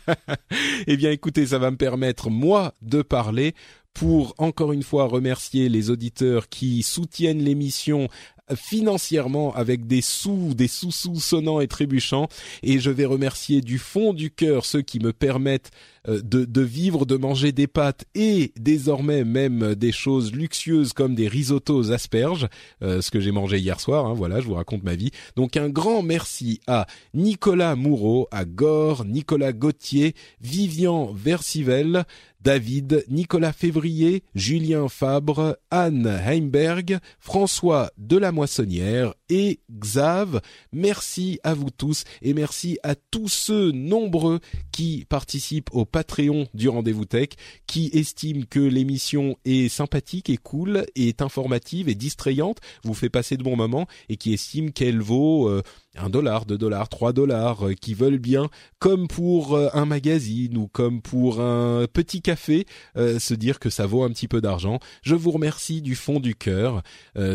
[0.87, 3.53] eh bien, écoutez, ça va me permettre moi de parler
[3.93, 8.09] pour encore une fois remercier les auditeurs qui soutiennent l'émission
[8.55, 12.29] financièrement avec des sous, des sous-sous sonnants et trébuchants.
[12.63, 15.71] Et je vais remercier du fond du cœur ceux qui me permettent
[16.07, 21.27] de, de, vivre, de manger des pâtes et désormais même des choses luxueuses comme des
[21.27, 22.47] risottos asperges,
[22.81, 24.05] euh, ce que j'ai mangé hier soir.
[24.05, 25.11] Hein, voilà, je vous raconte ma vie.
[25.35, 32.05] Donc un grand merci à Nicolas Moureau, à Gore, Nicolas Gauthier, Vivian Versivel,
[32.41, 40.41] David, Nicolas Février, Julien Fabre, Anne Heimberg, François Delamoissonnière et Xav.
[40.71, 44.39] Merci à vous tous et merci à tous ceux nombreux
[44.71, 47.29] qui participent au Patreon du Rendez-vous Tech,
[47.65, 53.37] qui estiment que l'émission est sympathique et cool, est informative et distrayante, vous fait passer
[53.37, 55.63] de bons moments et qui estiment qu'elle vaut euh,
[55.97, 58.49] un dollar, deux dollars, trois dollars, euh, qui veulent bien,
[58.79, 62.65] comme pour euh, un magazine ou comme pour un petit café,
[62.97, 64.79] euh, se dire que ça vaut un petit peu d'argent.
[65.01, 66.81] Je vous remercie du fond du cœur.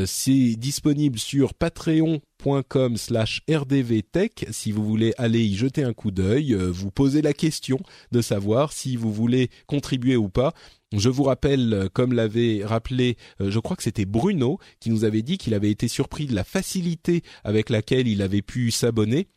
[0.07, 6.11] c'est disponible sur Patreon patreon.com slash rdvtech si vous voulez aller y jeter un coup
[6.11, 7.79] d'œil, euh, vous poser la question
[8.11, 10.53] de savoir si vous voulez contribuer ou pas.
[10.93, 15.05] Je vous rappelle, euh, comme l'avait rappelé, euh, je crois que c'était Bruno qui nous
[15.05, 19.29] avait dit qu'il avait été surpris de la facilité avec laquelle il avait pu s'abonner.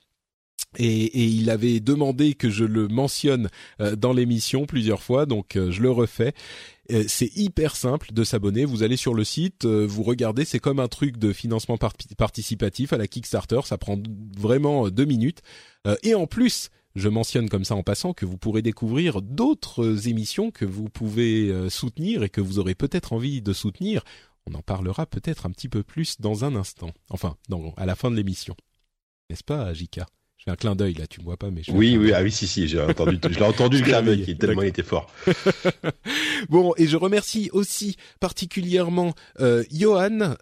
[0.77, 3.49] Et, il avait demandé que je le mentionne
[3.97, 6.33] dans l'émission plusieurs fois, donc je le refais.
[7.07, 8.65] c'est hyper simple de s'abonner.
[8.65, 12.97] Vous allez sur le site, vous regardez, c'est comme un truc de financement participatif à
[12.97, 13.61] la Kickstarter.
[13.63, 13.97] Ça prend
[14.37, 15.41] vraiment deux minutes.
[16.03, 20.49] et en plus, je mentionne comme ça en passant que vous pourrez découvrir d'autres émissions
[20.49, 24.03] que vous pouvez euh, soutenir et que vous aurez peut-être envie de soutenir.
[24.47, 26.91] On en parlera peut-être un petit peu plus dans un instant.
[27.09, 27.35] Enfin,
[27.77, 28.55] à la fin de l'émission.
[29.29, 30.05] N'est-ce pas, Jika?
[30.47, 32.45] Un clin d'œil là, tu me vois pas, mais je oui, oui, ah oui, si,
[32.45, 35.09] si, j'ai entendu, je l'ai entendu le clin d'œil tellement il était fort.
[36.49, 40.35] bon, et je remercie aussi particulièrement euh, Johan,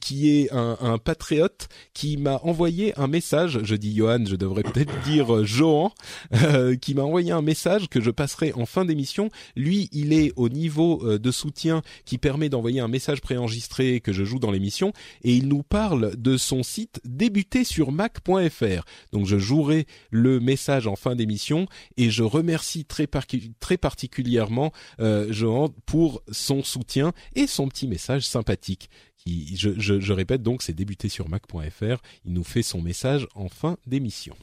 [0.00, 3.58] qui est un, un patriote, qui m'a envoyé un message.
[3.64, 5.92] Je dis Johan, je devrais peut-être dire euh, Johan,
[6.34, 9.28] euh, qui m'a envoyé un message que je passerai en fin d'émission.
[9.56, 14.12] Lui, il est au niveau euh, de soutien qui permet d'envoyer un message préenregistré que
[14.12, 14.92] je joue dans l'émission,
[15.24, 18.84] et il nous parle de son site débuté sur mac.fr.
[19.12, 21.66] Donc je jouerai le message en fin d'émission
[21.96, 28.90] et je remercie très, particulièrement euh, Johan pour son soutien et son petit message sympathique.
[29.26, 32.00] Je, je répète donc, c'est débuté sur mac.fr.
[32.24, 34.34] Il nous fait son message en fin d'émission.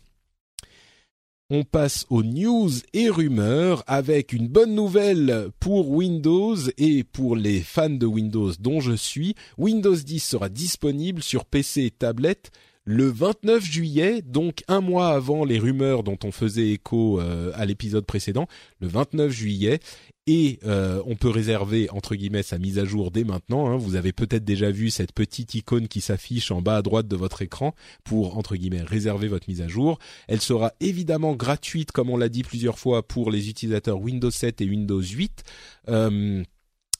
[1.51, 7.61] On passe aux news et rumeurs avec une bonne nouvelle pour Windows et pour les
[7.61, 9.35] fans de Windows dont je suis.
[9.59, 12.49] Windows 10 sera disponible sur PC et tablette
[12.85, 17.65] le 29 juillet, donc un mois avant les rumeurs dont on faisait écho euh, à
[17.65, 18.47] l'épisode précédent,
[18.79, 19.79] le 29 juillet,
[20.27, 23.67] et euh, on peut réserver entre guillemets sa mise à jour dès maintenant.
[23.67, 23.77] Hein.
[23.77, 27.15] Vous avez peut-être déjà vu cette petite icône qui s'affiche en bas à droite de
[27.15, 29.99] votre écran pour entre guillemets réserver votre mise à jour.
[30.27, 34.61] Elle sera évidemment gratuite, comme on l'a dit plusieurs fois, pour les utilisateurs Windows 7
[34.61, 35.43] et Windows 8.
[35.89, 36.43] Euh,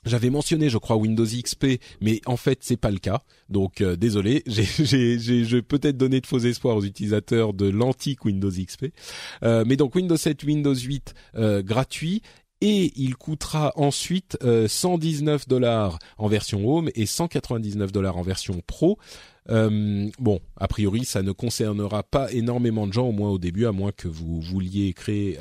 [0.06, 3.22] j'avais mentionné, je crois, Windows XP, mais en fait, c'est pas le cas.
[3.50, 8.88] Donc, euh, désolé, j'ai, peut-être donné de faux espoirs aux utilisateurs de l'antique Windows XP.
[9.44, 12.22] Euh, mais donc, Windows 7, Windows 8 euh, gratuit.
[12.62, 18.98] Et il coûtera ensuite 119 dollars en version Home et 199 dollars en version Pro.
[19.48, 23.74] bon, a priori, ça ne concernera pas énormément de gens, au moins au début, à
[23.74, 25.38] moins que vous vouliez créer,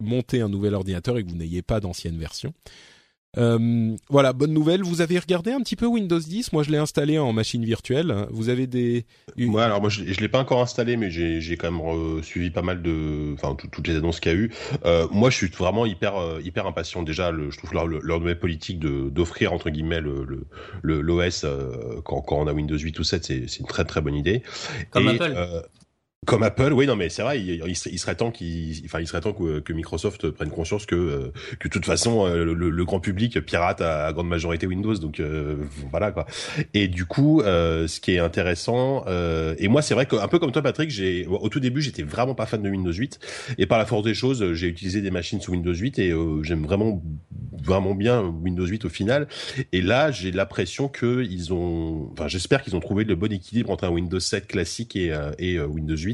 [0.00, 2.54] monter un nouvel ordinateur et que vous n'ayez pas d'ancienne version.
[3.38, 4.82] Euh, voilà, bonne nouvelle.
[4.82, 8.26] Vous avez regardé un petit peu Windows 10 Moi, je l'ai installé en machine virtuelle.
[8.30, 9.06] Vous avez des
[9.38, 12.62] Ouais, alors moi, je, je l'ai pas encore installé, mais j'ai quand même suivi pas
[12.62, 14.50] mal de, enfin, toutes les annonces qu'il y a eu.
[14.84, 17.02] Euh, moi, je suis vraiment hyper euh, hyper impatient.
[17.02, 20.46] Déjà, le, je trouve leur, leur nouvelle politique de d'offrir entre guillemets le
[20.82, 24.16] l'OS le, quand, quand on a Windows 8 ou 7, c'est une très très bonne
[24.16, 24.42] idée.
[24.90, 25.34] Comme Apple.
[26.26, 29.32] Comme Apple, oui, non, mais c'est vrai, il, serait, temps qu'il, enfin, il serait temps
[29.32, 33.80] que, Microsoft prenne conscience que, euh, que de toute façon, euh, le, grand public pirate
[33.80, 35.56] à, grande majorité Windows, donc euh,
[35.90, 36.26] voilà quoi.
[36.74, 39.06] Et du coup, ce qui est intéressant,
[39.58, 42.34] et moi, c'est vrai qu'un peu comme toi, Patrick, j'ai, au tout début, j'étais vraiment
[42.34, 43.18] pas fan de Windows 8,
[43.56, 46.64] et par la force des choses, j'ai utilisé des machines sous Windows 8 et j'aime
[46.64, 47.02] vraiment,
[47.64, 49.26] vraiment bien Windows 8 au final.
[49.72, 53.70] Et là, j'ai l'impression que ils ont, enfin, j'espère qu'ils ont trouvé le bon équilibre
[53.70, 56.10] entre un Windows 7 classique et, et Windows 8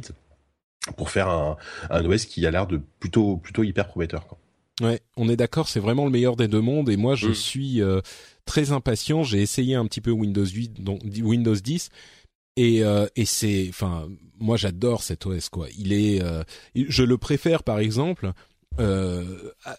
[0.96, 1.56] pour faire un,
[1.90, 4.26] un OS qui a l'air de plutôt plutôt hyper prometteur.
[4.26, 4.38] Quoi.
[4.82, 7.34] Ouais, on est d'accord, c'est vraiment le meilleur des deux mondes et moi je mm.
[7.34, 8.00] suis euh,
[8.44, 9.22] très impatient.
[9.22, 11.88] J'ai essayé un petit peu Windows 8, donc Windows 10
[12.56, 14.08] et euh, et c'est, enfin,
[14.38, 15.68] moi j'adore cet OS quoi.
[15.78, 16.42] Il est, euh,
[16.74, 18.32] je le préfère par exemple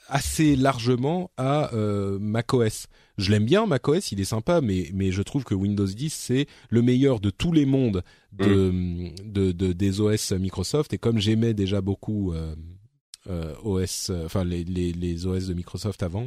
[0.09, 1.71] assez largement à
[2.19, 2.87] macOS
[3.17, 6.45] je l'aime bien macOS, il est sympa, mais mais je trouve que Windows 10 c'est
[6.69, 9.15] le meilleur de tous les mondes de, mm.
[9.25, 10.93] de, de, des OS Microsoft.
[10.93, 12.55] Et comme j'aimais déjà beaucoup euh,
[13.29, 16.23] euh, OS, enfin les, les, les OS de Microsoft avant.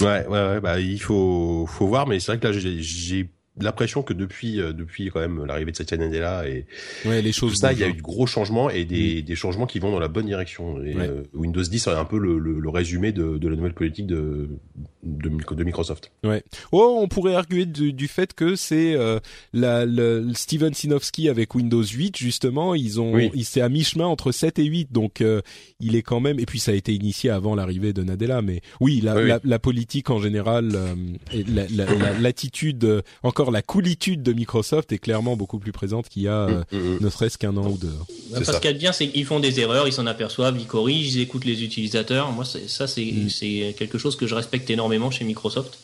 [0.00, 0.04] Euh.
[0.04, 3.30] Ouais, ouais, ouais, bah il faut faut voir, mais c'est vrai que là j'ai
[3.60, 6.64] l'impression que depuis euh, depuis quand même l'arrivée de cette là et
[7.04, 9.22] ouais, les choses ça il y a eu de gros changements et des, mm.
[9.22, 10.82] des changements qui vont dans la bonne direction.
[10.82, 13.74] Et euh, Windows 10 c'est un peu le, le, le résumé de, de, la nouvelle
[13.74, 14.48] politique de,
[15.02, 16.12] de, de Microsoft.
[16.24, 16.42] Ouais.
[16.72, 19.20] Oh on pourrait arguer du, du fait que c'est euh,
[19.52, 24.06] la le Steven Sinofsky avec Windows 8 justement ils ont il s'est à mi chemin
[24.06, 25.42] entre 7 et 8 donc euh,
[25.78, 28.62] il est quand même et puis ça a été initié avant l'arrivée de Nadella mais
[28.80, 30.72] oui la, la, la, politique en général
[31.32, 31.44] et
[32.20, 36.50] l'attitude encore la coolitude de Microsoft est clairement beaucoup plus présente qu'il y a mm,
[36.50, 36.98] euh, mm, mm.
[37.00, 37.92] ne serait-ce qu'un an ou deux.
[38.32, 40.66] Parce qu'il y a de bien, c'est qu'ils font des erreurs, ils s'en aperçoivent, ils
[40.66, 42.32] corrigent, ils écoutent les utilisateurs.
[42.32, 45.78] Moi, ça, c'est quelque chose que je respecte énormément chez Microsoft.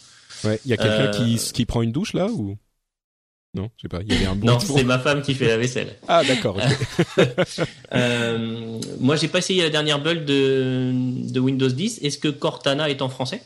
[0.45, 2.57] Ouais, il y a quelqu'un qui, euh, qui prend une douche là ou?
[3.55, 4.01] Non, je sais pas.
[4.03, 5.97] Il y avait un non, c'est ma femme qui fait la vaisselle.
[6.09, 6.57] Ah d'accord.
[7.95, 10.93] euh, moi, j'ai pas essayé la dernière build de,
[11.33, 12.01] de Windows 10.
[12.03, 13.43] Est-ce que Cortana est en français?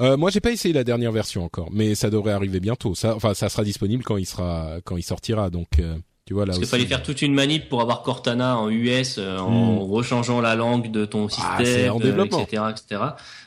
[0.00, 2.94] Euh, Moi, j'ai pas essayé la dernière version encore, mais ça devrait arriver bientôt.
[2.94, 5.50] Ça, enfin, ça sera disponible quand il sera quand il sortira.
[5.50, 5.96] Donc, euh,
[6.26, 6.48] tu vois là.
[6.48, 9.90] Parce qu'il fallait faire toute une manip pour avoir Cortana en US euh, en hmm.
[9.90, 12.40] rechangeant la langue de ton ah, système, en développement.
[12.40, 13.02] etc., etc.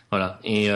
[0.09, 0.39] Voilà.
[0.43, 0.69] Et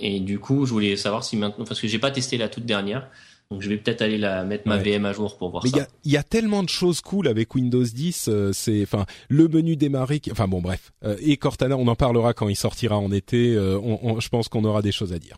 [0.00, 2.64] et du coup, je voulais savoir si maintenant, parce que j'ai pas testé la toute
[2.64, 3.08] dernière.
[3.50, 5.86] Donc je vais peut-être aller la mettre ma VM à jour pour voir Mais ça.
[6.04, 8.28] Il y a, tellement de choses cool avec Windows 10.
[8.28, 10.20] Euh, c'est, enfin, le menu démarrer.
[10.32, 10.92] Enfin bon, bref.
[11.04, 13.54] Euh, et Cortana, on en parlera quand il sortira en été.
[13.54, 15.36] Euh, on, je pense qu'on aura des choses à dire.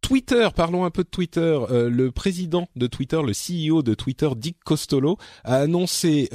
[0.00, 1.58] Twitter, parlons un peu de Twitter.
[1.70, 6.28] le président de Twitter, le CEO de Twitter, Dick Costolo, a annoncé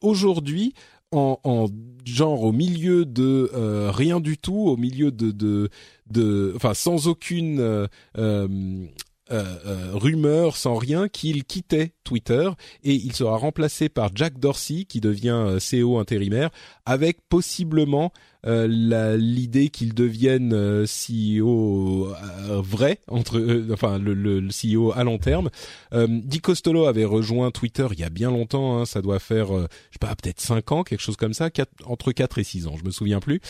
[0.00, 0.74] aujourd'hui
[1.12, 1.66] en, en,
[2.04, 3.50] genre au milieu de
[3.90, 5.68] rien du tout, au milieu de de,
[6.10, 7.86] de enfin sans aucune
[8.18, 8.88] euh,
[9.32, 12.50] euh, euh, rumeur, sans rien, qu'il quittait Twitter
[12.84, 16.50] et il sera remplacé par Jack Dorsey qui devient euh, CEO intérimaire
[16.84, 18.12] avec possiblement
[18.44, 22.12] l'idée qu'il devienne CEO
[22.60, 25.48] vrai entre enfin le, le, CEO à long terme.
[25.94, 29.66] Di Costolo avait rejoint Twitter il y a bien longtemps, hein, ça doit faire je
[29.92, 31.50] sais pas peut-être cinq ans, quelque chose comme ça,
[31.84, 33.40] entre 4 et 6 ans, je me souviens plus.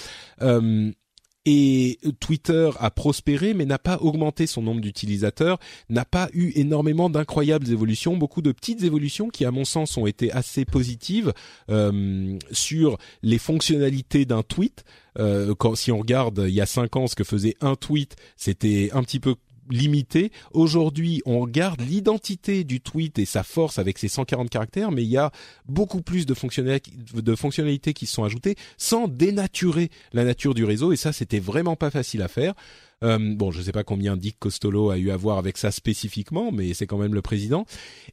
[1.45, 5.59] Et Twitter a prospéré, mais n'a pas augmenté son nombre d'utilisateurs,
[5.89, 10.07] n'a pas eu énormément d'incroyables évolutions, beaucoup de petites évolutions qui, à mon sens, ont
[10.07, 11.33] été assez positives
[11.69, 14.85] euh, sur les fonctionnalités d'un tweet.
[15.19, 18.91] Euh, si on regarde il y a cinq ans ce que faisait un tweet, c'était
[18.93, 19.35] un petit peu
[19.71, 20.33] limité.
[20.53, 25.09] Aujourd'hui, on regarde l'identité du tweet et sa force avec ses 140 caractères, mais il
[25.09, 25.31] y a
[25.67, 30.93] beaucoup plus de fonctionnalités, de fonctionnalités qui sont ajoutées sans dénaturer la nature du réseau.
[30.93, 32.55] Et ça, c'était vraiment pas facile à faire.
[33.03, 35.71] Euh, bon, je ne sais pas combien Dick Costolo a eu à voir avec ça
[35.71, 37.67] spécifiquement, mais c'est quand même le président.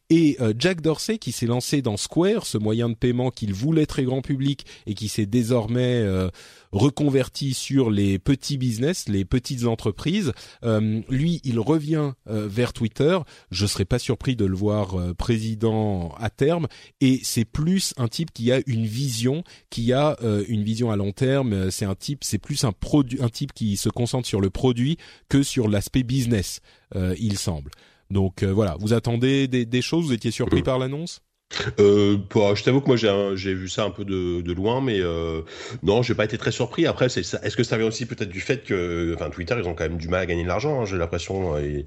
[0.10, 3.86] Et euh, Jack Dorsey qui s'est lancé dans Square, ce moyen de paiement qu'il voulait
[3.86, 6.30] très grand public et qui s'est désormais euh,
[6.72, 10.34] reconverti sur les petits business, les petites entreprises.
[10.64, 13.18] lui, il revient vers Twitter.
[13.50, 16.68] Je serais pas surpris de le voir président à terme.
[17.02, 20.16] Et c'est plus un type qui a une vision, qui a
[20.48, 21.72] une vision à long terme.
[21.72, 24.79] C'est un type, c'est plus un produit, un type qui se concentre sur le produit
[25.30, 26.62] que sur l'aspect business,
[26.96, 27.72] euh, il semble.
[28.12, 30.64] Donc euh, voilà, vous attendez des, choses, vous étiez surpris euh.
[30.64, 31.22] par l'annonce?
[31.80, 32.18] Euh,
[32.56, 32.96] je t'avoue que moi
[33.36, 35.42] j'ai vu ça un peu de, loin, mais euh,
[35.82, 36.86] non, j'ai pas été très surpris.
[36.86, 39.86] Après, est-ce que ça vient aussi peut-être du fait que, enfin, Twitter, ils ont quand
[39.86, 41.58] même du mal à gagner de l'argent, hein, j'ai l'impression.
[41.58, 41.86] Est-ce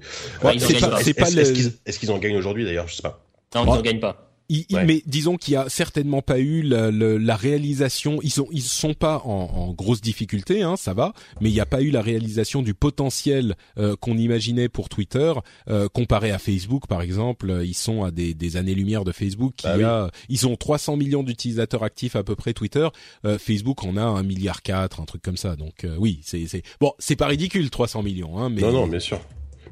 [1.99, 2.87] qu'ils en gagnent aujourd'hui d'ailleurs?
[2.87, 3.25] Je sais pas.
[3.55, 4.32] Non, ils n'en gagnent pas.
[4.71, 8.19] Mais disons qu'il y a certainement pas eu la, la, réalisation.
[8.21, 11.13] Ils sont ils sont pas en, en grosse difficulté, hein, ça va.
[11.41, 15.33] Mais il n'y a pas eu la réalisation du potentiel euh, qu'on imaginait pour Twitter
[15.69, 17.61] euh, comparé à Facebook, par exemple.
[17.63, 19.55] Ils sont à des, des années-lumière de Facebook.
[19.57, 22.53] Qui bah a, ils ont 300 millions d'utilisateurs actifs à peu près.
[22.53, 22.87] Twitter,
[23.25, 25.55] euh, Facebook en a un milliard quatre, un truc comme ça.
[25.55, 28.49] Donc euh, oui, c'est c'est bon, c'est pas ridicule 300 millions, hein.
[28.49, 29.19] Mais non non, bien sûr.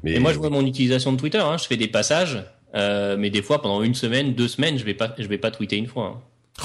[0.02, 1.38] Mais et moi je vois mon utilisation de Twitter.
[1.38, 2.44] Hein, je fais des passages
[2.74, 5.50] euh, mais des fois, pendant une semaine, deux semaines, je vais pas, je vais pas
[5.50, 6.06] tweeter une fois.
[6.16, 6.20] Hein.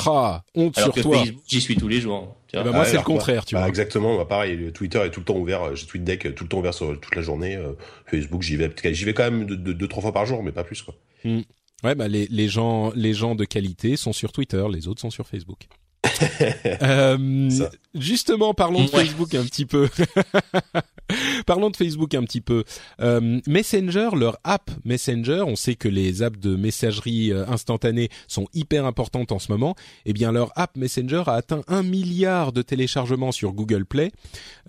[0.05, 2.35] Ah, honte Alors sur que Facebook, j'y suis tous les jours.
[2.47, 2.61] Tu vois.
[2.61, 3.69] Eh ben, moi, c'est le contraire, tu bah, vois.
[3.69, 4.17] Exactement.
[4.17, 5.75] Bah, pareil, Twitter est tout le temps ouvert.
[5.75, 7.55] J'ai TweetDeck tout le temps ouvert sur toute la journée.
[7.55, 7.73] Euh,
[8.05, 10.63] Facebook, j'y vais, j'y vais quand même deux, deux, trois fois par jour, mais pas
[10.63, 10.95] plus, quoi.
[11.23, 11.41] Hmm.
[11.84, 15.11] Ouais, bah les, les gens, les gens de qualité sont sur Twitter, les autres sont
[15.11, 15.67] sur Facebook.
[16.81, 17.49] euh,
[17.99, 19.89] justement, parlons de Facebook un petit peu.
[21.45, 22.63] parlons de Facebook un petit peu.
[23.01, 28.47] Euh, Messenger, leur app Messenger, on sait que les apps de messagerie euh, instantanée sont
[28.53, 29.75] hyper importantes en ce moment.
[30.05, 34.11] Eh bien, leur app Messenger a atteint un milliard de téléchargements sur Google Play.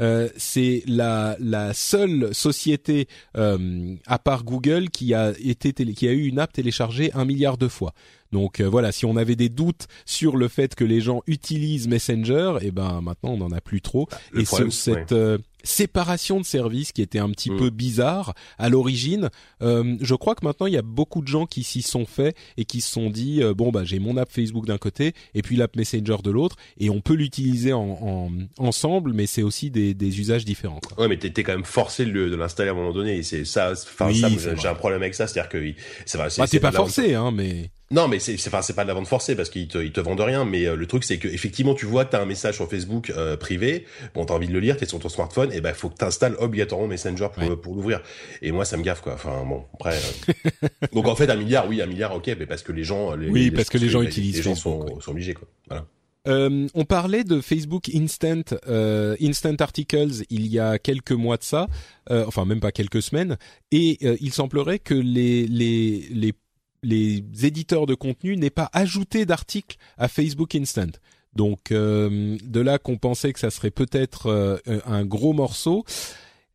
[0.01, 6.13] Euh, c'est la, la seule société euh, à part Google qui a été qui a
[6.13, 7.93] eu une app téléchargée un milliard de fois.
[8.33, 11.89] Donc euh, voilà, si on avait des doutes sur le fait que les gens utilisent
[11.89, 14.09] Messenger, et eh ben maintenant on n'en a plus trop.
[14.11, 17.57] Bah, et c'est cette euh, séparation de services qui était un petit mm.
[17.57, 19.31] peu bizarre à l'origine.
[19.63, 22.37] Euh, je crois que maintenant il y a beaucoup de gens qui s'y sont faits
[22.57, 25.57] et qui se sont dit bon bah j'ai mon app Facebook d'un côté et puis
[25.57, 30.21] l'app Messenger de l'autre et on peut l'utiliser en, ensemble, mais c'est aussi des, des,
[30.21, 30.81] usages différents.
[30.81, 31.01] Quoi.
[31.01, 33.19] Ouais, mais t'es quand même forcé de, l'installer à un moment donné.
[33.19, 33.73] Et c'est ça.
[33.73, 35.73] Enfin ça, j'ai un problème avec ça, c'est-à-dire que
[36.07, 36.29] ça va.
[36.37, 37.71] Bah, t'es pas forcé, hein, mais.
[37.91, 40.01] Non, mais c'est enfin c'est pas de la vente forcée parce qu'ils te ils te
[40.01, 40.45] vendent rien.
[40.45, 43.37] Mais euh, le truc c'est que effectivement tu vois t'as un message sur Facebook euh,
[43.37, 45.97] privé, bon t'as envie de le lire, t'es sur ton smartphone, et ben faut que
[45.97, 48.03] t'installes obligatoirement Messenger pour pour l'ouvrir.
[48.43, 49.15] Et moi ça me gaffe quoi.
[49.15, 49.97] Enfin bon après.
[49.97, 50.69] Euh.
[50.93, 53.29] Donc en fait un milliard oui un milliard ok mais parce que les gens les,
[53.29, 55.49] oui parce que les gens utilisent les gens sont, sont obligés quoi.
[55.69, 55.87] Voilà.
[56.27, 61.45] Euh, on parlait de Facebook Instant euh, Instant Articles il y a quelques mois de
[61.45, 61.69] ça,
[62.11, 63.39] euh, enfin même pas quelques semaines,
[63.71, 66.35] et euh, il semblerait que les les les
[66.83, 70.93] les éditeurs de contenu n'aient pas ajouté d'articles à Facebook Instant.
[71.35, 75.85] Donc de là qu'on pensait que ça serait peut-être un gros morceau.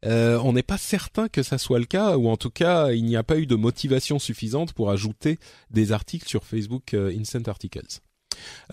[0.06, 3.06] Euh, on n'est pas certain que ça soit le cas, ou en tout cas, il
[3.06, 5.40] n'y a pas eu de motivation suffisante pour ajouter
[5.72, 8.00] des articles sur Facebook euh, Instant Articles.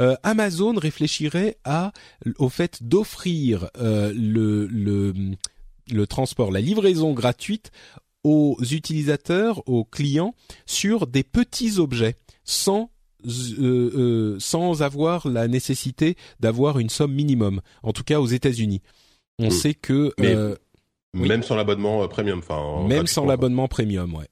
[0.00, 1.92] Euh, Amazon réfléchirait à
[2.38, 5.14] au fait d'offrir le, le,
[5.92, 7.70] le transport, la livraison gratuite
[8.24, 10.34] aux utilisateurs, aux clients
[10.66, 12.90] sur des petits objets sans
[14.38, 17.60] sans avoir la nécessité d'avoir une somme minimum.
[17.82, 18.80] En tout cas aux États-Unis,
[19.38, 19.50] on hmm.
[19.50, 20.14] sait que
[21.12, 22.86] même sans l'abonnement euh, premium, enfin.
[22.86, 24.28] Même sans l'abonnement premium, ouais.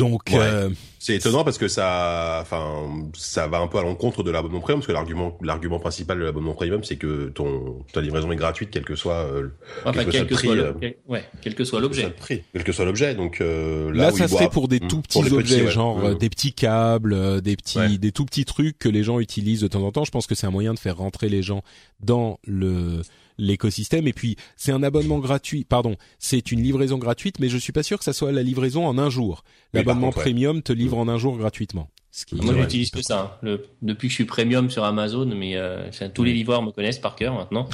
[0.00, 4.30] Donc, euh, c'est étonnant parce que ça, enfin, ça va un peu à l'encontre de
[4.30, 8.32] l'abonnement premium parce que l'argument, l'argument principal de l'abonnement premium, c'est que ton ta livraison
[8.32, 9.48] est gratuite, quel que soit, euh,
[9.92, 12.14] quel, que soit le prix, ouais, quel que soit l'objet,
[12.52, 13.14] quel que soit l'objet.
[13.14, 14.88] Donc là, là ça serait pour des hmm.
[14.88, 16.18] tout petits objets, genre hmm.
[16.18, 19.82] des petits câbles, des petits, des tout petits trucs que les gens utilisent de temps
[19.82, 20.04] en temps.
[20.04, 21.62] Je pense que c'est un moyen de faire rentrer les gens
[22.00, 23.02] dans le
[23.40, 24.06] l'écosystème.
[24.06, 27.82] Et puis c'est un abonnement gratuit, pardon, c'est une livraison gratuite, mais je suis pas
[27.82, 29.44] sûr que ça soit la livraison en un jour.
[29.72, 31.08] L'abonnement premium te livre mm.
[31.08, 31.88] en un jour gratuitement.
[32.12, 33.38] Ce qui Moi, j'utilise que ça.
[33.44, 33.58] Hein.
[33.82, 37.14] depuis que je suis premium sur Amazon, mais euh, tous les livreurs me connaissent par
[37.14, 37.68] cœur maintenant.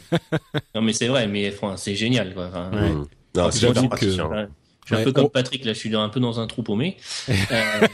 [0.74, 2.34] non, mais c'est vrai, mais c'est génial.
[2.34, 2.48] Quoi.
[2.48, 2.70] Enfin,
[3.34, 4.48] Non, c'est que...
[4.90, 6.96] Je suis un peu comme Patrick, là, je suis un peu dans un trou paumé.
[7.52, 7.86] Euh,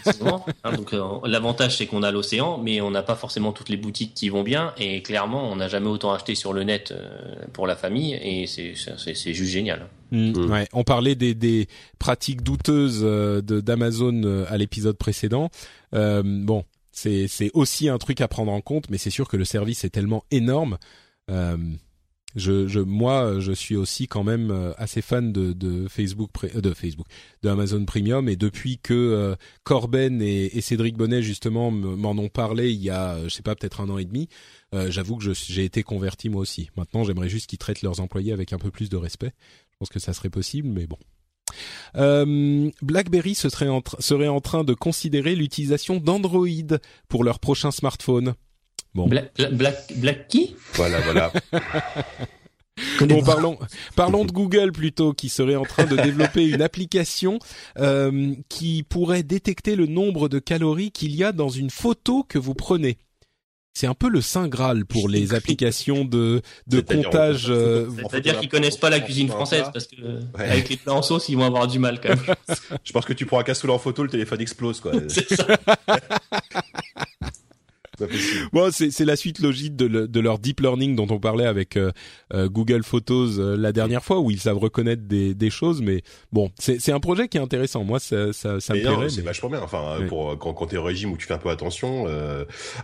[0.64, 3.76] hein, donc, euh, l'avantage, c'est qu'on a l'océan, mais on n'a pas forcément toutes les
[3.76, 4.74] boutiques qui vont bien.
[4.76, 7.08] Et clairement, on n'a jamais autant acheté sur le net euh,
[7.52, 9.86] pour la famille, et c'est juste génial.
[10.10, 10.50] Mm, mm.
[10.50, 11.68] Ouais, on parlait des, des
[11.98, 15.50] pratiques douteuses d'Amazon à l'épisode précédent.
[15.92, 19.84] bon, c'est aussi un truc à prendre en compte, mais c'est sûr que le service
[19.84, 20.78] est tellement énorme.
[21.30, 21.56] Euh,
[22.36, 26.60] je, je, moi, je suis aussi quand même euh, assez fan de, de Facebook, euh,
[26.60, 27.06] de Facebook,
[27.42, 29.34] de Amazon Premium, et depuis que euh,
[29.64, 33.54] Corben et, et, Cédric Bonnet justement m'en ont parlé il y a, je sais pas,
[33.56, 34.28] peut-être un an et demi,
[34.88, 36.68] j'avoue que j'ai été converti moi aussi.
[36.76, 39.32] Maintenant, j'aimerais juste qu'ils traitent leurs employés avec un peu plus de respect.
[39.72, 40.98] Je pense que ça serait possible, mais bon.
[41.96, 46.46] Euh, BlackBerry se serait en, serait en train de considérer l'utilisation d'Android
[47.08, 48.34] pour leur prochain smartphone.
[48.96, 49.08] Bon.
[49.08, 50.56] Black, Black, Black qui?
[50.72, 51.30] Voilà, voilà.
[53.00, 53.58] bon, parlons,
[53.94, 57.38] parlons de Google plutôt, qui serait en train de développer une application
[57.78, 62.38] euh, qui pourrait détecter le nombre de calories qu'il y a dans une photo que
[62.38, 62.96] vous prenez.
[63.74, 67.50] C'est un peu le saint graal pour les applications de de comptage.
[67.50, 69.96] Euh, C'est-à-dire qu'ils connaissent pas la cuisine française parce que
[70.38, 72.34] avec les plats en sauce, ils vont avoir du mal quand même.
[72.84, 74.92] Je pense que tu pourras casser en photo, le téléphone explose quoi.
[75.08, 75.46] C'est ça.
[78.52, 81.92] Bon, c'est la suite logique de, de, leur deep learning dont on parlait avec euh,
[82.34, 85.80] euh, Google Photos euh, la dernière fois, où ils savent reconnaître des, des choses.
[85.82, 86.02] Mais
[86.32, 87.84] bon, c'est un projet qui est intéressant.
[87.84, 89.08] Moi, ça, ça, ça me plairait.
[89.08, 89.60] C'est vachement bien.
[89.62, 92.06] Enfin, pour quand, quand t'es au régime où tu fais un peu attention.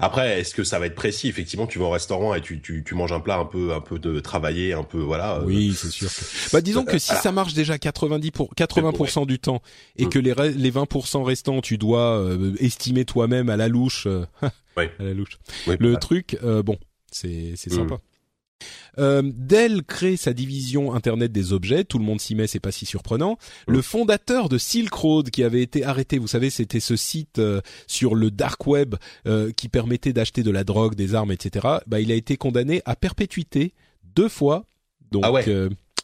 [0.01, 1.29] Après, est-ce que ça va être précis?
[1.29, 3.81] Effectivement, tu vas au restaurant et tu, tu, tu manges un plat un peu un
[3.81, 5.43] peu de travaillé, un peu voilà.
[5.45, 6.09] Oui, c'est sûr.
[6.53, 9.63] Bah, disons que si ça marche déjà 90 pour 80% du temps
[9.97, 10.09] et mm.
[10.09, 12.25] que les les 20% restants, tu dois
[12.59, 14.07] estimer toi-même à la louche.
[14.77, 14.85] Oui.
[14.99, 15.39] à la louche.
[15.67, 16.79] le truc, euh, bon,
[17.11, 18.01] c'est c'est sympa.
[18.99, 21.85] Euh, Dell crée sa division Internet des objets.
[21.85, 23.39] Tout le monde s'y met, c'est pas si surprenant.
[23.67, 27.61] Le fondateur de Silk Road, qui avait été arrêté, vous savez, c'était ce site euh,
[27.87, 28.95] sur le dark web
[29.27, 31.67] euh, qui permettait d'acheter de la drogue, des armes, etc.
[31.87, 33.75] Bah, il a été condamné à perpétuité
[34.15, 34.67] deux fois.
[35.11, 35.45] Donc, ah ouais.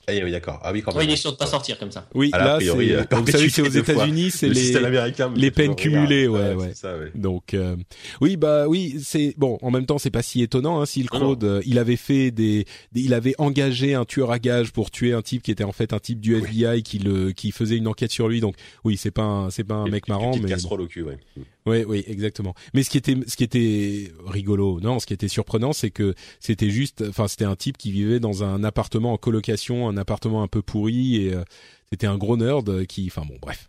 [0.08, 0.60] Ah oui, d'accord.
[0.62, 1.08] Ah oui, quand même.
[1.08, 2.08] il est sûr de pas sortir comme ça.
[2.14, 4.72] Oui, là, priori, euh, vous savez, c'est aux États-Unis, c'est les
[5.36, 6.74] les peines cumulées, ouais, ouais.
[6.74, 7.10] Ça, ouais.
[7.14, 7.76] Donc, euh,
[8.20, 9.58] oui, bah oui, c'est bon.
[9.62, 10.80] En même temps, c'est pas si étonnant.
[10.80, 12.64] Hein, Silk Road, euh, il avait fait des,
[12.94, 15.92] il avait engagé un tueur à gages pour tuer un type qui était en fait
[15.92, 18.40] un type du FBI qui le, qui faisait une enquête sur lui.
[18.40, 18.54] Donc,
[18.84, 20.48] oui, c'est pas, un, c'est pas un mec marrant, mais.
[20.48, 21.18] casserole au cul, ouais.
[21.68, 22.54] Oui, oui, exactement.
[22.72, 26.14] Mais ce qui était, ce qui était rigolo, non, ce qui était surprenant, c'est que
[26.40, 30.42] c'était juste, enfin, c'était un type qui vivait dans un appartement en colocation, un appartement
[30.42, 31.44] un peu pourri, et euh,
[31.90, 33.68] c'était un gros nerd qui, enfin bon, bref.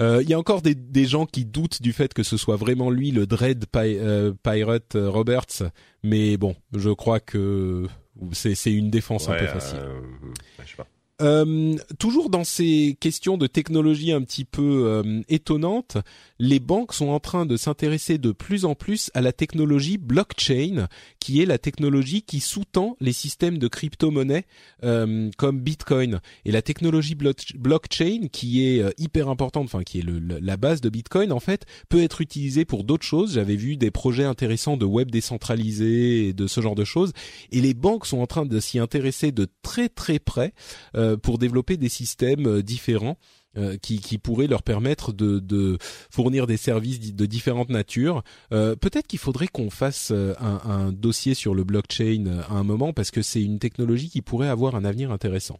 [0.00, 2.54] Euh, il y a encore des, des, gens qui doutent du fait que ce soit
[2.54, 5.62] vraiment lui le Dread euh, Pirate Roberts,
[6.04, 7.86] mais bon, je crois que
[8.32, 9.80] c'est une défense un peu facile.
[10.60, 10.86] je sais pas.
[11.20, 15.96] Euh, toujours dans ces questions de technologie un petit peu euh, étonnantes,
[16.38, 20.86] les banques sont en train de s'intéresser de plus en plus à la technologie blockchain,
[21.18, 24.44] qui est la technologie qui sous-tend les systèmes de crypto-monnaie
[24.84, 26.20] euh, comme Bitcoin.
[26.44, 30.04] Et la technologie blockchain, qui est euh, hyper importante, enfin qui est
[30.40, 33.34] la base de Bitcoin en fait, peut être utilisée pour d'autres choses.
[33.34, 37.12] J'avais vu des projets intéressants de web décentralisé et de ce genre de choses.
[37.50, 40.52] Et les banques sont en train de s'y intéresser de très très près.
[40.94, 43.18] Euh, pour développer des systèmes euh, différents.
[43.56, 45.78] Euh, qui, pourraient leur permettre de,
[46.10, 48.22] fournir des services de différentes natures.
[48.50, 53.22] Peut-être qu'il faudrait qu'on fasse un, dossier sur le blockchain à un moment parce que
[53.22, 55.58] c'est une technologie qui pourrait avoir un avenir intéressant.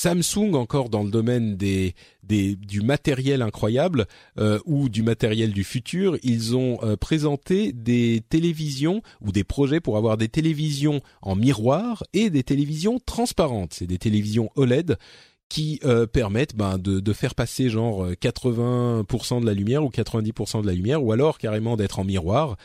[0.00, 4.06] Samsung encore dans le domaine des, du matériel incroyable
[4.38, 9.80] euh, ou du matériel du futur, ils ont euh, présenté des télévisions ou des projets
[9.80, 13.74] pour avoir des télévisions en miroir et des télévisions transparentes.
[13.74, 14.96] C'est des télévisions OLED
[15.50, 20.62] qui euh, permettent ben, de, de, faire passer genre 80% de la lumière ou 90%
[20.62, 22.56] de la lumière ou alors carrément d'être en miroir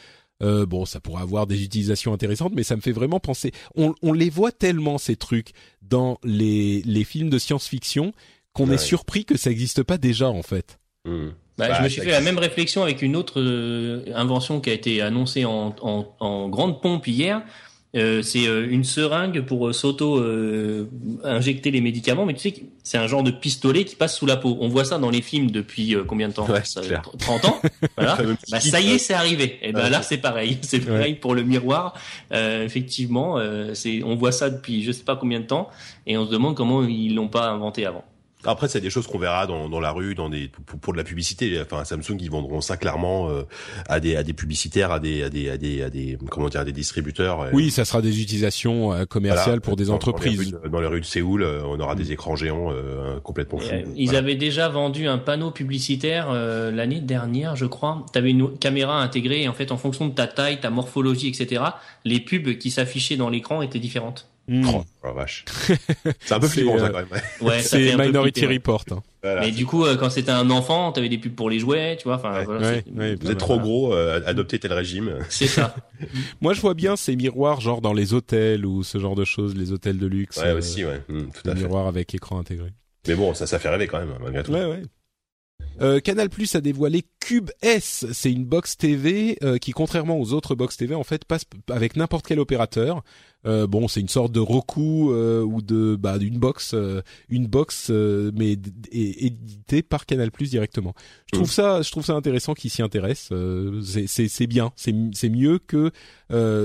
[0.43, 3.51] euh, bon, ça pourrait avoir des utilisations intéressantes, mais ça me fait vraiment penser.
[3.75, 5.51] On, on les voit tellement ces trucs
[5.81, 8.13] dans les, les films de science-fiction
[8.53, 10.79] qu'on est surpris que ça n'existe pas déjà en fait.
[11.05, 11.27] Mmh.
[11.57, 14.73] Bah, je me suis fait la même réflexion avec une autre euh, invention qui a
[14.73, 17.43] été annoncée en, en, en grande pompe hier.
[17.95, 20.21] Euh, c'est euh, une seringue pour euh, s'auto
[21.23, 24.25] injecter les médicaments, mais tu sais que c'est un genre de pistolet qui passe sous
[24.25, 24.57] la peau.
[24.59, 26.47] On voit ça dans les films depuis combien de temps?
[26.47, 26.61] Ouais,
[27.19, 27.61] 30 ans?
[27.97, 28.17] voilà.
[28.51, 29.59] bah, ça y est, c'est arrivé.
[29.61, 30.57] Et ben là, c'est pareil.
[30.65, 31.93] C'est pareil pour le miroir.
[32.31, 33.39] effectivement,
[33.73, 35.69] c'est on voit ça depuis je sais pas combien de temps,
[36.07, 38.03] et on se demande comment ils l'ont pas inventé avant.
[38.45, 40.97] Après, c'est des choses qu'on verra dans, dans la rue, dans des pour, pour, de
[40.97, 41.59] la publicité.
[41.61, 43.43] Enfin, Samsung, ils vendront ça clairement euh,
[43.87, 46.61] à des à des publicitaires, à des à des à des, à des comment dire,
[46.61, 47.41] à des distributeurs.
[47.41, 47.49] Euh.
[47.53, 50.57] Oui, ça sera des utilisations euh, commerciales pour des entreprises.
[50.69, 52.71] Dans les, rues, de Séoul, on aura des écrans géants
[53.23, 53.73] complètement fous.
[53.95, 58.05] Ils avaient déjà vendu un panneau publicitaire l'année dernière, je crois.
[58.11, 61.27] Tu avais une caméra intégrée et en fait, en fonction de ta taille, ta morphologie,
[61.27, 61.63] etc.,
[62.03, 64.27] les pubs qui s'affichaient dans l'écran étaient différentes.
[64.47, 64.63] Hmm.
[64.67, 65.43] Oh, la vache.
[66.19, 67.21] c'est un peu flippant ça euh, quand même.
[67.41, 68.85] Ouais, c'est Minority Report.
[68.91, 69.01] Hein.
[69.23, 72.03] Mais du coup, euh, quand c'était un enfant, t'avais des pubs pour les jouets, tu
[72.03, 72.15] vois.
[72.15, 75.17] Enfin, voilà, vous êtes trop gros, euh, adoptez tel régime.
[75.29, 75.75] C'est ça.
[76.41, 79.55] Moi, je vois bien ces miroirs, genre dans les hôtels ou ce genre de choses,
[79.55, 80.37] les hôtels de luxe.
[80.37, 81.01] Ouais, aussi, ouais.
[81.09, 81.61] Hmm, tout à fait.
[81.61, 82.69] Miroirs avec écran intégré.
[83.07, 84.51] Mais bon, ça, ça fait rêver quand même, malgré tout.
[84.51, 84.83] Ouais, ouais.
[85.81, 88.05] Euh, Canal Plus a dévoilé Cube S.
[88.13, 91.95] C'est une box TV euh, qui, contrairement aux autres box TV, en fait, passe avec
[91.95, 93.03] n'importe quel opérateur.
[93.45, 96.75] Euh, bon, c'est une sorte de Roku ou de bah d'une box,
[97.29, 98.57] une box mais
[98.91, 100.93] éditée par Canal Plus directement.
[101.31, 101.51] Je trouve mmh.
[101.51, 103.37] ça, je trouve ça intéressant qu'ils s'y intéressent.
[103.83, 105.91] c'est c'est bien, c'est c'est mieux que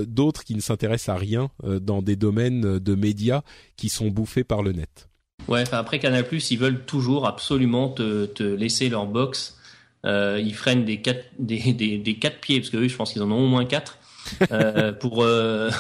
[0.05, 3.43] d'autres qui ne s'intéressent à rien dans des domaines de médias
[3.77, 5.09] qui sont bouffés par le net.
[5.49, 9.57] Ouais, après Canal+, ils veulent toujours absolument te, te laisser leur box.
[10.07, 13.13] Euh, ils freinent des quatre, des, des, des quatre pieds, parce que eux, je pense
[13.13, 13.99] qu'ils en ont au moins quatre,
[14.53, 15.71] euh, pour euh,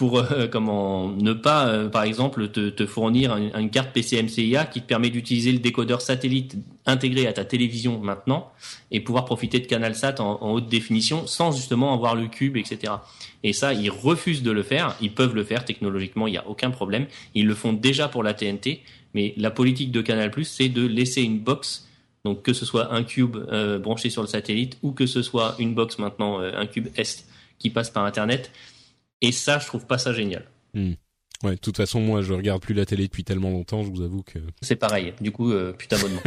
[0.00, 0.48] pour euh,
[1.20, 5.58] ne pas, euh, par exemple, te, fournir une, carte PCMCIA qui te permet d'utiliser le
[5.58, 6.56] décodeur satellite
[6.86, 8.50] intégré à ta télévision maintenant
[8.90, 12.94] et pouvoir profiter de CanalSat en, en haute définition sans justement avoir le cube, etc.
[13.42, 14.96] Et ça, ils refusent de le faire.
[15.02, 17.04] Ils peuvent le faire technologiquement, il n'y a aucun problème.
[17.34, 18.80] Ils le font déjà pour la TNT,
[19.12, 21.86] mais la politique de Canal+, c'est de laisser une box,
[22.24, 25.56] donc que ce soit un cube euh, branché sur le satellite ou que ce soit
[25.58, 27.26] une box maintenant, un cube Est
[27.58, 28.50] qui passe par Internet.
[29.22, 30.44] Et ça, je trouve pas ça génial.
[30.74, 30.94] Hmm.
[31.42, 34.02] Ouais, de toute façon, moi, je regarde plus la télé depuis tellement longtemps, je vous
[34.02, 34.38] avoue que.
[34.60, 35.14] C'est pareil.
[35.22, 36.20] Du coup, euh, putain abonnement.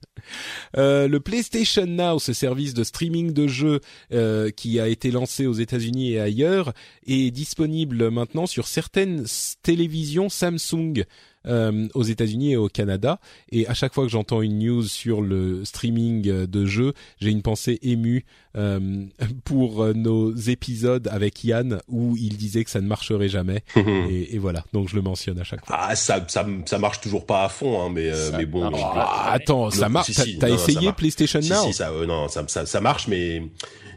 [0.76, 3.80] euh, le PlayStation Now, ce service de streaming de jeux
[4.12, 6.74] euh, qui a été lancé aux États-Unis et ailleurs,
[7.06, 9.24] est disponible maintenant sur certaines
[9.62, 11.04] télévisions Samsung
[11.46, 13.18] euh, aux États-Unis et au Canada.
[13.50, 17.30] Et à chaque fois que j'entends une news sur le streaming euh, de jeux, j'ai
[17.30, 18.24] une pensée émue
[18.56, 19.04] euh,
[19.44, 23.62] pour euh, nos épisodes avec Yann où il disait que ça ne marcherait jamais.
[23.76, 25.76] et, et, voilà, donc je le mentionne à chaque fois.
[25.78, 28.70] Ah, ça, ça, ça marche toujours pas à fond, hein, mais mais bon.
[28.74, 30.10] Ah, attends, ça marche.
[30.38, 33.42] T'as essayé PlayStation Now Si, ça, non, ça, ça, ça marche, mais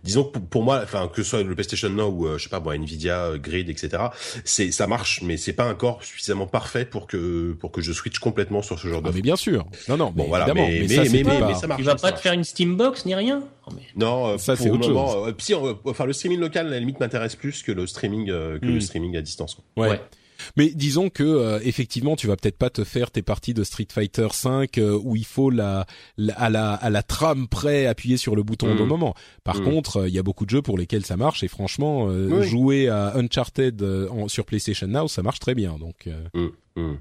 [0.04, 2.50] disons que pour moi, enfin que ce soit le PlayStation Now ou euh, je sais
[2.50, 4.04] pas, bon, Nvidia, euh, Grid, etc.
[4.44, 7.18] C'est ça marche, mais c'est pas encore suffisamment parfait pour que
[7.60, 10.26] pour que je switch complètement sur ce genre ah, Mais bien sûr, non non, bon
[10.26, 11.80] voilà, mais mais, mais, mais, mais, ça marche.
[11.80, 13.44] Tu vas pas te faire une Steambox ni rien
[13.96, 15.34] Non, euh, ça c'est autre moment, chose.
[15.40, 18.76] si, enfin le streaming local, à la limite m'intéresse plus que le streaming que le
[18.76, 18.82] hmm.
[18.82, 19.58] streaming à distance.
[19.78, 20.00] ouais.
[20.58, 23.88] Mais disons que euh, effectivement, tu vas peut-être pas te faire tes parties de Street
[23.92, 25.86] Fighter 5 euh, où il faut la,
[26.36, 28.90] à la à la trame près appuyer sur le bouton au bon mmh.
[28.90, 29.16] moment.
[29.44, 29.64] Par mmh.
[29.64, 32.10] contre, il y a beaucoup de jeux pour lesquels ça marche et franchement,
[32.42, 33.84] jouer à Uncharted
[34.28, 35.78] sur PlayStation Now, ça marche très bien.
[35.78, 36.10] Donc.
[36.76, 36.94] Mmh.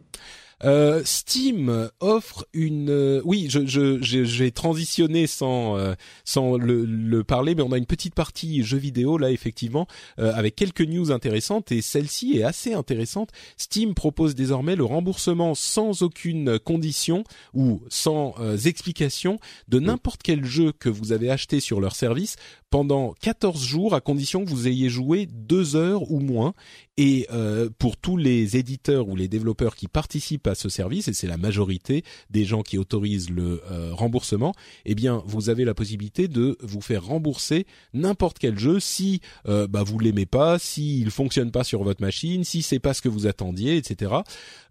[0.65, 2.91] Euh, Steam offre une.
[2.91, 5.95] Euh, oui, je, je, j'ai transitionné sans euh,
[6.25, 9.87] sans le, le, parler, mais on a une petite partie jeux vidéo là effectivement
[10.19, 13.31] avec quelques news intéressantes et celle-ci est assez intéressante.
[13.57, 17.25] Steam propose désormais le remboursement sans aucune condition
[17.55, 18.35] ou sans
[18.67, 22.37] explication de n'importe quel jeu que vous avez acheté sur leur service
[22.73, 26.55] pendant 14 jours à condition que vous ayez joué deux heures ou moins.
[26.97, 31.13] Et euh, pour tous les éditeurs ou les développeurs qui participent à ce service, et
[31.13, 34.55] c'est la majorité des gens qui autorisent le euh, remboursement,
[34.87, 39.67] eh bien vous avez la possibilité de vous faire rembourser n'importe quel jeu si euh,
[39.67, 43.11] bah, vous l'aimez pas, s'il fonctionne pas sur votre machine, si c'est pas ce que
[43.11, 44.15] vous attendiez, etc.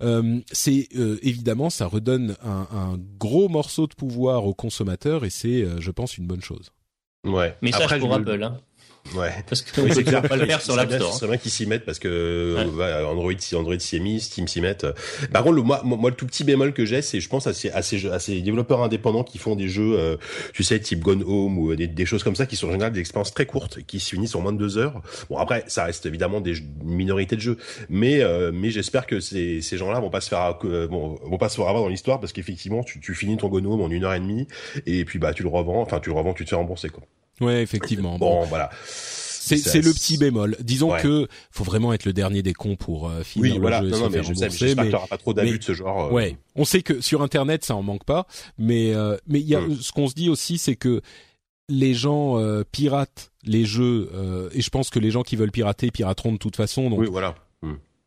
[0.02, 0.88] Euh, c'est
[1.22, 6.18] évidemment ça redonne un, un, gros morceau de pouvoir aux consommateurs et c'est, je pense,
[6.18, 6.72] une bonne chose.
[7.26, 7.56] Ouais.
[7.62, 8.44] Message Après, pour Apple.
[8.44, 8.58] Hein.
[9.16, 9.32] Ouais.
[9.48, 10.22] Parce que oui, c'est clair.
[10.22, 11.14] pas le faire sur l'App Store.
[11.14, 13.04] C'est vrai qu'ils s'y mettent parce que ouais.
[13.04, 14.78] Android, si Android s'y est mis, Steam s'y met.
[15.32, 17.54] Par contre, le, moi, moi, le tout petit bémol que j'ai, c'est, je pense, à
[17.54, 20.18] ces, à ces, à ces développeurs indépendants qui font des jeux, euh,
[20.54, 22.94] tu sais, type Gone Home ou des, des, choses comme ça, qui sont en général
[22.94, 25.02] des expériences très courtes, qui se finissent en moins de deux heures.
[25.30, 26.54] Bon, après, ça reste évidemment des
[26.84, 27.58] minorités de jeux,
[27.90, 31.38] mais, euh, mais j'espère que ces, ces gens-là vont pas se faire, euh, bon, vont
[31.38, 33.90] pas se faire avoir dans l'histoire parce qu'effectivement, tu, tu finis ton Gone Home en
[33.90, 34.48] une heure et demie
[34.86, 37.04] et puis bah tu le revends, enfin tu le revends, tu te fais rembourser quoi.
[37.42, 38.18] Ouais, effectivement.
[38.18, 38.70] Bon, voilà.
[38.84, 40.56] C'est le petit bémol.
[40.62, 43.82] Disons que faut vraiment être le dernier des cons pour euh, finir oui, le voilà.
[43.82, 46.06] jeu non, non, mais je sais, j'espère qu'il pas trop d'abus de ce genre.
[46.06, 46.12] Euh...
[46.12, 48.28] Ouais, on sait que sur Internet ça en manque pas,
[48.58, 51.02] mais euh, mais il y a ce qu'on se dit aussi, c'est que
[51.72, 55.52] les gens euh, piratent les jeux euh, et je pense que les gens qui veulent
[55.52, 56.90] pirater pirateront de toute façon.
[56.90, 57.36] Donc oui, voilà.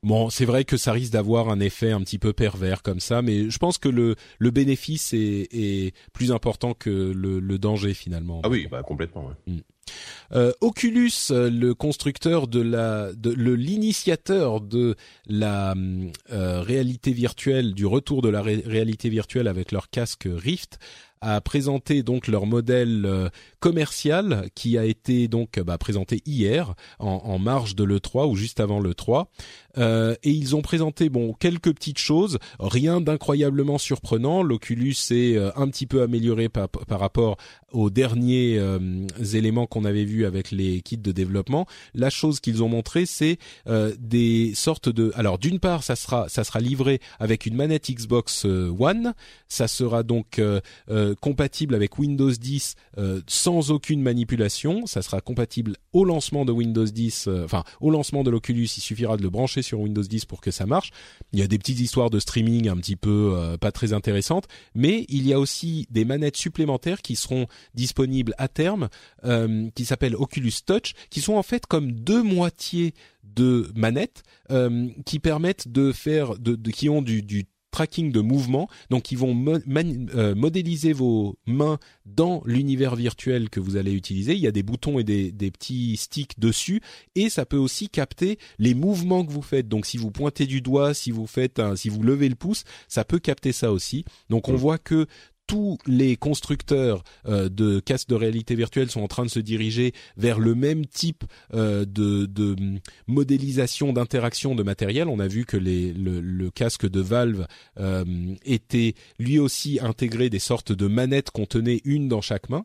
[0.04, 3.22] Bon, c'est vrai que ça risque d'avoir un effet un petit peu pervers comme ça,
[3.22, 7.94] mais je pense que le, le bénéfice est, est plus important que le, le danger
[7.94, 8.42] finalement.
[8.44, 9.26] Ah oui, bah complètement.
[9.26, 9.54] Ouais.
[9.54, 9.60] Hmm.
[10.32, 14.94] Euh, Oculus, le constructeur de la, de, le l'initiateur de
[15.26, 15.74] la
[16.30, 20.78] euh, réalité virtuelle, du retour de la réalité virtuelle avec leur casque Rift,
[21.24, 23.28] a présenté donc leur modèle euh,
[23.60, 28.60] commercial qui a été donc bah, présenté hier en, en, marge de l'E3 ou juste
[28.60, 29.26] avant l'E3.
[29.78, 34.42] Euh, et ils ont présenté bon quelques petites choses, rien d'incroyablement surprenant.
[34.42, 37.36] L'Oculus est euh, un petit peu amélioré par, par rapport
[37.72, 41.66] aux derniers euh, éléments qu'on avait vus avec les kits de développement.
[41.94, 43.38] La chose qu'ils ont montré, c'est
[43.98, 45.12] des sortes de.
[45.16, 49.14] Alors d'une part, ça sera ça sera livré avec une manette Xbox One.
[49.48, 50.40] Ça sera donc
[51.20, 52.74] compatible avec Windows 10
[53.26, 54.86] sans aucune manipulation.
[54.86, 58.68] Ça sera compatible au lancement de Windows 10, enfin au lancement de l'Oculus.
[58.76, 60.90] Il suffira de le brancher sur Windows 10 pour que ça marche.
[61.32, 64.46] Il y a des petites histoires de streaming un petit peu euh, pas très intéressantes,
[64.74, 68.88] mais il y a aussi des manettes supplémentaires qui seront disponibles à terme,
[69.24, 74.88] euh, qui s'appellent Oculus Touch, qui sont en fait comme deux moitiés de manettes euh,
[75.06, 78.68] qui permettent de faire, de, qui ont du tracking de mouvement.
[78.88, 84.34] Donc, ils vont euh, modéliser vos mains dans l'univers virtuel que vous allez utiliser.
[84.34, 86.80] Il y a des boutons et des, des, petits sticks dessus,
[87.16, 89.66] et ça peut aussi capter les mouvements que vous faites.
[89.66, 92.62] Donc, si vous pointez du doigt, si vous faites, un, si vous levez le pouce,
[92.86, 94.04] ça peut capter ça aussi.
[94.30, 94.56] Donc, on mmh.
[94.56, 95.08] voit que
[95.46, 99.92] tous les constructeurs euh, de casques de réalité virtuelle sont en train de se diriger
[100.16, 102.26] vers le même type euh, de,
[103.06, 105.08] modélisation d'interaction de matériel.
[105.08, 107.46] On a vu que le, casque de Valve
[107.78, 108.04] euh,
[108.44, 112.64] était lui aussi intégré des sortes de manettes qu'on tenait une dans chaque main.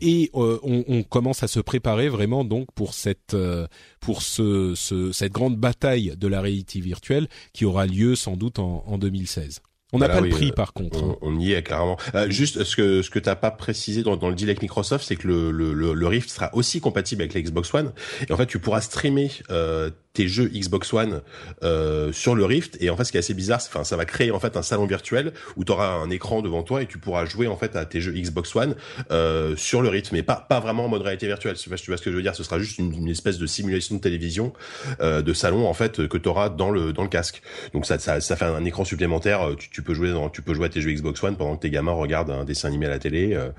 [0.00, 3.36] Et on, commence à se préparer vraiment donc pour cette
[4.00, 8.58] pour ce, ce, cette grande bataille de la réalité virtuelle qui aura lieu sans doute
[8.58, 9.60] en, en 2016.
[9.92, 11.02] On n'a pas le prix euh, par contre.
[11.02, 11.98] On, on, y est carrément.
[12.14, 15.04] Euh, juste ce que ce que t'as pas précisé dans, dans, le deal avec Microsoft,
[15.06, 17.92] c'est que le, le, le, Rift sera aussi compatible avec la Xbox One.
[18.28, 21.22] Et en fait, tu pourras streamer euh, tes jeux Xbox One
[21.62, 22.76] euh, sur le Rift.
[22.80, 24.62] Et en fait ce qui est assez bizarre enfin ça va créer en fait un
[24.62, 27.76] salon virtuel où tu auras un écran devant toi et tu pourras jouer en fait
[27.76, 28.76] à tes jeux Xbox One
[29.10, 31.56] euh, sur le Rift mais pas pas vraiment en mode réalité virtuelle.
[31.56, 34.00] Tu vois ce que je veux dire ce sera juste une, espèce de simulation de
[34.00, 34.52] télévision
[35.00, 37.42] euh, de salon en fait que tu auras dans le dans le casque.
[37.72, 39.50] Donc ça ça, ça fait un, écran supplémentaire.
[39.58, 41.62] Tu, tu, peux jouer dans, tu peux jouer à tes jeux Xbox One pendant que
[41.62, 43.50] tes gamins regardent un dessin animé à la télé euh,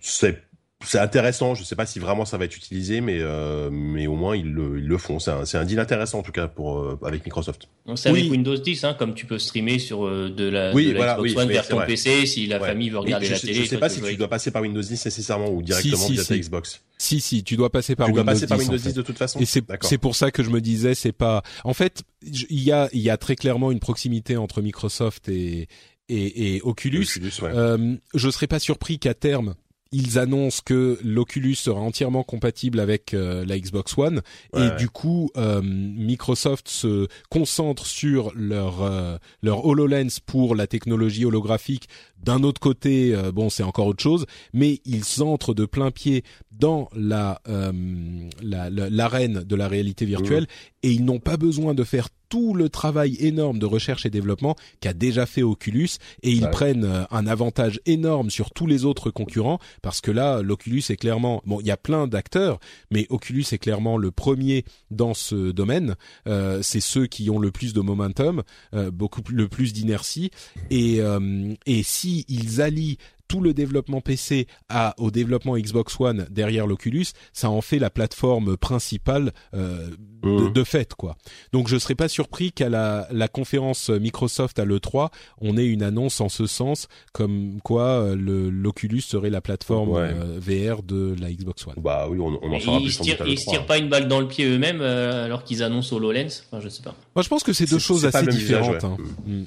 [0.00, 0.42] c'est
[0.82, 1.54] c'est intéressant.
[1.54, 4.50] Je sais pas si vraiment ça va être utilisé, mais euh, mais au moins ils
[4.50, 5.18] le, ils le font.
[5.18, 7.68] C'est un, c'est un deal intéressant en tout cas pour euh, avec Microsoft.
[7.96, 10.92] C'est avec Windows 10, hein, comme tu peux streamer sur euh, de la, oui, de
[10.92, 11.86] la voilà, Xbox oui, One vers ton vrai.
[11.86, 12.68] PC si la Ouais.
[12.68, 13.60] famille veut regarder je la sais, télé.
[13.60, 16.22] Je sais pas si tu dois passer par Windows 10 nécessairement ou directement si, via
[16.22, 16.28] si.
[16.28, 16.82] ta Xbox.
[16.96, 18.88] Si si, tu dois passer par tu dois Windows passer par 10, en Windows fait.
[18.90, 19.38] 10 de toute façon.
[19.40, 22.88] Et c'est pour ça que je me disais c'est pas en fait il y a
[22.92, 25.68] il y a très clairement une proximité entre Microsoft et
[26.08, 27.02] et, et Oculus.
[27.16, 27.50] Oculus, ouais.
[27.54, 29.54] Euh, je serais pas surpris qu'à terme
[29.92, 34.20] ils annoncent que l'Oculus sera entièrement compatible avec euh, la Xbox One
[34.52, 34.76] Ouais, et ouais.
[34.76, 41.88] du coup euh, Microsoft se concentre sur leur euh, leur HoloLens pour la technologie holographique.
[42.22, 46.22] D'un autre côté, bon c'est encore autre chose, mais ils entrent de plein pied
[46.52, 50.46] dans la la- la- l'arène de la réalité virtuelle
[50.82, 54.56] et ils n'ont pas besoin de faire tout le travail énorme de recherche et développement
[54.80, 55.90] qu'a déjà fait Oculus
[56.22, 56.50] et ils Ouais.
[56.50, 60.96] prennent euh, un avantage énorme sur tous les autres concurrents parce que là l'Oculus est
[60.96, 62.58] clairement bon il y a plein d'acteurs
[62.90, 65.96] mais Oculus est clairement le premier dans ce domaine
[66.26, 68.42] Euh, c'est ceux qui ont le plus de momentum
[68.74, 70.30] euh, beaucoup plus- le plus d'inertie
[70.70, 72.96] et euh, et si ils allient
[73.30, 77.88] tout le développement PC à, au développement Xbox One derrière l'Oculus, ça en fait la
[77.88, 79.88] plateforme principale euh,
[80.24, 80.52] de, Mhm.
[80.52, 81.16] de fait quoi.
[81.52, 85.82] Donc je serais pas surpris qu'à la, la conférence Microsoft à l'E3, on ait une
[85.84, 90.10] annonce en ce sens, comme quoi euh, le l'Oculus serait la plateforme Ouais.
[90.12, 91.74] euh, VR de la Xbox One.
[91.78, 93.50] Bah oui, on, on en saura ils, plus à ils se l'E3.
[93.50, 96.42] tirent pas une balle dans le pied eux-mêmes euh, alors qu'ils annoncent HoloLens?
[96.50, 96.96] Enfin, je sais pas.
[97.14, 98.82] Moi je pense que c'est deux choses assez différentes.
[98.82, 98.84] ouais.
[98.84, 98.96] hein.
[99.24, 99.44] Mm.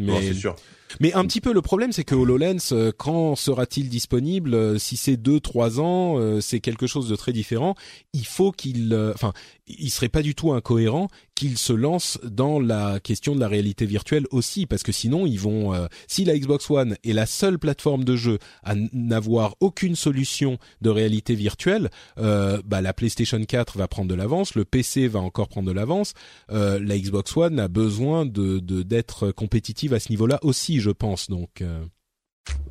[0.00, 0.56] Non, Mais, c'est sûr.
[1.00, 4.96] Mais un petit peu le problème, c'est que HoloLens, euh, quand sera-t-il disponible Euh, Si
[4.96, 7.74] c'est deux, trois ans, euh, c'est quelque chose de très différent.
[8.12, 9.32] Il faut qu'il, enfin,
[9.66, 13.86] il serait pas du tout incohérent qu'il se lance dans la question de la réalité
[13.86, 17.58] virtuelle aussi, parce que sinon ils vont, euh, si la Xbox One est la seule
[17.58, 23.78] plateforme de jeu à n'avoir aucune solution de réalité virtuelle, euh, bah la PlayStation 4
[23.78, 26.14] va prendre de l'avance, le PC va encore prendre de l'avance,
[26.50, 30.90] euh, la Xbox One a besoin de de- d'être compétitive à ce niveau-là aussi, je
[30.90, 31.28] pense.
[31.30, 31.84] Donc euh,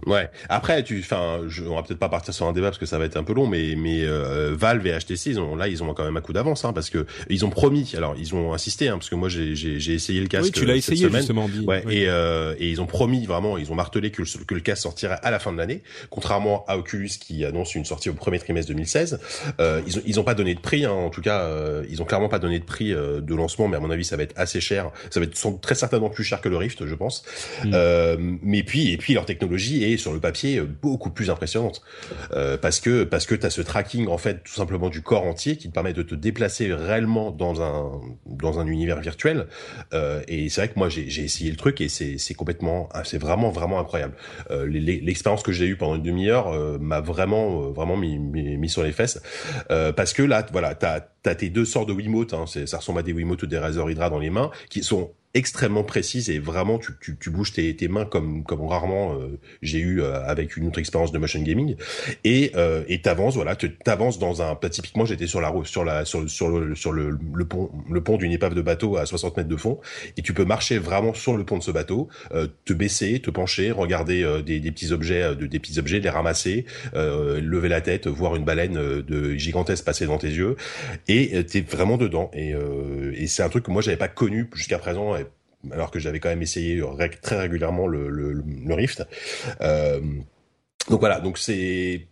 [0.06, 0.30] Ouais.
[0.50, 3.06] Après, tu, enfin, on va peut-être pas partir sur un débat parce que ça va
[3.06, 5.94] être un peu long, mais mais euh, Valve et HTC, ils ont là, ils ont
[5.94, 7.94] quand même un coup d'avance, hein, parce que ils ont promis.
[7.96, 10.44] Alors, ils ont insisté, hein, parce que moi, j'ai essayé le casque.
[10.48, 11.22] oui, tu l'as euh, essayé semaine.
[11.22, 11.48] justement.
[11.48, 11.62] Guy.
[11.66, 11.96] Ouais, Oui.
[12.00, 14.82] et, euh, et ils ont promis vraiment, ils ont martelé que le, que le casque
[14.84, 18.40] sortirait à la fin de l'année, contrairement à Oculus qui annonce une sortie au premier
[18.40, 19.20] trimestre 2016.
[19.62, 22.02] Euh, ils ont ils ont pas donné de prix, hein, en tout cas, euh, ils
[22.02, 24.24] ont clairement pas donné de prix euh, de lancement, mais à mon avis, ça va
[24.24, 24.92] être assez cher.
[25.12, 27.24] Ça va être sans- très certainement plus cher que le Rift, je pense.
[27.64, 27.72] Mm.
[27.74, 31.82] Euh, mais puis et puis leur technologie est sur le papier beaucoup plus impressionnante.
[32.34, 35.24] Euh, parce que parce que tu as ce tracking en fait tout simplement du corps
[35.24, 39.48] entier qui te permet de te déplacer réellement dans un dans un univers virtuel.
[39.94, 43.50] Euh, et c'est vrai que moi j'ai essayé le truc et c'est complètement c'est vraiment
[43.50, 44.16] vraiment incroyable.
[44.52, 48.92] Euh, l'expérience que j'ai eue pendant une demi-heure m'a vraiment vraiment mis, mis sur les
[48.92, 49.22] fesses.
[49.70, 53.04] Parce que là voilà t'as t'as tes deux sortes de Wiimote hein, ça ressemble à
[53.04, 56.78] des Wiimote ou des Razer Hydra dans les mains qui sont extrêmement précises et vraiment
[56.78, 60.58] tu, tu, tu bouges tes, tes mains comme comme rarement euh, j'ai eu euh, avec
[60.58, 61.76] une autre expérience de motion gaming.
[62.24, 66.06] Et euh, et t'avances voilà t'avances dans un bah, typiquement j'étais sur la sur la
[66.06, 69.38] sur sur le sur le, le pont le pont d'une épave de bateau à 60
[69.38, 69.80] mètres de fond.
[70.18, 73.32] Et tu peux marcher vraiment sur le pont de ce bateau euh, te baisser te
[73.32, 77.70] pencher regarder euh, des, des petits objets euh, de, des petits objets les ramasser lever
[77.70, 80.56] la tête voir une baleine de gigantesque passer devant tes yeux.
[81.08, 82.30] Et t'es vraiment dedans.
[82.34, 82.54] Et
[83.14, 85.16] et c'est un truc que moi j'avais pas connu jusqu'à présent
[85.72, 86.82] alors que j'avais quand même essayé
[87.22, 89.06] très régulièrement le, Rift.
[89.62, 90.02] Euh,
[90.90, 92.08] donc voilà, donc c'est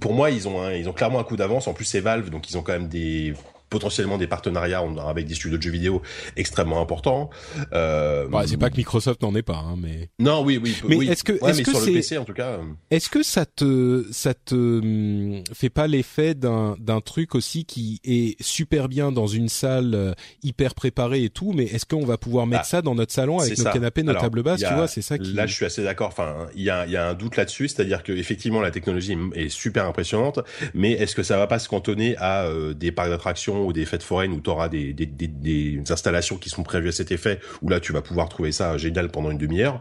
[0.00, 1.68] pour moi ils ont ils ont clairement un coup d'avance.
[1.68, 3.34] En plus c'est Valve, donc ils ont quand même des
[3.74, 6.00] potentiellement des partenariats en- avec des studios de jeux vidéo
[6.36, 7.28] extrêmement importants.
[7.72, 10.96] Euh, Ouais, c'est pas que Microsoft n'en est pas, hein, mais non, oui, oui, Mais
[10.96, 11.08] oui.
[11.10, 12.50] est-ce que- Ouais, est-ce mais que sur le PC en tout cas.
[12.52, 17.64] euh, est-ce que ça te ça te hum, fait pas l'effet d'un d'un truc aussi
[17.64, 22.04] qui est super bien dans une salle euh, hyper préparée et tout, mais est-ce qu'on
[22.04, 23.72] va pouvoir mettre Ah, ça dans notre salon avec nos ça.
[23.72, 25.32] canapés, nos Alors, tables basses, il y a- tu vois, c'est ça qui.
[25.32, 26.08] Là, je suis assez d'accord.
[26.08, 29.16] Enfin, il y a, il y a un doute là-dessus, c'est-à-dire que effectivement, la technologie
[29.34, 30.40] est super impressionnante,
[30.74, 33.84] mais est-ce que ça va pas se cantonner à euh, des parcs d'attractions ou des
[33.84, 37.10] fêtes foraines où tu auras des, des, des, des installations qui sont prévues à cet
[37.12, 39.80] effet, où là, tu vas pouvoir trouver ça génial pendant une demi-heure.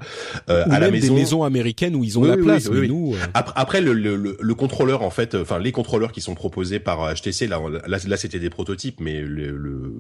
[0.49, 2.43] Euh, Ou à la même maison, des maisons américaines où ils ont Oui, la oui,
[2.43, 3.14] place, oui, mais nous.
[3.15, 6.35] euh, après, après le, le, le, le contrôleur en fait, enfin les contrôleurs qui sont
[6.35, 9.93] proposés par HTC, là, là, là, c'était des prototypes, mais le, le,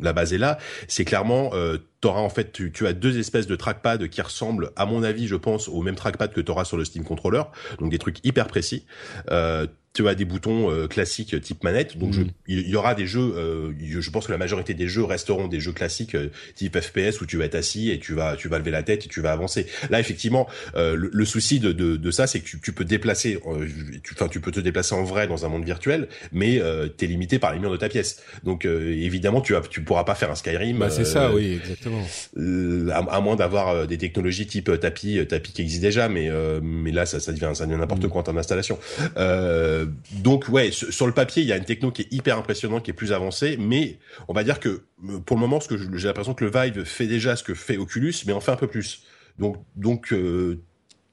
[0.00, 0.58] la base est là.
[0.88, 4.70] C'est clairement, euh, t'auras en fait, tu, tu as deux espèces de trackpad qui ressemblent,
[4.76, 7.42] à mon avis, je pense, au même trackpad que t'auras sur le Steam Controller,
[7.78, 8.84] donc des trucs hyper précis.
[9.30, 11.98] Euh, tu as des boutons euh, classiques type manette.
[11.98, 12.28] Donc je, Mhm.
[12.46, 13.32] il y aura des jeux.
[13.36, 17.20] euh, je pense que la majorité des jeux resteront des jeux classiques euh, type FPS
[17.20, 19.20] où tu vas être assis et tu vas tu vas lever la tête et tu
[19.20, 19.66] vas avancer.
[19.90, 20.46] Là effectivement,
[20.76, 23.38] euh, le, le souci de, de, de ça, c'est que tu, tu peux déplacer.
[23.46, 23.66] euh,
[24.04, 27.06] tu, enfin, tu peux te déplacer en vrai dans un monde virtuel, mais euh, t'es
[27.06, 28.22] limité par les murs de ta pièce.
[28.44, 30.78] Donc euh, évidemment, tu as, tu pourras pas faire un Skyrim.
[30.78, 32.02] Bah c'est ça, euh, oui, exactement.
[32.36, 35.82] euh, à, à moins d'avoir euh, des technologies type euh, tapis, euh, tapis qui existent
[35.86, 38.08] déjà, mais euh, mais là ça, ça devient ça devient n'importe Mm.
[38.08, 38.78] quoi en termes d'installation.
[39.16, 39.79] Euh,
[40.12, 42.90] donc ouais, sur, le papier il y a une techno qui est hyper impressionnante, qui
[42.90, 43.98] est plus avancée, mais
[44.28, 46.84] on va dire que euh, pour le moment, ce que j'ai l'impression que le Vive
[46.84, 49.02] fait déjà ce que fait Oculus, mais en fait un peu plus.
[49.38, 50.62] Donc donc euh,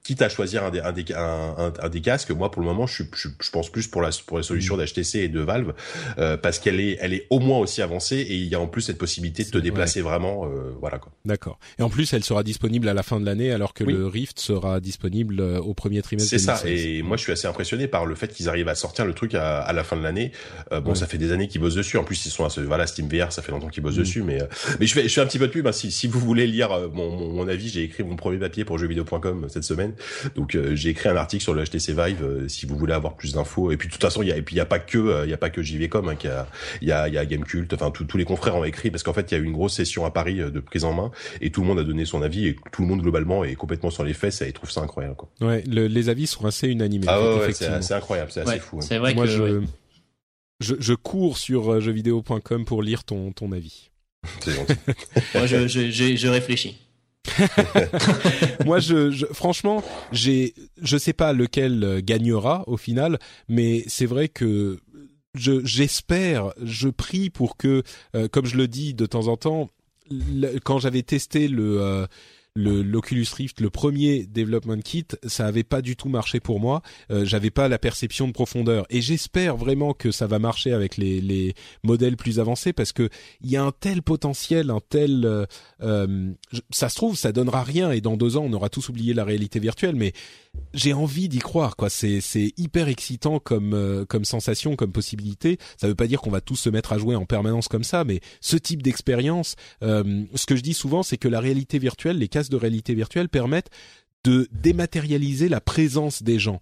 [0.07, 2.88] quitte à choisir un des, un des, un, un- des casques, moi pour le moment
[2.88, 5.73] je, je, je pense plus pour la pour la solution d'HTC et de Valve
[6.17, 8.67] euh, parce qu'elle est elle est au moins aussi avancée et il y a en
[8.67, 11.11] plus cette possibilité de te déplacer vraiment euh, voilà quoi.
[11.25, 11.59] D'accord.
[11.77, 13.93] Et en plus, elle sera disponible à la fin de l'année, alors que Oui.
[13.93, 16.29] le Rift sera disponible euh, au premier trimestre.
[16.29, 16.57] C'est ça.
[16.63, 16.85] 2016.
[16.85, 19.34] Et moi, je suis assez impressionné par le fait qu'ils arrivent à sortir le truc
[19.35, 20.31] à, à la fin de l'année.
[20.71, 20.95] Euh, bon, Ouais.
[20.95, 21.97] ça fait des années qu'ils bossent dessus.
[21.97, 23.99] En plus, ils sont à ce, voilà, Steam VR, ça fait longtemps qu'ils bossent Mm.
[23.99, 24.23] dessus.
[24.23, 24.45] Mais, euh,
[24.79, 25.67] mais je fais, je fais un petit peu de pub.
[25.67, 25.71] hein.
[25.73, 28.63] si, si vous voulez lire euh, mon, mon, mon avis, j'ai écrit mon premier papier
[28.63, 29.93] pour jeuxvideo.com cette semaine.
[30.36, 32.24] Donc, euh, j'ai écrit un article sur le HTC Vive.
[32.24, 33.72] euh, si vous voulez avoir plus d'infos.
[33.72, 34.98] Et puis, de toute façon, il y a, et puis il y a pas que,
[34.98, 36.48] euh, il y a pas que JVcom, hein, qui a,
[36.82, 37.72] il y a, il y a Gamecult.
[37.74, 39.74] Enfin, tous les confrères ont écrit parce qu'en fait, il y a eu une grosse
[39.74, 41.11] session à Paris euh, de prise en main
[41.41, 43.90] et tout le monde a donné son avis et tout le monde globalement est complètement
[43.90, 45.15] sur les fesses et trouve ça incroyable.
[45.15, 45.30] Quoi.
[45.41, 47.03] Ouais, le- les avis sont assez unanimes.
[47.07, 48.78] Ah en fait, ouais, c'est incroyable, c'est assez fou.
[48.78, 48.82] hein.
[48.82, 49.65] c'est vrai Moi, que je, ouais.
[50.60, 53.90] je je cours sur jeuxvideo.com pour lire ton ton avis.
[54.41, 54.74] C'est gentil.
[55.36, 56.78] moi je, je, je, je réfléchis.
[58.65, 64.05] Moi, je, je franchement, j'ai, je sais pas lequel euh, gagnera au final, mais c'est
[64.05, 64.79] vrai que
[65.35, 67.83] je j'espère, je prie pour que,
[68.15, 69.69] euh, comme je le dis de temps en temps,
[70.63, 72.07] quand j'avais testé le euh,
[72.57, 76.81] le l'Oculus Rift, le premier development kit, ça avait pas du tout marché pour moi.
[77.11, 80.97] Euh, J'avais pas la perception de profondeur, et j'espère vraiment que ça va marcher avec
[80.97, 81.53] les les
[81.84, 83.09] modèles plus avancés parce que
[83.41, 85.45] il y a un tel potentiel, un tel euh,
[85.81, 86.34] euh,
[86.71, 89.23] ça se trouve, ça donnera rien et dans deux ans, on aura tous oublié la
[89.23, 89.95] réalité virtuelle.
[89.95, 90.13] Mais
[90.73, 91.89] j'ai envie d'y croire, quoi.
[91.89, 95.57] C'est c'est hyper excitant comme euh, comme sensation, comme possibilité.
[95.77, 98.03] Ça veut pas dire qu'on va tous se mettre à jouer en permanence comme ça,
[98.03, 102.17] mais ce type d'expérience, euh, ce que je dis souvent, c'est que la réalité virtuelle,
[102.17, 103.69] les casques de réalité virtuelle permettent
[104.23, 106.59] de dématérialiser la présence des gens.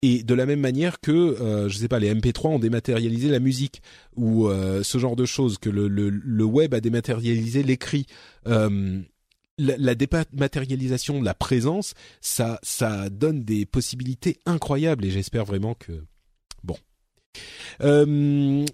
[0.00, 3.40] Et de la même manière que, euh, je sais pas, les MP3 ont dématérialisé la
[3.40, 3.82] musique
[4.14, 8.06] ou euh, ce genre de choses, que le, le, le web a dématérialisé l'écrit.
[8.46, 9.00] Euh,
[9.58, 16.04] la, dématérialisation de la présence, ça, ça donne des possibilités incroyables et j'espère vraiment que
[16.64, 16.76] bon.
[17.82, 18.64] Euh,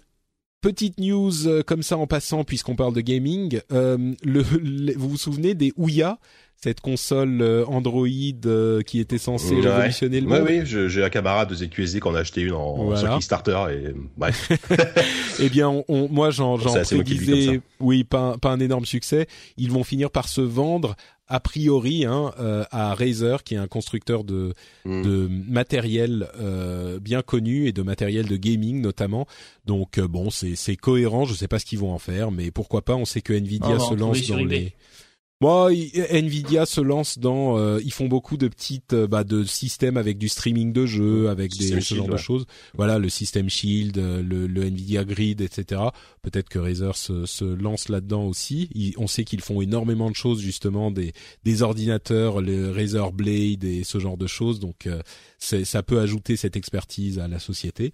[0.61, 3.61] petite news euh, comme ça en passant puisqu'on parle de gaming.
[3.71, 6.19] Euh, vous vous souvenez des Ouya,
[6.61, 8.07] cette console euh, Android
[8.45, 9.61] euh, qui était censée Ouais.
[9.69, 12.41] révolutionner le Ouais, monde oui, je- j'ai un camarade de ZQSD qui en a acheté
[12.41, 12.99] une en, Voilà.
[12.99, 14.49] sur Kickstarter et bref.
[15.39, 19.27] Eh bien, on, on- moi, j'en, prédisais, oui, pas, un- pas un énorme succès.
[19.57, 20.95] Ils vont finir par se vendre
[21.27, 24.53] a priori hein, euh, à Razer, qui est un constructeur de,
[24.85, 25.01] Mm.
[25.03, 29.25] de matériel euh, bien connu et de matériel de gaming notamment.
[29.65, 31.25] Donc euh, bon, c'est, c'est cohérent.
[31.25, 33.75] Je sais pas ce qu'ils vont en faire, mais pourquoi pas On sait que Nvidia
[33.75, 34.73] en se lance sur dans eBay.
[35.41, 39.23] Les Bon, i- Nvidia se lance dans, euh, ils font beaucoup de petites, euh, bah,
[39.25, 42.45] de systèmes avec du streaming de jeux, avec des ce genre de choses.
[42.75, 45.81] Voilà, le système Shield, euh, le, le Nvidia Grid, etc.
[46.21, 48.69] Peut-être que Razer se, se lance là-dedans aussi.
[48.73, 51.11] Ils- on sait qu'ils font énormément de choses justement, des,
[51.43, 54.59] des ordinateurs, le Razer Blade et ce genre de choses.
[54.61, 55.01] Donc, euh,
[55.37, 57.91] ça peut ajouter cette expertise à la société.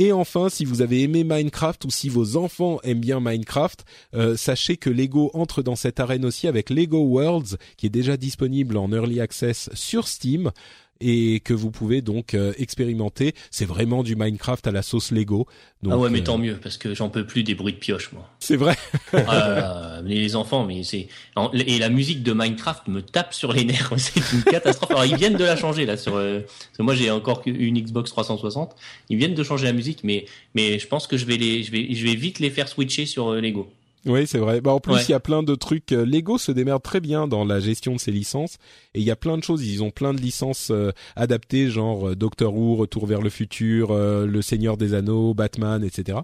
[0.00, 4.34] Et enfin, si vous avez aimé Minecraft ou si vos enfants aiment bien Minecraft, euh,
[4.34, 8.78] sachez que Lego entre dans cette arène aussi avec Lego Worlds, qui est déjà disponible
[8.78, 10.52] en early access sur Steam
[11.00, 13.34] et que vous pouvez donc euh, expérimenter.
[13.50, 15.46] C'est vraiment du Minecraft à la sauce Lego.
[15.82, 17.78] Donc, ah ouais, mais euh, tant mieux, parce que j'en peux plus des bruits de
[17.78, 18.28] pioche, moi.
[18.38, 18.76] C'est vrai.
[19.12, 21.08] Mais les enfants, mais c'est
[21.54, 23.92] et la musique de Minecraft me tape sur les nerfs.
[23.96, 24.90] C'est une catastrophe.
[24.90, 26.16] Alors ils viennent de la changer là sur.
[26.16, 28.74] euh, parce que moi j'ai encore une Xbox 360.
[29.08, 31.70] Ils viennent de changer la musique, mais mais je pense que je vais les, je
[31.72, 33.70] vais, je vais vite les faire switcher sur euh, Lego.
[34.06, 34.60] Oui, c'est vrai.
[34.60, 35.02] Bah, en plus, Ouais.
[35.06, 35.92] il y a plein de trucs.
[35.92, 38.56] euh, Lego se démerde très bien dans la gestion de ses licences.
[38.94, 39.66] Et il y a plein de choses.
[39.66, 43.90] Ils ont plein de licences euh, adaptées, genre euh, Doctor Who, Retour vers le futur,
[43.90, 46.18] euh, Le Seigneur des Anneaux, Batman, etc.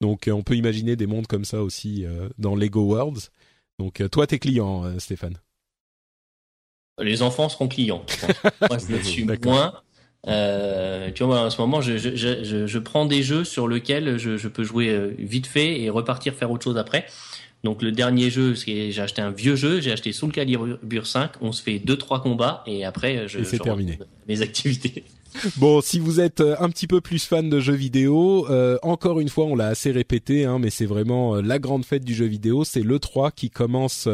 [0.00, 3.30] Donc, euh, on peut imaginer des mondes comme ça aussi euh, dans Lego Worlds.
[3.78, 5.38] Donc, euh, toi, t'es client, Stéphane.
[7.00, 8.04] Les enfants seront clients.
[8.08, 8.50] je.
[8.68, 9.72] Moi, je le suis moins.
[10.28, 13.44] Euh, tu vois, moi, en ce moment, je, je, je, je- je prends des jeux
[13.44, 17.06] sur lesquels je, je peux jouer euh, vite fait et repartir faire autre chose après.
[17.62, 21.50] Donc le dernier jeu, j'ai acheté un vieux jeu, j'ai acheté Soul Calibur 5, on
[21.50, 23.98] se fait deux trois combats et après je Et c'est je terminé.
[24.28, 25.04] mes activités.
[25.56, 29.18] Bon, si vous êtes euh, un petit peu plus fan de jeux vidéo, euh, encore
[29.18, 32.14] une fois, on l'a assez répété, hein, mais c'est vraiment euh, la grande fête du
[32.14, 32.62] jeu vidéo.
[32.62, 34.06] C'est le 3 qui commence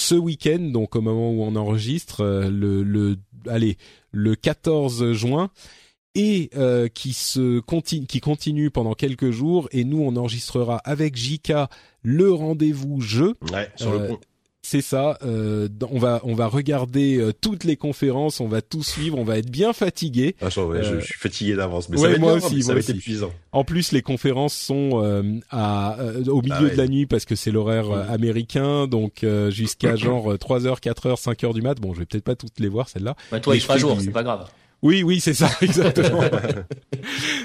[0.00, 3.16] ce week-end, donc au moment où on enregistre, le, le,
[3.46, 3.76] allez,
[4.12, 5.50] le 14 juin
[6.14, 6.50] et
[6.94, 9.68] qui se continue, qui continue pendant quelques jours.
[9.72, 11.68] Et nous, on enregistrera avec Jika
[12.02, 13.34] le rendez-vous jeu.
[13.52, 14.20] Ouais, sur le pont.
[14.62, 15.18] C'est ça.
[15.24, 19.24] Euh, on va on va regarder euh, toutes les conférences, on va tout suivre, on
[19.24, 20.36] va être bien fatigué.
[20.42, 22.60] Ah, je, Euh, suis fatigué d'avance, mais ouais, ça va être moi bien, aussi, mais
[22.62, 23.32] ça moi va être épuisant.
[23.52, 26.70] En plus, les conférences sont euh, à euh, au milieu Ah ouais.
[26.72, 30.80] de la nuit parce que c'est l'horaire euh, américain, donc euh, jusqu'à genre 3 heures,
[30.80, 31.80] 4 heures, 5 heures du mat.
[31.80, 33.16] Bon, je vais peut-être pas toutes les voir celles-là.
[33.32, 34.46] Bah, toi, Mais il fera jour, du- c'est pas grave.
[34.82, 36.22] Oui, oui, c'est ça, exactement.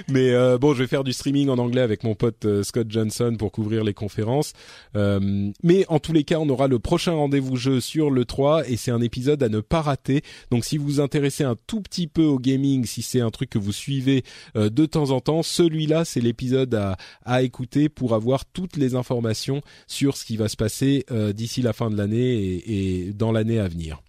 [0.08, 2.88] Mais euh, bon, je vais faire du streaming en anglais avec mon pote euh, Scott
[2.90, 4.54] Johnson pour couvrir les conférences.
[4.96, 8.70] Euh, mais en tous les cas, on aura le prochain rendez-vous jeu sur le 3
[8.70, 10.22] et c'est un épisode à ne pas rater.
[10.50, 13.50] Donc si vous vous intéressez un tout petit peu au gaming, si c'est un truc
[13.50, 14.24] que vous suivez
[14.56, 19.62] euh, de temps en temps, celui-là, c'est l'épisode à, écouter pour avoir toutes les informations
[19.88, 23.68] sur ce qui va se passer d'ici la fin de l'année et dans l'année à
[23.68, 24.02] venir.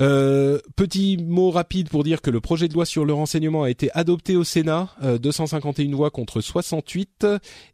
[0.00, 3.70] Euh, petit mot rapide pour dire que le projet de loi sur le renseignement a
[3.70, 7.26] été adopté au Sénat, euh, 251 voix contre 68,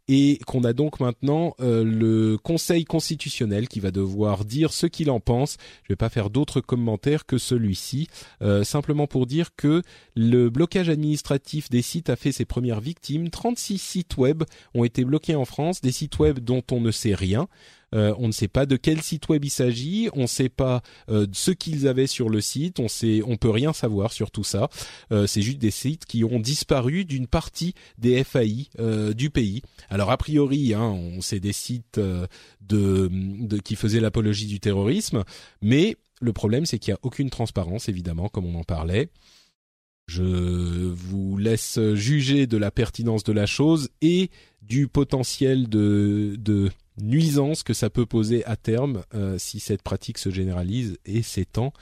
[0.07, 5.11] et qu'on a donc maintenant euh, le Conseil constitutionnel qui va devoir dire ce qu'il
[5.11, 5.57] en pense.
[5.83, 8.07] Je vais pas faire d'autres commentaires que celui-ci,
[8.41, 9.83] euh, simplement pour dire que
[10.15, 13.29] le blocage administratif des sites a fait ses premières victimes.
[13.29, 14.43] 36 sites web
[14.73, 17.47] ont été bloqués en France, des sites web dont on ne sait rien.
[17.95, 20.81] Euh, on ne sait pas de quel site web il s'agit, on ne sait pas
[21.09, 24.69] euh, ce qu'ils avaient sur le site, on sait, peut rien savoir sur tout ça.
[25.11, 29.61] Euh, c'est juste des sites qui ont disparu d'une partie des FAI euh, du pays.
[29.89, 32.27] Alors a priori, hein, on sait des sites de,
[33.11, 35.23] de qui faisaient l'apologie du terrorisme,
[35.61, 39.09] mais le problème c'est qu'il n'y a aucune transparence, évidemment, comme on en parlait.
[40.07, 44.29] Je vous laisse juger de la pertinence de la chose et
[44.61, 46.69] du potentiel de, de
[47.01, 51.73] nuisance que ça peut poser à terme euh, si cette pratique se généralise et s'étend.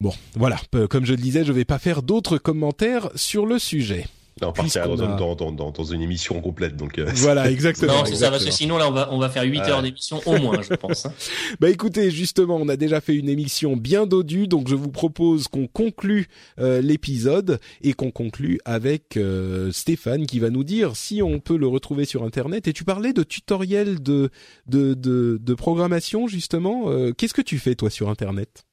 [0.00, 0.60] Bon, voilà,
[0.90, 4.06] comme je le disais, je vais pas faire d'autres commentaires sur le sujet.
[4.46, 6.98] On partira Puisqu'on dans, a- dans, dans, dans, dans une émission complète, donc.
[6.98, 7.98] euh, Voilà, exactement.
[7.98, 9.70] Non, c'est ça, parce que sinon, là, on va, on va faire 8 Ouais.
[9.70, 11.06] heures d'émission au moins, je pense.
[11.06, 11.12] hein.
[11.60, 15.48] Bah écoutez, justement, on a déjà fait une émission bien dodue, donc je vous propose
[15.48, 16.28] qu'on conclue
[16.60, 21.56] euh, l'épisode et qu'on conclue avec euh, Stéphane qui va nous dire si on peut
[21.56, 22.68] le retrouver sur Internet.
[22.68, 24.30] Et tu parlais de tutoriels de
[24.66, 26.84] de de, de programmation justement.
[26.90, 28.64] Euh, Qu'est-ce que tu fais toi sur Internet?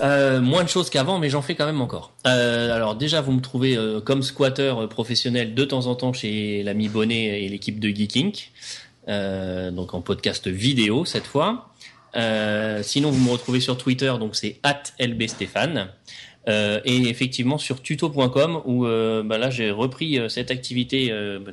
[0.00, 2.12] Euh, moins de choses qu'avant, mais j'en fais quand même encore.
[2.26, 6.12] Euh, alors déjà, vous me trouvez euh, comme squatter euh, professionnel de temps en temps
[6.12, 8.32] chez l'ami Bonnet et l'équipe de Geeking,
[9.08, 11.68] euh, donc en podcast vidéo cette fois.
[12.16, 14.58] Euh, sinon, vous me retrouvez sur Twitter, donc c'est
[14.98, 15.88] @lbstéphane.
[16.48, 21.06] Et effectivement sur tuto.com où bah là j'ai repris cette activité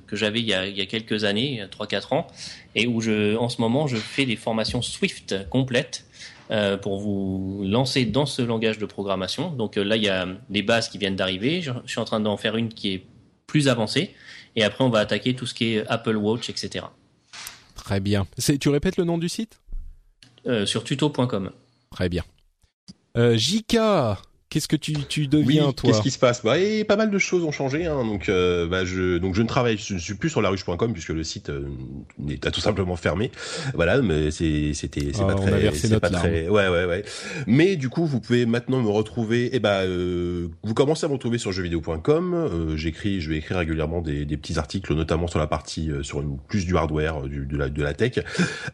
[0.08, 2.28] que j'avais il y a, il y a quelques années, il y a 3-4 ans,
[2.74, 6.06] et où je, en ce moment je fais des formations Swift complètes
[6.52, 9.52] euh, pour vous lancer dans ce langage de programmation.
[9.52, 11.62] Donc euh, là, il y a des bases qui viennent d'arriver.
[11.62, 13.06] Je, je suis en train d'en faire une qui est
[13.46, 14.16] plus avancée.
[14.56, 16.86] Et après, on va attaquer tout ce qui est Apple Watch, etc.
[17.76, 18.26] Très bien.
[18.60, 19.60] Tu répètes le nom du site?
[20.48, 21.52] Euh, sur tuto.com.
[21.92, 22.24] Très bien.
[23.16, 24.18] Jika,
[24.50, 26.44] qu'est-ce que tu tu deviens oui, toi qu'est-ce qui se passe?
[26.44, 27.86] Bah, et Pas mal de choses ont changé.
[27.86, 30.94] Hein, donc, euh, bah, je, donc, je ne travaille, je ne suis plus sur laruche.com
[30.94, 31.68] puisque le site euh,
[32.30, 33.32] est tout simplement fermé.
[33.74, 36.24] Voilà, mais c'est, c'était, c'est Ah, pas on très, c'est pas larme.
[36.28, 37.04] très, ouais, ouais, ouais.
[37.48, 39.56] Mais du coup, vous pouvez maintenant me retrouver.
[39.56, 42.34] Et bah, euh, vous commencez à me retrouver sur jeuxvideo.com.
[42.34, 46.04] Euh, j'écris, je vais écrire régulièrement des, des petits articles, notamment sur la partie euh,
[46.04, 48.20] sur une, plus du hardware, du, de la, de la tech.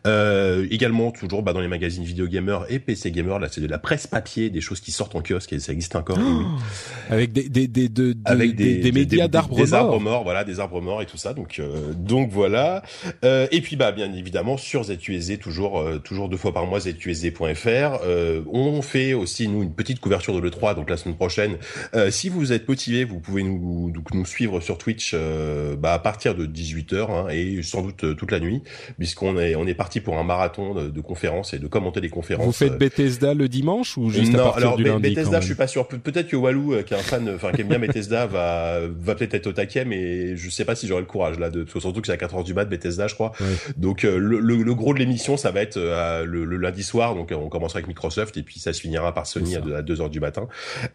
[0.08, 3.40] Euh, également toujours bah, dans les magazines vidéo gamer et PC gamer.
[3.40, 5.96] Là, c'est de la presse papier, des choses qui sortent en kiosque et ça existe
[5.96, 6.18] encore.
[6.18, 6.46] oui.
[7.10, 10.02] Avec des des des de- avec des, des, médias d'arbres des arbres morts.
[10.02, 11.34] morts, voilà, des arbres morts et tout ça.
[11.34, 12.82] Donc euh, donc voilà.
[13.24, 16.80] Euh, et puis bah bien évidemment sur ZUSD toujours euh, toujours deux fois par mois
[16.80, 18.00] ZUSD.fr.
[18.04, 21.58] Euh, on fait aussi nous une petite couverture de le3 donc la semaine prochaine.
[21.94, 25.94] Euh, si vous êtes motivé, vous pouvez nous donc nous suivre sur Twitch euh, bah,
[25.94, 28.64] à partir de 18h hein, et sans doute toute la nuit
[28.98, 32.10] puisqu'on est on est parti pour un marathon de, de conférences et de commenter les
[32.10, 32.46] conférences.
[32.46, 35.54] Vous faites Bethesda le dimanche ou juste non, à partir alors du lundi Bethesda, je
[35.56, 35.88] suis pas sûr.
[35.88, 38.80] Pe- Peut-être que Walou, euh, qui est un fan, enfin qui aime bien Bethesda, va
[38.88, 41.50] va peut-être être au taquet, mais je sais pas si j'aurai le courage là.
[41.50, 43.32] De, parce que surtout que c'est à 4 heures du mat, Bethesda, je crois.
[43.40, 43.48] Ouais.
[43.78, 46.84] Donc euh, le, le, le gros de l'émission, ça va être euh, le, le lundi
[46.84, 47.16] soir.
[47.16, 49.66] Donc euh, on commencera avec Microsoft et puis ça se finira par Sony à ça.
[49.66, 50.48] 2, à 2 heures du matin.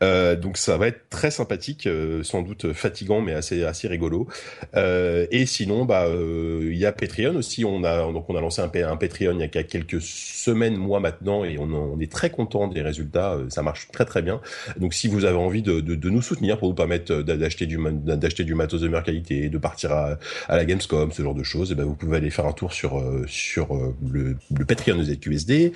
[0.03, 4.29] Euh, donc ça va être très sympathique, euh, sans doute fatigant, mais assez assez rigolo.
[4.77, 7.65] Euh, et sinon, bah euh, il y a Patreon aussi.
[7.65, 11.01] On a donc on a lancé un, un Patreon il y a quelques semaines, mois
[11.01, 13.39] maintenant, et on, on est très content des résultats.
[13.49, 14.41] Ça marche très très bien.
[14.79, 17.79] Donc si vous avez envie de, de, de nous soutenir pour vous permettre d'acheter du
[18.05, 20.19] d'acheter du matos de meilleure qualité, de partir à,
[20.49, 22.73] à la Gamescom, ce genre de choses, eh ben vous pouvez aller faire un tour
[22.73, 23.75] sur sur
[24.07, 25.73] le, le Patreon de ZQSD.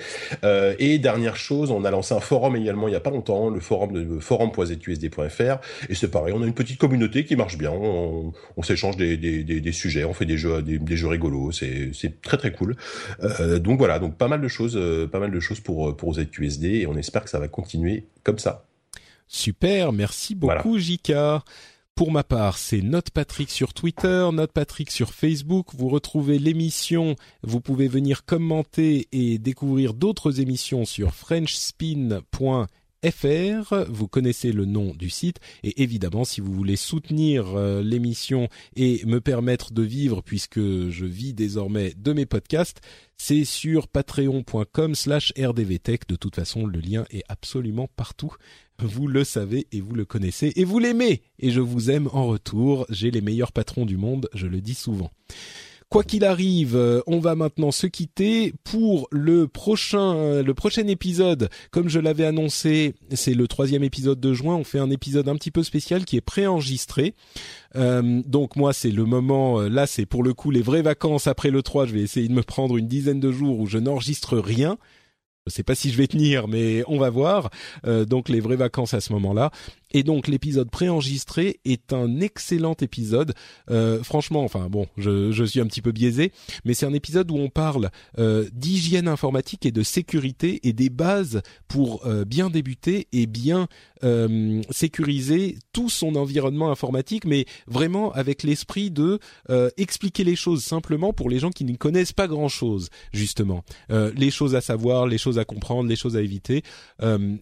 [0.79, 3.59] et dernière chose, on a lancé un forum également il y a pas longtemps, le
[3.59, 5.57] forum de forum.zqsd.fr
[5.89, 9.17] et c'est pareil, on a une petite communauté qui marche bien, on, on s'échange des,
[9.17, 12.51] des, des, sujets, on fait des jeux des, des jeux rigolos, c'est c'est très très
[12.51, 12.75] cool.
[13.23, 16.13] Euh, donc voilà, donc pas mal de choses, euh, pas mal de choses pour pour
[16.15, 18.65] ZQSD et on espère que ça va continuer comme ça.
[19.27, 21.43] Super, merci beaucoup Jika.
[21.95, 25.67] Pour ma part, c'est Note Patrick sur Twitter, Note Patrick sur Facebook.
[25.73, 27.15] Vous retrouvez l'émission.
[27.41, 32.65] Vous pouvez venir commenter et découvrir d'autres émissions sur frenchspin.fr
[33.11, 33.85] fr.
[33.89, 39.03] Vous connaissez le nom du site et évidemment, si vous voulez soutenir euh, l'émission et
[39.05, 42.81] me permettre de vivre, puisque je vis désormais de mes podcasts,
[43.17, 46.07] c'est sur patreon.com/slash rdvtech.
[46.07, 48.35] De toute façon, le lien est absolument partout.
[48.79, 52.27] Vous le savez et vous le connaissez et vous l'aimez et je vous aime en
[52.27, 52.85] retour.
[52.89, 55.11] J'ai les meilleurs patrons du monde, je le dis souvent.
[55.89, 60.87] Quoi qu'il arrive, euh, on va maintenant se quitter pour le prochain euh, le prochain
[60.87, 61.49] épisode.
[61.69, 64.55] Comme je l'avais annoncé, c'est le troisième épisode de juin.
[64.55, 67.13] On fait un épisode un petit peu spécial qui est préenregistré.
[67.75, 69.61] Euh, donc moi, c'est le moment.
[69.61, 71.85] là, c'est pour le coup les vraies vacances après le 3.
[71.85, 74.77] Je vais essayer de me prendre une dizaine de jours où je n'enregistre rien.
[75.45, 77.51] Je sais pas si je vais tenir, mais on va voir.
[77.85, 79.51] donc les vraies vacances à ce moment-là.
[79.95, 83.33] Et donc l'épisode préenregistré est un excellent épisode.
[83.71, 86.33] Euh, franchement, enfin bon, je, je, suis un petit peu biaisé,
[86.65, 87.89] mais c'est un épisode où on parle
[88.19, 93.69] euh, d'hygiène informatique et de sécurité et des bases pour euh, bien débuter et bien
[94.03, 99.19] euh, sécuriser tout son environnement informatique, mais vraiment avec l'esprit de
[99.49, 103.63] euh, expliquer les choses simplement pour les gens qui ne connaissent pas grand-chose, justement.
[103.89, 106.63] les choses à savoir, les choses à comprendre, les choses à éviter.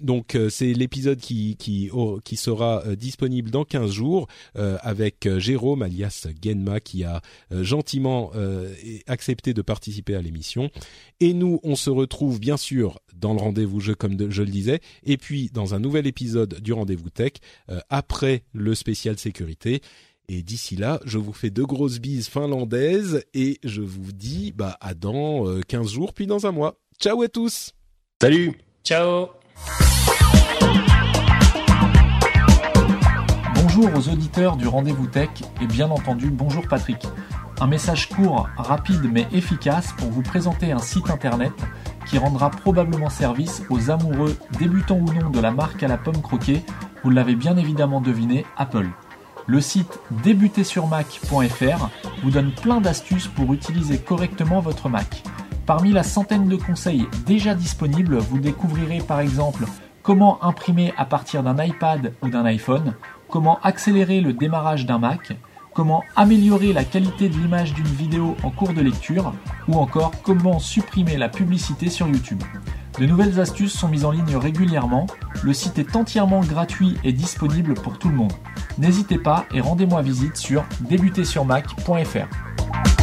[0.02, 1.90] donc c'est l'épisode qui qui
[2.24, 7.22] qui sera euh, disponible dans 15 jours euh, avec euh, Jérôme alias Genma qui a
[7.52, 8.32] gentiment
[9.08, 10.70] accepté de participer à l'émission.
[11.20, 14.80] Et nous, on se retrouve bien sûr dans le rendez-vous jeu comme je le disais,
[15.04, 17.34] et puis dans un nouvel épisode du rendez-vous tech
[17.90, 19.82] après le spécial sécurité.
[20.28, 24.78] Et d'ici là, je vous fais de grosses bises finlandaises et je vous dis bah
[24.82, 26.80] à dans 15 jours puis dans un mois.
[27.00, 27.72] Ciao à tous.
[28.22, 28.54] Salut.
[28.84, 29.30] Ciao.
[33.76, 35.30] Bonjour aux auditeurs du Rendez-vous Tech
[35.60, 37.08] et bien entendu bonjour Patrick.
[37.60, 41.54] Un message court, rapide mais efficace pour vous présenter un site internet
[42.06, 46.22] qui rendra probablement service aux amoureux, débutants ou non de la marque à la pomme
[46.22, 46.62] croquée,
[47.04, 48.90] vous l'avez bien évidemment deviné, Apple.
[49.48, 51.90] Le site débutersurmac.fr
[52.22, 55.24] vous donne plein d'astuces pour utiliser correctement votre Mac.
[55.66, 59.66] Parmi la centaine de conseils déjà disponibles, vous découvrirez par exemple
[60.04, 62.94] comment imprimer à partir d'un iPad ou d'un iPhone,
[63.34, 65.36] comment accélérer le démarrage d'un Mac,
[65.74, 69.34] comment améliorer la qualité de l'image d'une vidéo en cours de lecture,
[69.68, 72.44] ou encore comment supprimer la publicité sur YouTube.
[73.00, 75.08] De nouvelles astuces sont mises en ligne régulièrement,
[75.42, 78.34] le site est entièrement gratuit et disponible pour tout le monde.
[78.78, 83.03] N'hésitez pas et rendez-moi visite sur débutersurmac.fr.